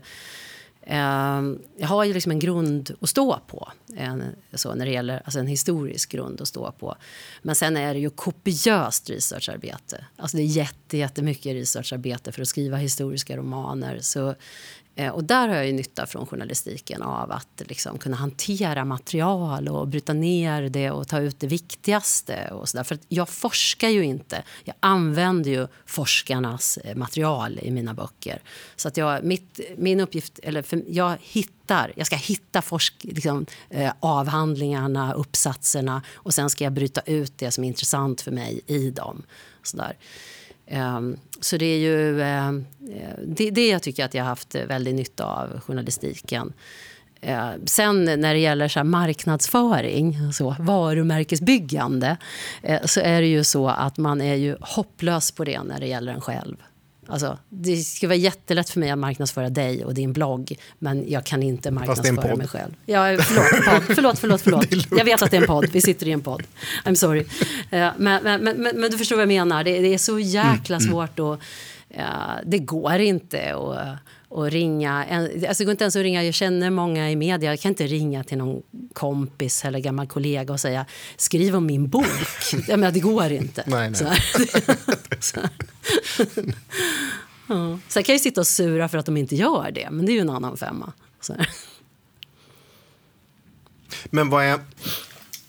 Ehm, 0.83 1.59
jag 1.77 1.87
har 1.87 2.03
ju 2.03 2.13
liksom 2.13 2.31
en 2.31 2.39
grund 2.39 2.95
att 3.01 3.09
stå 3.09 3.39
på, 3.47 3.71
en, 3.95 4.23
så 4.53 4.75
när 4.75 4.85
det 4.85 4.91
gäller, 4.91 5.21
alltså 5.25 5.39
en 5.39 5.47
historisk 5.47 6.11
grund 6.11 6.41
att 6.41 6.47
stå 6.47 6.71
på. 6.71 6.95
Men 7.41 7.55
sen 7.55 7.77
är 7.77 7.93
det 7.93 7.99
ju 7.99 8.09
kopiöst 8.09 9.09
researcharbete. 9.09 10.05
Alltså 10.15 10.37
det 10.37 10.43
är 10.43 10.45
jätte, 10.45 10.97
jättemycket 10.97 11.53
researcharbete 11.53 12.31
för 12.31 12.41
att 12.41 12.47
skriva 12.47 12.77
historiska 12.77 13.37
romaner. 13.37 13.99
Så 14.01 14.35
Eh, 14.95 15.09
och 15.09 15.23
där 15.23 15.47
har 15.47 15.55
jag 15.55 15.67
ju 15.67 15.73
nytta 15.73 16.05
från 16.05 16.25
journalistiken 16.25 17.01
av 17.01 17.31
att 17.31 17.61
liksom 17.65 17.97
kunna 17.97 18.17
hantera 18.17 18.85
material 18.85 19.67
och 19.67 19.87
bryta 19.87 20.13
ner 20.13 20.69
det 20.69 20.91
och 20.91 21.07
ta 21.07 21.19
ut 21.19 21.39
det 21.39 21.47
viktigaste. 21.47 22.49
Och 22.51 22.69
så 22.69 22.77
där. 22.77 22.83
För 22.83 22.97
jag 23.07 23.29
forskar 23.29 23.89
ju 23.89 24.03
inte. 24.03 24.43
Jag 24.63 24.75
använder 24.79 25.51
ju 25.51 25.67
forskarnas 25.85 26.77
eh, 26.77 26.95
material 26.95 27.59
i 27.61 27.71
mina 27.71 27.93
böcker. 27.93 28.41
Så 28.75 28.87
att 28.87 28.97
jag, 28.97 29.23
mitt, 29.23 29.59
min 29.77 29.99
uppgift, 29.99 30.39
eller 30.43 30.61
för, 30.61 30.83
jag 30.87 31.17
hittar, 31.21 31.93
jag 31.95 32.07
ska 32.07 32.15
hitta 32.15 32.61
forsk, 32.61 32.95
liksom, 33.01 33.45
eh, 33.69 33.91
avhandlingarna, 33.99 35.13
uppsatserna 35.13 36.01
och 36.13 36.33
sen 36.33 36.49
ska 36.49 36.63
jag 36.63 36.73
bryta 36.73 37.01
ut 37.01 37.37
det 37.37 37.51
som 37.51 37.63
är 37.63 37.67
intressant 37.67 38.21
för 38.21 38.31
mig 38.31 38.61
i 38.67 38.89
dem. 38.89 39.23
Så 39.63 39.77
där. 39.77 39.97
Ehm, 40.71 41.17
så 41.41 41.57
det 41.57 41.65
är 41.65 41.77
ju 41.77 42.21
ehm, 42.21 42.65
det, 43.25 43.51
det 43.51 43.67
jag 43.67 43.83
tycker 43.83 44.05
att 44.05 44.13
jag 44.13 44.23
har 44.23 44.29
haft 44.29 44.55
väldigt 44.55 44.95
nytta 44.95 45.25
av 45.25 45.59
journalistiken. 45.59 46.53
Ehm, 47.21 47.67
sen 47.67 48.05
när 48.05 48.33
det 48.33 48.39
gäller 48.39 48.67
så 48.67 48.83
marknadsföring, 48.83 50.33
så 50.33 50.55
varumärkesbyggande 50.59 52.17
eh, 52.63 52.81
så 52.85 52.99
är 52.99 53.21
det 53.21 53.27
ju 53.27 53.43
så 53.43 53.67
att 53.67 53.97
man 53.97 54.21
är 54.21 54.35
ju 54.35 54.55
hopplös 54.61 55.31
på 55.31 55.43
det 55.43 55.63
när 55.63 55.79
det 55.79 55.87
gäller 55.87 56.13
en 56.13 56.21
själv. 56.21 56.57
Alltså, 57.11 57.37
det 57.49 57.77
ska 57.77 58.07
vara 58.07 58.17
jättelätt 58.17 58.69
för 58.69 58.79
mig 58.79 58.89
att 58.89 58.97
marknadsföra 58.97 59.49
dig 59.49 59.85
och 59.85 59.93
din 59.93 60.13
blogg 60.13 60.57
men 60.79 61.09
jag 61.09 61.23
kan 61.23 61.43
inte 61.43 61.71
marknadsföra 61.71 62.35
mig 62.35 62.47
själv. 62.47 62.71
Ja, 62.85 63.17
förlåt, 63.21 64.19
förlåt, 64.19 64.19
förlåt, 64.19 64.41
förlåt. 64.69 64.85
Jag 64.91 65.05
vet 65.05 65.21
att 65.21 65.31
det 65.31 65.37
är 65.37 65.41
en 65.41 65.47
podd, 65.47 65.69
vi 65.71 65.81
sitter 65.81 66.07
i 66.07 66.11
en 66.11 66.21
podd. 66.21 66.43
I'm 66.85 66.95
sorry. 66.95 67.25
Men, 67.69 67.95
men, 67.97 68.43
men, 68.43 68.61
men, 68.61 68.91
du 68.91 68.97
förstår 68.97 69.15
vad 69.15 69.21
jag 69.21 69.27
menar, 69.27 69.63
det, 69.63 69.79
det 69.79 69.93
är 69.93 69.97
så 69.97 70.19
jäkla 70.19 70.75
mm, 70.75 70.87
mm. 70.87 70.91
svårt 70.91 71.19
och 71.19 71.41
det 72.45 72.59
går 72.59 72.99
inte 72.99 73.55
att 73.55 73.97
och 74.31 74.51
ringa. 74.51 75.05
Alltså 75.47 75.63
det 75.63 75.65
går 75.65 75.71
inte 75.71 75.83
ens 75.83 75.95
att 75.95 76.01
ringa. 76.01 76.23
Jag 76.23 76.33
känner 76.33 76.69
många 76.69 77.11
i 77.11 77.15
media. 77.15 77.51
Jag 77.51 77.59
kan 77.59 77.69
inte 77.69 77.87
ringa 77.87 78.23
till 78.23 78.37
någon 78.37 78.61
kompis 78.93 79.65
eller 79.65 79.79
gammal 79.79 80.07
kollega 80.07 80.53
och 80.53 80.59
säga 80.59 80.85
skriv 81.17 81.55
om 81.55 81.65
min 81.65 81.89
bok. 81.89 82.05
Jag 82.67 82.79
menar, 82.79 82.91
det 82.91 82.99
går 82.99 83.31
inte. 83.31 83.63
Nej, 83.67 83.89
nej. 83.89 83.95
Så 83.95 84.05
så 85.19 85.39
ja. 87.47 87.79
Sen 87.87 88.03
kan 88.03 88.13
jag 88.13 88.21
sitta 88.21 88.41
och 88.41 88.47
sura 88.47 88.89
för 88.89 88.97
att 88.97 89.05
de 89.05 89.17
inte 89.17 89.35
gör 89.35 89.71
det, 89.71 89.87
men 89.91 90.05
det 90.05 90.11
är 90.11 90.13
ju 90.13 90.19
en 90.19 90.29
annan 90.29 90.57
femma. 90.57 90.93
Men 94.05 94.29
vad 94.29 94.45
är... 94.45 94.59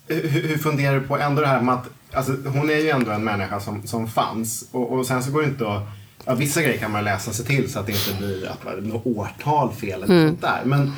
hur, 0.06 0.28
hur 0.28 0.58
funderar 0.58 1.00
du 1.00 1.06
på 1.06 1.18
ändå 1.18 1.42
det 1.42 1.48
här 1.48 1.62
med 1.62 1.74
att 1.74 1.88
alltså, 2.12 2.32
hon 2.32 2.70
är 2.70 2.76
ju 2.76 2.88
ändå 2.88 3.10
en 3.10 3.24
människa 3.24 3.60
som, 3.60 3.86
som 3.86 4.08
fanns 4.08 4.68
och, 4.72 4.92
och 4.92 5.06
sen 5.06 5.22
så 5.22 5.30
går 5.30 5.42
det 5.42 5.48
inte 5.48 5.68
att 5.68 5.82
Ja, 6.24 6.34
vissa 6.34 6.62
grejer 6.62 6.78
kan 6.78 6.90
man 6.90 7.04
läsa 7.04 7.32
sig 7.32 7.46
till 7.46 7.72
så 7.72 7.78
att 7.78 7.86
det 7.86 7.92
inte 7.92 8.14
blir 8.18 8.48
att 8.48 8.64
man, 8.64 8.74
något 8.74 9.06
årtal 9.06 9.72
fel 9.72 10.02
eller 10.02 10.14
mm. 10.14 10.28
sånt 10.28 10.40
där. 10.40 10.62
Men 10.64 10.92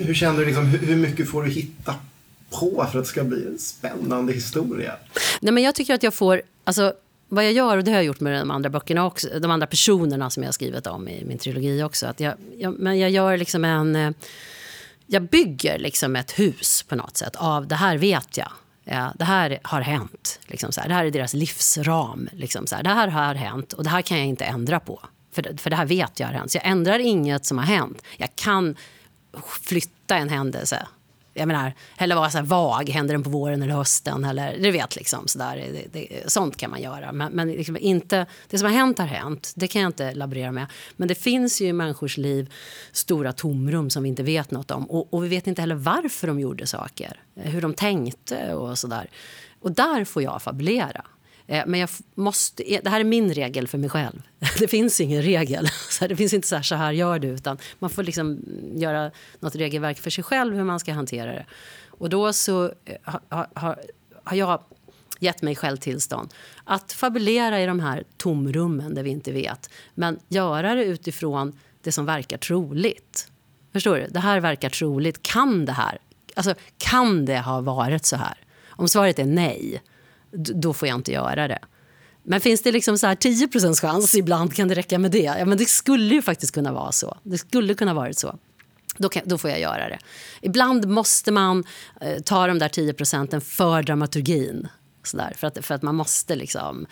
hur 0.00 0.14
känner 0.14 0.38
du, 0.38 0.46
liksom, 0.46 0.64
hur, 0.66 0.78
hur 0.78 0.96
mycket 0.96 1.30
får 1.30 1.42
du 1.42 1.50
hitta 1.50 1.94
på 2.50 2.86
för 2.92 2.98
att 2.98 3.04
det 3.04 3.08
ska 3.08 3.24
bli 3.24 3.46
en 3.46 3.58
spännande 3.58 4.32
historia? 4.32 4.92
Nej, 5.40 5.52
men 5.52 5.62
jag 5.62 5.74
tycker 5.74 5.94
att 5.94 6.02
jag 6.02 6.14
får, 6.14 6.42
alltså, 6.64 6.92
vad 7.28 7.44
jag 7.44 7.52
gör, 7.52 7.76
och 7.76 7.84
det 7.84 7.90
har 7.90 7.98
jag 7.98 8.04
gjort 8.04 8.20
med 8.20 8.40
de 8.40 8.50
andra 8.50 8.70
böckerna 8.70 9.06
också, 9.06 9.28
de 9.40 9.50
andra 9.50 9.66
personerna 9.66 10.30
som 10.30 10.42
jag 10.42 10.48
har 10.48 10.52
skrivit 10.52 10.86
om 10.86 11.08
i 11.08 11.24
min 11.24 11.38
trilogi 11.38 11.82
också, 11.82 12.06
att 12.06 12.20
jag, 12.20 12.34
jag 12.56 12.78
men 12.78 12.98
jag 12.98 13.10
gör 13.10 13.36
liksom 13.36 13.64
en, 13.64 13.96
eh, 13.96 14.10
jag 15.06 15.22
bygger 15.22 15.78
liksom 15.78 16.16
ett 16.16 16.38
hus 16.38 16.84
på 16.88 16.96
något 16.96 17.16
sätt 17.16 17.36
av 17.36 17.66
det 17.66 17.74
här 17.74 17.98
vet 17.98 18.36
jag. 18.36 18.52
Ja, 18.88 19.12
det 19.14 19.24
här 19.24 19.58
har 19.62 19.80
hänt. 19.80 20.40
Liksom 20.46 20.72
så 20.72 20.80
här. 20.80 20.88
Det 20.88 20.94
här 20.94 21.04
är 21.04 21.10
deras 21.10 21.34
livsram. 21.34 22.28
Liksom 22.32 22.66
så 22.66 22.76
här. 22.76 22.82
Det 22.82 22.90
här 22.90 23.08
har 23.08 23.34
hänt 23.34 23.72
och 23.72 23.84
det 23.84 23.90
här 23.90 24.02
kan 24.02 24.18
jag 24.18 24.26
inte 24.26 24.44
ändra 24.44 24.80
på. 24.80 25.00
För, 25.32 25.56
för 25.58 25.70
det 25.70 25.76
här 25.76 25.86
vet 25.86 26.20
jag 26.20 26.26
har 26.26 26.34
hänt. 26.34 26.52
Så 26.52 26.58
jag 26.58 26.66
ändrar 26.66 26.98
inget 26.98 27.46
som 27.46 27.58
har 27.58 27.64
hänt. 27.64 28.02
Jag 28.16 28.36
kan 28.36 28.76
flytta 29.62 30.16
en 30.16 30.28
händelse 30.28 30.86
jag 31.36 31.48
menar, 31.48 31.72
eller 31.98 32.16
vara 32.16 32.30
så 32.30 32.38
här 32.38 32.44
vag, 32.44 32.88
händer 32.88 33.14
den 33.14 33.22
på 33.22 33.30
våren 33.30 33.62
eller 33.62 33.74
hösten? 33.74 34.24
Eller, 34.24 34.58
du 34.58 34.70
vet, 34.70 34.96
liksom, 34.96 35.28
så 35.28 35.38
där, 35.38 35.56
det, 35.56 35.86
det, 35.92 36.32
sånt 36.32 36.56
kan 36.56 36.70
man 36.70 36.82
göra. 36.82 37.12
Men, 37.12 37.32
men 37.32 37.52
liksom 37.52 37.76
inte, 37.76 38.26
det 38.50 38.58
som 38.58 38.66
har 38.66 38.78
hänt 38.78 38.98
har 38.98 39.06
hänt, 39.06 39.52
det 39.56 39.68
kan 39.68 39.82
jag 39.82 39.88
inte 39.88 40.14
laborera 40.14 40.52
med. 40.52 40.66
Men 40.96 41.08
det 41.08 41.14
finns 41.14 41.60
ju 41.60 41.66
i 41.66 41.72
människors 41.72 42.16
liv 42.16 42.52
stora 42.92 43.32
tomrum 43.32 43.90
som 43.90 44.02
vi 44.02 44.08
inte 44.08 44.22
vet 44.22 44.50
något 44.50 44.70
om. 44.70 44.90
Och, 44.90 45.14
och 45.14 45.24
vi 45.24 45.28
vet 45.28 45.46
inte 45.46 45.62
heller 45.62 45.74
varför 45.74 46.26
de 46.26 46.40
gjorde 46.40 46.66
saker, 46.66 47.20
hur 47.34 47.62
de 47.62 47.74
tänkte 47.74 48.54
och 48.54 48.78
så 48.78 48.86
där. 48.86 49.10
Och 49.60 49.72
där 49.72 50.04
får 50.04 50.22
jag 50.22 50.42
fabulera. 50.42 51.04
Eh, 51.46 51.64
men 51.66 51.80
jag 51.80 51.88
måste, 52.14 52.74
eh, 52.74 52.80
det 52.84 52.90
här 52.90 53.00
är 53.00 53.04
min 53.04 53.34
regel 53.34 53.68
för 53.68 53.78
mig 53.78 53.90
själv. 53.90 54.22
Det 54.58 54.68
finns 54.68 55.00
ingen 55.00 55.22
regel. 55.22 55.68
det 56.00 56.16
finns 56.16 56.32
inte 56.32 56.48
så 56.48 56.56
här, 56.56 56.62
så 56.62 56.74
här 56.74 56.92
gör 56.92 57.18
du. 57.18 57.28
Utan 57.28 57.58
man 57.78 57.90
får 57.90 58.02
liksom 58.02 58.26
mm, 58.26 58.78
göra 58.78 59.10
något 59.40 59.54
regelverk 59.54 59.98
för 59.98 60.10
sig 60.10 60.24
själv 60.24 60.56
hur 60.56 60.64
man 60.64 60.80
ska 60.80 60.92
hantera 60.92 61.32
det. 61.32 61.46
Och 61.86 62.08
då 62.08 62.32
så 62.32 62.64
eh, 62.64 62.96
har, 63.02 63.46
har, 63.54 63.80
har 64.24 64.36
jag 64.36 64.62
gett 65.20 65.42
mig 65.42 65.56
själv 65.56 65.76
tillstånd 65.76 66.34
att 66.64 66.92
fabulera 66.92 67.62
i 67.62 67.66
de 67.66 67.80
här 67.80 68.04
tomrummen 68.16 68.94
där 68.94 69.02
vi 69.02 69.10
inte 69.10 69.32
vet. 69.32 69.70
Men 69.94 70.18
göra 70.28 70.74
det 70.74 70.84
utifrån 70.84 71.58
det 71.82 71.92
som 71.92 72.06
verkar 72.06 72.38
troligt. 72.38 73.30
Förstår 73.72 73.96
du? 73.96 74.06
Det 74.06 74.20
här 74.20 74.40
verkar 74.40 74.70
troligt. 74.70 75.22
Kan 75.22 75.64
det 75.64 75.72
här? 75.72 75.98
Alltså, 76.34 76.54
kan 76.78 77.24
det 77.24 77.38
ha 77.38 77.60
varit 77.60 78.04
så 78.04 78.16
här? 78.16 78.38
Om 78.68 78.88
svaret 78.88 79.18
är 79.18 79.24
nej, 79.24 79.82
då 80.32 80.72
får 80.72 80.88
jag 80.88 80.94
inte 80.94 81.12
göra 81.12 81.48
det. 81.48 81.58
Men 82.22 82.40
finns 82.40 82.62
det 82.62 82.72
liksom 82.72 82.98
så 82.98 83.06
här 83.06 83.14
10 83.14 83.74
chans, 83.74 84.14
ibland 84.14 84.54
kan 84.54 84.68
det 84.68 84.74
räcka 84.74 84.98
med 84.98 85.10
det. 85.10 85.18
Ja, 85.18 85.44
men 85.44 85.58
det 85.58 85.64
skulle 85.64 86.14
ju 86.14 86.22
faktiskt 86.22 86.54
kunna 86.54 86.72
vara 86.72 86.92
så. 86.92 87.18
Det 87.22 87.38
skulle 87.38 87.74
kunna 87.74 87.94
varit 87.94 88.18
så. 88.18 88.38
Då, 88.98 89.08
kan, 89.08 89.22
då 89.26 89.38
får 89.38 89.50
jag 89.50 89.60
göra 89.60 89.88
det. 89.88 89.98
Ibland 90.42 90.88
måste 90.88 91.32
man 91.32 91.64
eh, 92.00 92.22
ta 92.22 92.46
de 92.46 92.58
där 92.58 92.68
10 92.68 92.92
procenten 92.92 93.40
för 93.40 93.82
dramaturgin. 93.82 94.68
Så 95.02 95.16
där, 95.16 95.32
för, 95.36 95.46
att, 95.46 95.64
för 95.64 95.74
att 95.74 95.82
man 95.82 95.94
måste 95.94 96.36
liksom, 96.36 96.86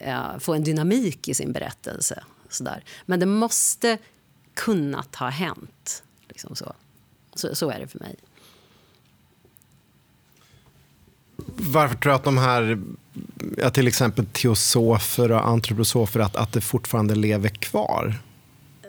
eh, 0.00 0.38
få 0.38 0.54
en 0.54 0.64
dynamik 0.64 1.28
i 1.28 1.34
sin 1.34 1.52
berättelse. 1.52 2.24
Så 2.48 2.64
där. 2.64 2.84
Men 3.06 3.20
det 3.20 3.26
måste 3.26 3.98
kunnat 4.54 5.14
ha 5.14 5.28
hänt. 5.28 6.02
Liksom 6.28 6.56
så. 6.56 6.74
Så, 7.34 7.54
så 7.54 7.70
är 7.70 7.80
det 7.80 7.86
för 7.86 7.98
mig. 7.98 8.16
Varför 11.46 11.96
tror 11.96 12.12
du 12.12 12.16
att 12.16 12.24
de 12.24 12.38
här, 12.38 12.82
ja, 13.56 13.70
till 13.70 13.88
exempel 13.88 14.26
teosofer 14.26 15.32
och 15.32 15.48
antroposofer, 15.48 16.20
att, 16.20 16.36
att 16.36 16.52
det 16.52 16.60
fortfarande 16.60 17.14
lever 17.14 17.48
kvar? 17.48 18.14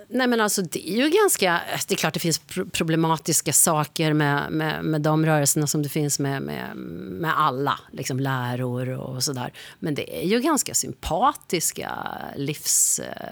Nej, 0.08 0.28
men 0.28 0.41
alltså, 0.41 0.62
det 0.62 0.89
är 0.89 0.95
ju 1.03 1.10
ganska... 1.10 1.62
Det 1.88 1.93
är 1.93 1.97
klart 1.97 2.14
det 2.14 2.20
finns 2.20 2.41
problematiska 2.72 3.53
saker 3.53 4.14
med, 4.14 4.51
med, 4.51 4.86
med 4.86 5.01
de 5.01 5.26
rörelserna 5.26 5.68
som 5.68 5.84
det 5.84 5.89
finns 5.89 6.20
med, 6.20 6.41
med, 6.41 6.78
med 6.78 7.39
alla 7.39 7.80
liksom, 7.91 8.20
läror 8.20 8.89
och 8.89 9.24
sådär. 9.24 9.53
Men 9.80 9.95
det 9.95 10.24
är 10.24 10.28
ju 10.28 10.39
ganska 10.39 10.74
sympatiska 10.74 11.91
livsläror. 12.36 13.26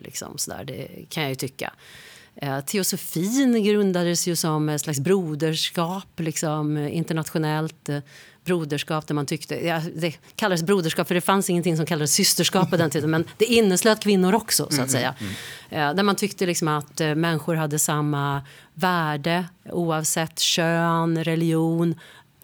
Liksom, 0.00 0.38
så 0.38 0.52
det 0.64 0.88
kan 1.08 1.22
jag 1.22 1.30
ju 1.30 1.36
tycka. 1.36 1.72
Eh, 2.42 2.60
teosofin 2.60 3.64
grundades 3.64 4.28
ju 4.28 4.36
som 4.36 4.68
ett 4.68 4.80
slags 4.80 5.00
broderskap 5.00 6.20
liksom, 6.20 6.78
internationellt. 6.78 7.88
Eh, 7.88 7.98
broderskap 8.44 9.06
där 9.06 9.14
man 9.14 9.26
tyckte, 9.26 9.66
ja, 9.66 9.82
det 9.94 10.18
kallades 10.36 10.62
broderskap 10.62 11.08
för 11.08 11.14
det 11.14 11.20
fanns 11.20 11.50
ingenting 11.50 11.76
som 11.76 11.86
kallades 11.86 12.12
systerskap 12.12 12.70
på 12.70 12.76
den 12.76 12.90
tiden 12.90 13.10
men 13.10 13.24
det 13.38 13.44
inneslöt 13.44 14.00
kvinnor 14.00 14.34
också 14.34 14.62
så 14.62 14.66
att 14.66 14.78
mm, 14.78 14.88
säga. 14.88 15.14
Mm, 15.18 15.32
mm. 15.70 15.88
Eh, 15.88 15.94
där 15.96 16.02
man 16.02 16.16
tyckte 16.16 16.46
liksom 16.46 16.68
att 16.68 16.98
människor 16.98 17.54
hade 17.54 17.78
samma 17.78 18.42
värde 18.74 19.44
oavsett 19.70 20.38
kön, 20.38 21.24
religion, 21.24 21.94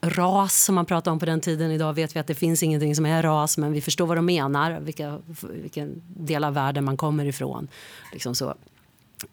ras 0.01 0.63
som 0.63 0.75
man 0.75 0.85
pratade 0.85 1.11
om 1.11 1.19
på 1.19 1.25
den 1.25 1.41
tiden. 1.41 1.71
Idag 1.71 1.93
vet 1.93 2.15
vi 2.15 2.19
att 2.19 2.27
det 2.27 2.35
finns 2.35 2.63
ingenting 2.63 2.95
som 2.95 3.05
är 3.05 3.23
ras 3.23 3.57
men 3.57 3.73
vi 3.73 3.81
förstår 3.81 4.05
vad 4.05 4.17
de 4.17 4.25
menar, 4.25 4.79
vilka, 4.79 5.19
vilken 5.41 6.01
del 6.07 6.43
av 6.43 6.53
världen 6.53 6.85
man 6.85 6.97
kommer 6.97 7.25
ifrån. 7.25 7.67
Liksom 8.13 8.35
så. 8.35 8.55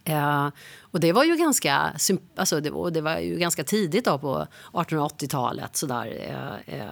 Eh, 0.04 0.48
och 0.80 1.00
det 1.00 1.12
var 1.12 1.24
ju 1.24 1.36
ganska, 1.36 1.92
alltså 2.36 2.60
det, 2.60 2.70
var, 2.70 2.90
det 2.90 3.00
var 3.00 3.18
ju 3.18 3.38
ganska 3.38 3.64
tidigt 3.64 4.04
då 4.04 4.18
på 4.18 4.46
1880-talet. 4.72 5.76
Sådär. 5.76 6.06
Eh, 6.28 6.80
eh, 6.80 6.88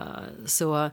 så 0.47 0.91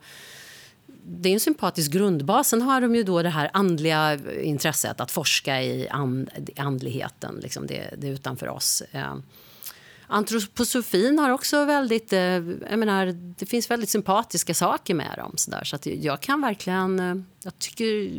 det 1.08 1.30
är 1.30 1.34
en 1.34 1.39
sympatisk 1.39 1.91
grundbas. 1.91 2.47
Sen 2.47 2.62
har 2.62 2.82
de 2.82 2.95
ju 2.95 3.03
då 3.03 3.22
det 3.22 3.30
här 3.30 3.49
andliga 3.53 4.20
intresset 4.41 5.01
att 5.01 5.12
forska 5.12 5.62
i 5.62 5.89
and, 5.89 6.30
andligheten, 6.58 7.39
liksom 7.41 7.68
det, 7.68 7.93
det 7.97 8.08
utanför 8.08 8.47
oss. 8.47 8.84
Eh, 8.91 9.16
Antroposofin 10.08 11.20
har 11.20 11.30
också 11.30 11.66
väldigt... 11.66 12.14
Eh, 12.14 12.20
jag 12.20 12.80
menar, 12.80 13.06
det 13.39 13.45
finns 13.45 13.72
väldigt 13.72 13.89
sympatiska 13.89 14.53
saker 14.53 14.93
med 14.93 15.14
dem. 15.18 15.34
Så, 15.36 15.51
där, 15.51 15.64
så 15.64 15.76
att 15.76 15.86
jag 15.86 16.22
kan 16.22 16.41
verkligen... 16.41 16.99
Eh, 16.99 17.16
jag 17.43 17.60
tycker 17.60 18.12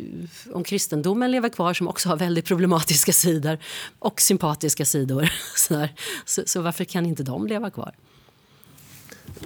om 0.53 0.63
kristendomen 0.63 1.31
lever 1.31 1.49
kvar, 1.49 1.73
som 1.73 1.87
också 1.87 2.09
har 2.09 2.17
väldigt 2.17 2.45
problematiska 2.45 3.13
sidor 3.13 3.57
och 3.99 4.21
sympatiska 4.21 4.85
sidor. 4.85 5.29
Så, 5.55 5.87
så, 6.25 6.41
så, 6.45 6.61
varför 6.61 6.83
kan 6.83 7.05
inte 7.05 7.23
de 7.23 7.47
leva 7.47 7.69
kvar? 7.69 7.95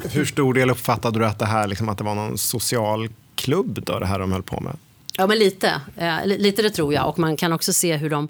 Hur 0.04 0.26
stor 0.26 0.54
del 0.54 0.70
uppfattade 0.70 1.20
du 1.20 1.26
att 1.26 1.39
det 1.39 1.46
här 1.46 1.68
liksom, 1.68 1.89
att 1.89 1.98
det 1.98 2.04
var 2.04 2.16
någon 2.16 2.38
social 2.38 3.10
klubb 3.36 3.84
då, 3.86 4.00
det 4.00 4.06
här 4.06 4.20
de 4.20 4.32
höll 4.32 4.44
på 4.44 4.60
med? 4.60 4.78
Ja, 5.18 5.28
men 5.28 5.39
lite. 5.39 5.82
Eh, 5.98 6.26
lite 6.26 6.62
det 6.62 6.70
tror 6.70 6.94
jag. 6.94 7.10
Och 7.10 7.20
man 7.20 7.38
kan 7.38 7.54
också 7.54 7.74
se 7.74 7.98
hur 7.98 8.10
de 8.10 8.28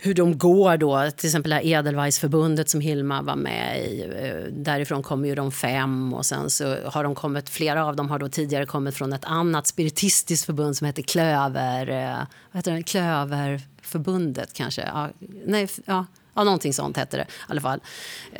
hur 0.00 0.14
de 0.14 0.38
går 0.38 0.76
då, 0.76 1.10
till 1.10 1.26
exempel 1.26 1.50
det 1.50 1.56
här 1.56 1.66
Edelweissförbundet 1.66 2.68
som 2.68 2.80
Hilma 2.80 3.22
var 3.22 3.36
med 3.36 3.84
i. 3.84 4.02
Eh, 4.02 4.52
därifrån 4.52 5.02
kommer 5.02 5.28
ju 5.28 5.34
de 5.34 5.52
fem 5.52 6.14
och 6.14 6.26
sen 6.26 6.50
så 6.50 6.76
har 6.84 7.04
de 7.04 7.14
kommit, 7.14 7.48
flera 7.48 7.86
av 7.86 7.96
dem 7.96 8.10
har 8.10 8.18
då 8.18 8.28
tidigare 8.28 8.66
kommit 8.66 8.94
från 8.94 9.12
ett 9.12 9.24
annat 9.24 9.66
spiritistiskt 9.66 10.46
förbund 10.46 10.76
som 10.76 10.86
heter 10.86 11.02
Klöver, 11.02 11.88
eh, 11.88 12.26
vad 12.52 12.58
heter 12.58 12.72
det? 12.72 12.82
Klöverförbundet 12.82 14.52
kanske. 14.52 14.82
Ja, 14.82 15.08
nej, 15.46 15.68
ja, 15.84 16.06
ja, 16.34 16.44
någonting 16.44 16.74
sånt 16.74 16.96
hette 16.96 17.16
det 17.16 17.22
i 17.22 17.26
alla 17.46 17.60
fall. 17.60 17.80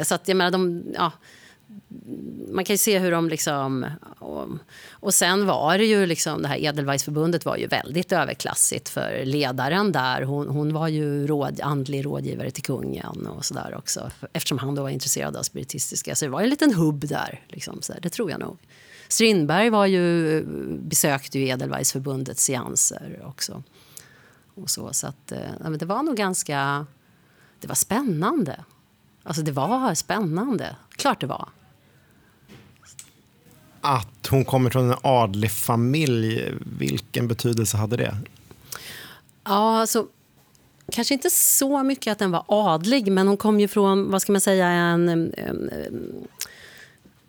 Så 0.03 0.15
att 0.15 0.29
jag 0.29 0.37
menar, 0.37 0.51
de, 0.51 0.85
ja, 0.95 1.13
man 2.49 2.65
kan 2.65 2.75
ju 2.75 2.79
se 2.79 2.99
hur 2.99 3.11
de 3.11 3.29
liksom... 3.29 3.87
Och, 4.19 4.49
och 4.91 5.15
sen 5.15 5.47
var 5.47 5.79
det 5.79 5.85
ju 5.85 6.07
liksom, 6.07 6.43
det 6.43 6.49
här 6.49 6.65
Edelweissförbundet 6.65 7.45
var 7.45 7.57
ju 7.57 7.67
väldigt 7.67 8.13
överklassigt 8.13 8.89
för 8.89 9.25
ledaren 9.25 9.93
där. 9.93 10.23
Hon, 10.23 10.49
hon 10.49 10.73
var 10.73 10.89
ju 10.89 11.27
råd, 11.27 11.61
andlig 11.61 12.05
rådgivare 12.05 12.51
till 12.51 12.63
kungen 12.63 13.27
och 13.27 13.45
sådär 13.45 13.75
också. 13.79 14.11
Eftersom 14.33 14.59
han 14.59 14.75
då 14.75 14.83
var 14.83 14.91
intresserad 14.91 15.37
av 15.37 15.43
spiritistiska. 15.43 16.15
Så 16.15 16.25
det 16.25 16.31
var 16.31 16.43
en 16.43 16.51
liten 16.51 16.75
hubb 16.75 17.09
där, 17.09 17.41
liksom, 17.49 17.83
så 17.83 17.93
där, 17.93 18.01
det 18.01 18.11
tror 18.11 18.31
jag 18.31 18.41
nog. 18.41 18.59
Strindberg 19.09 19.71
var 19.71 19.87
ju, 19.87 20.43
besökte 20.83 21.39
ju 21.39 21.49
Edelweissförbundets 21.49 22.45
seanser 22.45 23.23
också. 23.27 23.63
Och 24.55 24.71
så, 24.71 24.93
så 24.93 25.07
att, 25.07 25.33
eh, 25.33 25.39
ja, 25.65 25.71
det 25.71 25.87
var 25.87 26.03
nog 26.03 26.17
ganska... 26.17 26.87
Det 27.61 27.69
var 27.69 27.75
spännande. 27.75 28.65
Alltså 29.23 29.43
det 29.43 29.53
var 29.53 29.95
spännande. 29.95 30.77
Klart 30.97 31.21
det 31.21 31.27
var 31.27 31.49
att 33.81 34.27
hon 34.31 34.45
kommer 34.45 34.71
från 34.71 34.91
en 34.91 34.97
adlig 35.03 35.51
familj, 35.51 36.53
vilken 36.79 37.29
betydelse 37.29 37.77
hade 37.77 37.97
det? 37.97 38.17
Ja, 39.45 39.81
alltså, 39.81 40.07
kanske 40.93 41.15
inte 41.15 41.31
så 41.31 41.83
mycket 41.83 42.13
att 42.13 42.19
den 42.19 42.31
var 42.31 42.45
adlig, 42.49 43.13
men 43.13 43.29
hon 43.29 43.37
kom 43.37 43.61
ju 43.61 43.69
från, 43.69 44.11
vad 44.11 44.23
ska 44.23 44.33
man 44.33 44.41
säga, 44.41 44.67
en, 44.69 45.09
en 45.09 45.71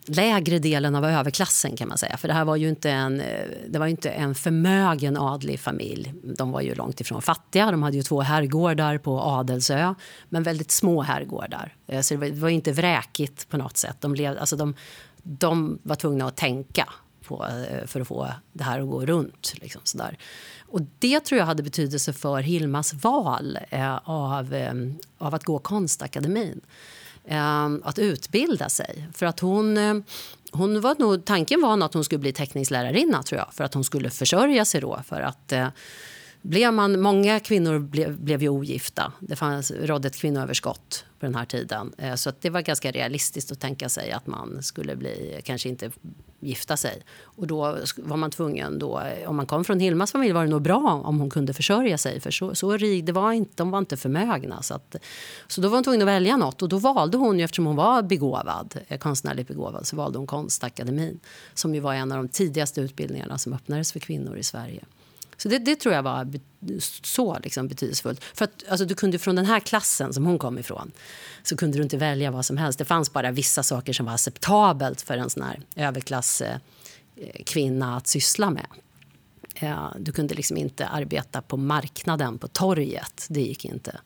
lägre 0.10 0.60
delen 0.60 0.96
av 0.96 1.06
överklassen 1.06 1.78
kan 1.78 1.88
man 1.88 1.98
säga. 1.98 2.18
För 2.18 2.28
det 2.28 2.34
här 2.34 2.46
var 2.46 2.56
ju 2.56 2.70
inte 2.70 2.92
en, 2.92 3.22
eh, 3.22 3.46
det 3.68 3.80
var 3.80 3.88
inte 3.88 4.10
en 4.10 4.36
förmögen 4.36 5.18
adlig 5.18 5.60
familj. 5.60 6.14
De 6.24 6.52
var 6.52 6.62
ju 6.62 6.76
långt 6.76 7.02
ifrån 7.02 7.22
fattiga. 7.22 7.72
De 7.72 7.84
hade 7.84 7.98
ju 7.98 8.04
två 8.04 8.22
herrgårdar 8.22 8.98
på 8.98 9.22
Adelsö, 9.22 9.94
men 10.30 10.44
väldigt 10.44 10.72
små 10.72 11.02
herrgårdar. 11.02 11.76
Eh, 11.88 12.02
så 12.02 12.16
det 12.16 12.32
var, 12.32 12.50
inte 12.50 12.72
vräkigt 12.72 13.50
på 13.50 13.58
något 13.58 13.78
sätt. 13.78 13.98
De, 14.00 14.16
lev, 14.16 14.38
alltså 14.40 14.56
de, 14.56 14.76
de 15.24 15.80
var 15.84 15.96
tvungna 15.96 16.26
att 16.26 16.38
tänka 16.38 16.90
på, 17.24 17.46
eh, 17.46 17.88
för 17.88 18.02
att 18.02 18.08
få 18.08 18.28
det 18.54 18.64
här 18.64 18.80
att 18.80 18.90
gå 18.90 19.06
runt. 19.06 19.54
Liksom, 19.62 19.82
sådär. 19.84 20.18
Och 20.68 20.82
det 21.00 21.20
tror 21.20 21.40
jag 21.40 21.46
hade 21.46 21.64
betydelse 21.64 22.14
för 22.14 22.42
Hilmas 22.42 22.94
val 22.94 23.60
eh, 23.70 24.00
av, 24.04 24.54
eh, 24.54 24.74
av 25.18 25.36
att 25.36 25.44
gå 25.44 25.60
konstakademin. 25.60 26.62
Eh, 27.26 27.66
att 27.84 28.00
utbilda 28.00 28.70
sig. 28.70 29.08
För 29.14 29.26
att 29.26 29.40
hon, 29.40 29.78
eh, 29.78 29.96
hon 30.52 30.82
var 30.82 30.96
nog, 31.00 31.26
tanken 31.26 31.62
var 31.62 31.76
nog 31.78 31.86
att 31.86 31.94
hon 31.94 32.04
skulle 32.04 32.20
bli 32.20 32.34
teckningslärarinna 32.34 33.24
tror 33.24 33.40
jag. 33.40 33.54
För 33.54 33.64
att 33.64 33.74
hon 33.74 33.84
skulle 33.84 34.10
försörja 34.10 34.66
sig 34.66 34.82
då. 34.82 35.02
För 35.06 35.22
att 35.22 35.52
eh, 35.52 35.68
blev 36.42 36.74
man, 36.74 37.02
många 37.02 37.40
kvinnor 37.40 37.80
blev, 37.80 38.20
blev 38.20 38.42
ju 38.42 38.50
ogifta. 38.50 39.14
Det 39.20 39.36
fanns, 39.36 39.72
rådde 39.72 40.08
ett 40.08 40.16
kvinnoöverskott 40.16 41.06
på 41.20 41.26
den 41.26 41.36
här 41.36 41.46
tiden. 41.46 41.94
Eh, 41.98 42.16
så 42.16 42.32
det 42.42 42.50
var 42.50 42.62
ganska 42.62 42.92
realistiskt 42.92 43.52
att 43.52 43.60
tänka 43.60 43.90
sig 43.90 44.12
att 44.12 44.28
man 44.28 44.64
skulle 44.64 44.96
bli, 44.96 45.42
kanske 45.44 45.70
inte 45.70 45.92
gifta 46.40 46.78
sig. 46.78 47.02
Och 47.22 47.48
då 47.48 47.78
var 47.98 48.18
man 48.18 48.32
tvungen, 48.32 48.80
då, 48.80 49.02
om 49.28 49.36
man 49.36 49.46
kom 49.46 49.64
från 49.64 49.80
Hilmas 49.80 50.12
familj 50.12 50.34
var 50.34 50.44
det 50.44 50.50
nog 50.50 50.62
bra 50.62 51.02
om 51.06 51.20
hon 51.20 51.30
kunde 51.30 51.54
försörja 51.54 51.98
sig. 51.98 52.20
För 52.20 52.32
så, 52.32 52.56
så 52.56 52.78
det 52.78 53.12
var 53.12 53.32
inte, 53.32 53.52
de 53.56 53.72
var 53.72 53.80
inte 53.80 53.98
förmögna. 53.98 54.62
Så, 54.62 54.74
att, 54.74 54.96
så 55.48 55.62
då 55.62 55.68
var 55.70 55.78
hon 55.78 55.84
tvungen 55.84 56.02
att 56.02 56.08
välja 56.08 56.38
något. 56.38 56.62
Och 56.62 56.70
då 56.70 56.78
valde 56.78 57.18
hon, 57.18 57.40
ju, 57.40 57.46
eftersom 57.46 57.66
hon 57.66 57.76
var 57.76 58.02
begåvad, 58.02 58.80
eh, 58.88 58.98
konstnärligt 58.98 59.48
begåvad, 59.48 59.88
så 59.88 59.96
valde 59.96 60.18
hon 60.18 60.28
Konstakademin. 60.28 61.20
Som 61.54 61.76
ju 61.76 61.82
var 61.82 61.94
en 61.94 62.12
av 62.12 62.18
de 62.18 62.28
tidigaste 62.28 62.82
utbildningarna 62.82 63.38
som 63.38 63.54
öppnades 63.54 63.92
för 63.94 64.00
kvinnor 64.00 64.38
i 64.38 64.44
Sverige. 64.44 64.84
Så 65.42 65.50
det, 65.50 65.60
det 65.60 65.76
tror 65.76 65.96
jag 65.96 66.04
var 66.04 66.40
så 67.04 67.40
liksom 67.44 67.68
betydelsefullt. 67.68 68.24
För 68.24 68.46
att, 68.46 68.64
alltså, 68.70 68.86
du 68.86 68.96
kunde 68.96 69.20
från 69.20 69.36
den 69.36 69.46
här 69.46 69.60
klassen 69.60 70.14
som 70.14 70.26
hon 70.26 70.40
kom 70.40 70.60
ifrån 70.60 70.92
så 71.44 71.58
kunde 71.58 71.78
du 71.78 71.84
inte 71.84 71.98
välja 71.98 72.32
vad 72.32 72.46
som 72.46 72.58
helst. 72.58 72.80
Det 72.80 72.86
fanns 72.86 73.14
bara 73.14 73.32
vissa 73.32 73.64
saker 73.64 73.94
som 73.94 74.06
var 74.06 74.14
acceptabelt 74.14 75.02
för 75.02 75.18
en 75.18 75.30
sån 75.30 75.44
här 75.44 75.62
överklasskvinna 75.76 77.86
eh, 77.86 77.92
eh 77.92 77.98
att 77.98 78.08
syssla 78.08 78.50
med. 78.50 78.68
Ja, 79.60 79.94
du 80.00 80.12
kunde 80.12 80.36
liksom 80.36 80.58
inte 80.58 80.88
arbeta 80.88 81.42
på 81.42 81.58
marknaden, 81.58 82.38
på 82.38 82.48
torget. 82.48 83.26
Det 83.30 83.42
gick 83.42 83.66
inte. 83.66 84.00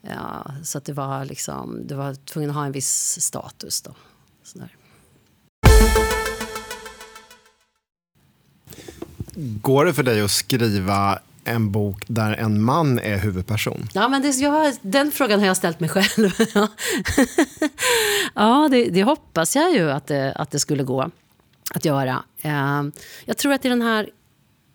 Ja, 0.00 0.50
så 0.64 0.78
att 0.78 0.84
det 0.84 0.92
var 0.92 1.24
liksom, 1.24 1.86
du 1.86 1.94
var 1.94 2.14
tvungen 2.14 2.50
att 2.50 2.56
ha 2.56 2.66
en 2.66 2.72
viss 2.72 3.20
status. 3.20 3.82
Då. 3.82 3.94
Sådär. 4.42 4.76
Går 9.36 9.84
det 9.84 9.94
för 9.94 10.02
dig 10.02 10.20
att 10.20 10.30
skriva 10.30 11.18
en 11.44 11.70
bok 11.70 12.04
där 12.06 12.32
en 12.32 12.62
man 12.62 12.98
är 12.98 13.18
huvudperson? 13.18 13.88
Ja, 13.92 14.08
men 14.08 14.22
det, 14.22 14.28
jag, 14.28 14.74
den 14.82 15.12
frågan 15.12 15.40
har 15.40 15.46
jag 15.46 15.56
ställt 15.56 15.80
mig 15.80 15.88
själv. 15.88 16.30
ja, 18.34 18.68
det, 18.70 18.84
det, 18.84 19.02
hoppas 19.02 19.56
jag 19.56 19.72
ju 19.72 19.90
att 19.90 20.06
det, 20.06 20.32
att 20.32 20.50
det 20.50 20.58
skulle 20.58 20.82
gå 20.82 21.10
att 21.74 21.84
göra. 21.84 22.22
Eh, 22.42 22.82
jag 23.24 23.36
tror 23.36 23.52
att 23.52 23.64
i 23.64 23.68
den 23.68 23.82
här, 23.82 24.10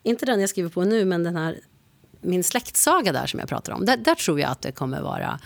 inte 0.04 0.26
den 0.26 0.40
jag 0.40 0.50
skriver 0.50 0.70
på 0.70 0.84
nu, 0.84 1.06
men 1.06 1.24
den 1.24 1.36
här 1.36 1.60
min 2.22 2.44
släktsaga 2.44 3.12
där 3.12 3.26
som 3.26 3.40
jag 3.40 3.50
pratar 3.50 3.74
om. 3.74 3.86
Där, 3.86 3.98
där 3.98 4.16
tror 4.16 4.40
jag 4.40 4.52
att 4.52 4.62
det 4.62 4.72
kommer 4.72 5.02
vara 5.02 5.40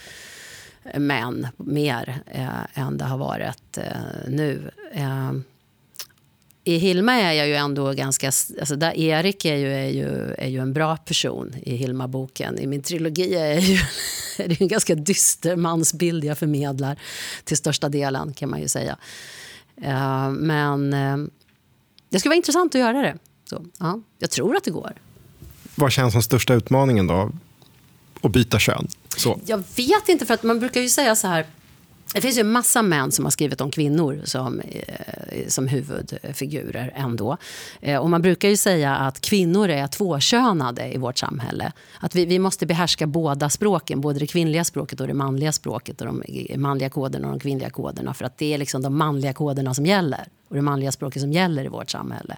män 0.94 1.48
mer 1.58 2.22
eh, 2.26 2.80
än 2.84 2.98
det 2.98 3.06
har 3.06 3.18
varit 3.18 3.78
eh, 3.78 3.84
nu. 4.28 4.72
Eh, 4.92 5.32
i 6.68 6.78
Hilma 6.78 7.14
är 7.14 7.34
jag 7.34 7.48
ju 7.48 7.56
ändå 7.56 7.94
ganska... 7.94 8.28
Alltså 8.28 8.76
där 8.76 8.98
Erik 8.98 9.46
är 9.46 9.56
ju, 9.56 9.74
är, 9.74 9.90
ju, 9.90 10.36
är 10.38 10.48
ju 10.48 10.60
en 10.60 10.74
bra 10.74 10.98
person 10.98 11.56
i 11.64 11.76
Hilma-boken. 11.76 12.60
I 12.60 12.68
min 12.68 12.82
trilogi 12.82 13.36
är, 13.36 13.60
ju, 13.60 13.76
är 14.44 14.48
det 14.48 14.62
en 14.62 14.68
ganska 14.68 14.96
dyster 14.96 15.56
mansbild 15.56 16.26
jag 16.26 16.38
förmedlar 16.38 17.00
till 17.44 17.58
största 17.58 17.90
delen, 17.90 18.34
kan 18.34 18.50
man 18.50 18.62
ju 18.62 18.68
säga. 18.68 18.98
Uh, 19.82 20.30
men 20.30 20.94
uh, 20.94 21.28
det 22.10 22.20
skulle 22.20 22.30
vara 22.30 22.38
intressant 22.38 22.76
att 22.76 22.82
göra 22.82 23.02
det. 23.02 23.18
Så, 23.50 23.66
ja, 23.80 24.02
jag 24.20 24.32
tror 24.32 24.56
att 24.56 24.64
det 24.64 24.72
går. 24.72 24.94
Vad 25.76 25.92
känns 25.92 26.14
som 26.14 26.22
största 26.22 26.54
utmaningen 26.54 27.08
då? 27.08 27.32
Att 28.22 28.32
byta 28.32 28.60
kön? 28.60 28.88
Så. 29.18 29.40
Jag 29.46 29.64
vet 29.76 30.10
inte, 30.10 30.26
för 30.26 30.34
att 30.34 30.44
man 30.44 30.60
brukar 30.60 30.82
ju 30.82 30.90
säga 30.90 31.16
så 31.16 31.28
här 31.28 31.46
det 32.14 32.22
finns 32.22 32.38
ju 32.38 32.42
en 32.42 32.52
massa 32.52 32.82
män 32.82 33.12
som 33.12 33.26
har 33.26 33.30
skrivit 33.32 33.62
om 33.62 33.72
kvinnor 33.72 34.22
som, 34.24 34.60
eh, 34.60 35.48
som 35.48 35.68
huvudfigurer 35.68 36.94
ändå. 36.96 37.38
Eh, 37.82 38.00
och 38.00 38.10
man 38.10 38.22
brukar 38.22 38.50
ju 38.50 38.58
säga 38.58 38.96
att 38.96 39.22
kvinnor 39.22 39.70
är 39.70 39.88
tvåkönade 39.88 40.94
i 40.94 40.98
vårt 40.98 41.18
samhälle. 41.18 41.72
Att 42.00 42.16
vi, 42.16 42.26
vi 42.26 42.40
måste 42.40 42.66
behärska 42.66 43.08
båda 43.08 43.50
språken, 43.50 44.02
både 44.02 44.20
det 44.20 44.28
kvinnliga 44.28 44.64
språket 44.64 45.02
och 45.02 45.08
det 45.08 45.14
manliga 45.14 45.52
språket. 45.52 46.02
Och 46.02 46.08
de 46.08 46.22
eh, 46.22 46.58
manliga 46.58 46.90
koderna 46.90 47.28
och 47.28 47.34
de 47.34 47.40
kvinnliga 47.40 47.70
koderna. 47.70 48.14
För 48.14 48.26
att 48.26 48.38
det 48.38 48.54
är 48.54 48.58
liksom 48.58 48.82
de 48.82 48.98
manliga 48.98 49.34
koderna 49.34 49.74
som 49.74 49.86
gäller. 49.86 50.28
Och 50.48 50.56
det 50.56 50.62
manliga 50.62 50.92
språket 50.92 51.22
som 51.22 51.32
gäller 51.32 51.66
i 51.66 51.68
vårt 51.68 51.90
samhälle. 51.90 52.38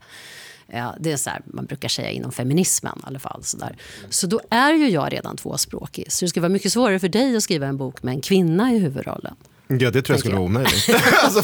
Ja, 0.68 0.96
det 1.00 1.12
är 1.12 1.18
så 1.18 1.30
här, 1.30 1.42
man 1.46 1.66
brukar 1.66 1.90
säga 1.90 2.10
inom 2.10 2.32
feminismen 2.32 3.00
i 3.04 3.08
alla 3.08 3.20
fall. 3.20 3.44
Så, 3.44 3.58
där. 3.58 3.78
så 4.10 4.28
då 4.28 4.42
är 4.50 4.74
ju 4.74 4.90
jag 4.90 5.14
redan 5.14 5.38
tvåspråkig. 5.38 6.12
Så 6.12 6.26
det 6.26 6.30
ska 6.30 6.42
vara 6.42 6.50
mycket 6.50 6.72
svårare 6.72 7.00
för 7.00 7.10
dig 7.10 7.36
att 7.36 7.44
skriva 7.44 7.68
en 7.68 7.78
bok 7.78 8.04
med 8.04 8.14
en 8.14 8.22
kvinna 8.22 8.74
i 8.74 8.80
huvudrollen. 8.80 9.36
Ja, 9.68 9.92
det 9.92 10.02
tror 10.02 10.14
jag 10.14 10.20
skulle 10.20 10.36
vara 10.36 10.46
omöjligt. 10.46 10.90
alltså, 11.24 11.44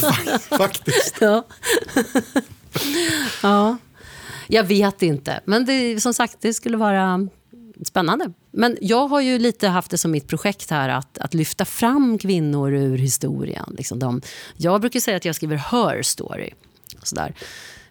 faktiskt. 0.58 1.18
Ja. 1.22 1.48
ja. 3.44 3.78
Jag 4.48 4.64
vet 4.64 5.02
inte. 5.02 5.42
Men 5.46 5.66
det, 5.66 6.02
som 6.02 6.14
sagt, 6.14 6.38
det 6.42 6.54
skulle 6.54 6.78
vara 6.78 7.28
spännande. 7.86 8.34
Men 8.52 8.78
jag 8.82 9.08
har 9.08 9.22
ju 9.22 9.40
lite 9.40 9.68
haft 9.68 9.92
det 9.92 9.98
som 9.98 10.12
mitt 10.12 10.28
projekt 10.28 10.70
här 10.70 10.90
att, 10.90 11.18
att 11.18 11.34
lyfta 11.34 11.66
fram 11.66 12.18
kvinnor 12.18 12.74
ur 12.74 12.98
historien. 12.98 13.76
Liksom 13.78 14.00
de, 14.00 14.22
jag 14.58 14.82
brukar 14.82 15.00
säga 15.00 15.18
att 15.18 15.26
jag 15.26 15.36
skriver 15.36 15.56
her 15.56 16.02
story. 16.02 16.50
Sådär. 17.04 17.36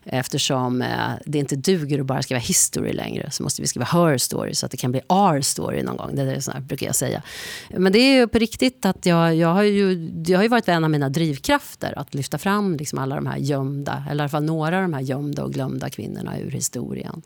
Eftersom 0.05 0.83
eh, 0.83 0.89
det 1.27 1.39
inte 1.39 1.57
duger 1.57 2.01
att 2.01 2.07
bara 2.07 2.23
skriva 2.23 2.41
history 2.41 2.93
längre 2.93 3.31
så 3.31 3.43
måste 3.43 3.63
vi 3.63 3.69
skriva 3.69 3.85
her 3.85 4.19
story 4.19 4.55
så 4.55 4.67
att 4.67 4.73
det 4.73 4.77
kan 4.79 4.93
bli 4.93 5.01
our 5.09 5.41
story 5.41 5.83
någon 5.83 5.97
gång. 5.97 6.15
Det 6.15 6.23
är 6.23 6.41
så 6.41 6.51
här, 6.51 6.61
brukar 6.61 6.87
jag 6.87 6.95
säga. 6.95 7.23
Men 7.71 7.93
det 7.93 7.99
är 7.99 8.21
ju 8.21 8.29
på 8.29 8.39
riktigt 8.39 8.87
att 8.87 9.07
jag, 9.07 9.35
jag, 9.35 9.49
har 9.49 9.63
ju, 9.63 9.95
det 9.95 10.35
har 10.35 10.43
ju 10.43 10.49
varit 10.49 10.69
en 10.69 10.85
av 10.85 10.91
mina 10.91 11.09
drivkrafter 11.09 11.99
att 11.99 12.15
lyfta 12.15 12.39
fram 12.39 12.77
liksom 12.77 12.99
alla 12.99 13.15
de 13.15 13.27
här 13.27 13.37
gömda, 13.37 14.05
eller 14.11 14.21
i 14.21 14.23
alla 14.23 14.29
fall 14.29 14.45
några 14.45 14.77
av 14.77 14.83
de 14.83 14.95
här 14.95 15.01
gömda 15.01 15.45
och 15.45 15.53
glömda 15.53 15.91
kvinnorna 15.91 16.41
ur 16.41 16.51
historien. 16.51 17.23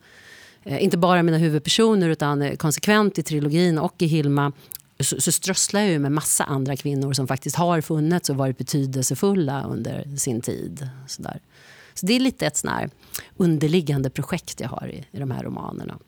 Eh, 0.64 0.84
inte 0.84 0.96
bara 0.96 1.22
mina 1.22 1.38
huvudpersoner 1.38 2.08
utan 2.08 2.42
eh, 2.42 2.56
konsekvent 2.56 3.18
i 3.18 3.22
trilogin 3.22 3.78
och 3.78 3.94
i 3.98 4.06
Hilma 4.06 4.52
så, 5.00 5.20
så 5.20 5.32
strösslar 5.32 5.80
jag 5.80 5.90
ju 5.90 5.98
med 5.98 6.12
massa 6.12 6.44
andra 6.44 6.76
kvinnor 6.76 7.12
som 7.12 7.28
faktiskt 7.28 7.56
har 7.56 7.80
funnits 7.80 8.30
och 8.30 8.36
varit 8.36 8.58
betydelsefulla 8.58 9.64
under 9.64 10.16
sin 10.16 10.40
tid. 10.40 10.88
Så 11.06 11.22
där. 11.22 11.40
Så 11.98 12.06
det 12.06 12.12
är 12.12 12.20
lite 12.20 12.46
ett 12.46 12.56
sån 12.56 12.70
underliggande 13.36 14.10
projekt 14.10 14.60
jag 14.60 14.68
har 14.68 14.88
i, 14.88 15.06
i 15.12 15.18
de 15.18 15.30
här 15.30 15.42
romanerna. 15.42 15.98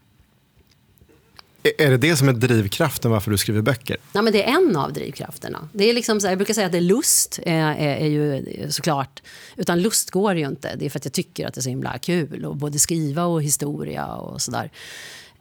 Är 1.78 1.90
det 1.90 1.96
det 1.96 2.16
som 2.16 2.28
är 2.28 2.32
drivkraften 2.32 3.10
varför 3.10 3.30
du 3.30 3.38
skriver 3.38 3.62
böcker? 3.62 3.96
Ja, 4.12 4.22
men 4.22 4.32
det 4.32 4.44
är 4.44 4.56
en 4.56 4.76
av 4.76 4.92
drivkrafterna. 4.92 5.68
Det 5.72 5.84
är 5.84 5.94
liksom 5.94 6.20
så 6.20 6.26
här, 6.26 6.32
jag 6.32 6.38
brukar 6.38 6.54
säga 6.54 6.66
att 6.66 6.72
det 6.72 6.78
är 6.78 6.82
lust, 6.82 7.38
är, 7.42 7.74
är, 7.74 7.96
är 7.96 8.06
ju 8.06 8.44
såklart. 8.70 9.22
Utan 9.56 9.82
lust 9.82 10.10
går 10.10 10.34
ju 10.34 10.46
inte. 10.46 10.76
Det 10.76 10.86
är 10.86 10.90
för 10.90 10.98
att 10.98 11.04
jag 11.04 11.12
tycker 11.12 11.46
att 11.46 11.54
det 11.54 11.60
är 11.60 11.62
så 11.62 11.68
himla 11.68 11.98
kul 11.98 12.44
att 12.44 12.56
både 12.56 12.78
skriva 12.78 13.24
och 13.24 13.42
historia 13.42 14.06
och 14.06 14.42
sådär. 14.42 14.70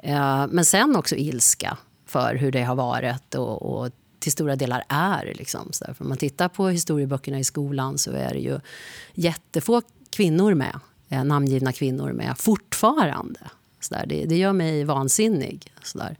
Eh, 0.03 0.47
men 0.49 0.65
sen 0.65 0.95
också 0.95 1.15
ilska 1.15 1.77
för 2.05 2.35
hur 2.35 2.51
det 2.51 2.63
har 2.63 2.75
varit 2.75 3.35
och, 3.35 3.61
och 3.61 3.91
till 4.19 4.31
stora 4.31 4.55
delar 4.55 4.83
är. 4.89 5.33
Liksom, 5.37 5.67
så 5.71 5.85
där. 5.85 5.93
För 5.93 6.03
om 6.03 6.09
man 6.09 6.17
tittar 6.17 6.49
på 6.49 6.67
historieböckerna 6.67 7.39
i 7.39 7.43
skolan 7.43 7.97
så 7.97 8.11
är 8.11 8.33
det 8.33 8.39
ju 8.39 8.59
jättefå 9.13 9.81
kvinnor 10.17 10.53
med, 10.53 10.79
eh, 11.09 11.23
namngivna 11.23 11.73
kvinnor 11.73 12.11
med, 12.11 12.37
fortfarande. 12.37 13.39
Så 13.79 13.93
där, 13.93 14.05
det, 14.05 14.25
det 14.25 14.37
gör 14.37 14.53
mig 14.53 14.83
vansinnig. 14.83 15.71
Så, 15.83 15.97
där. 15.97 16.17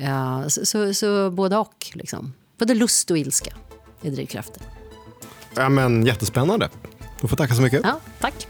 Uh, 0.00 0.48
så, 0.48 0.66
så, 0.66 0.94
så 0.94 1.30
både 1.30 1.56
och. 1.56 1.86
Liksom. 1.94 2.32
Både 2.58 2.74
lust 2.74 3.10
och 3.10 3.18
ilska 3.18 3.52
är 4.02 4.10
drivkrafter. 4.10 4.62
Ja, 5.54 5.68
men, 5.68 6.06
jättespännande. 6.06 6.68
Du 7.20 7.28
får 7.28 7.36
tacka 7.36 7.54
så 7.54 7.62
mycket. 7.62 7.80
Ja, 7.84 8.00
tack. 8.20 8.48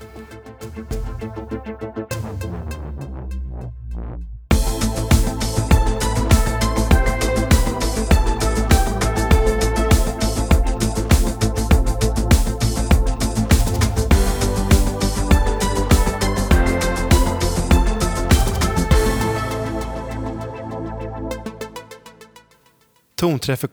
Tonträff 23.20 23.64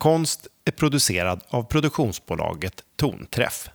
är 0.65 0.71
producerad 0.71 1.41
av 1.49 1.63
produktionsbolaget 1.63 2.83
Tonträff. 2.95 3.69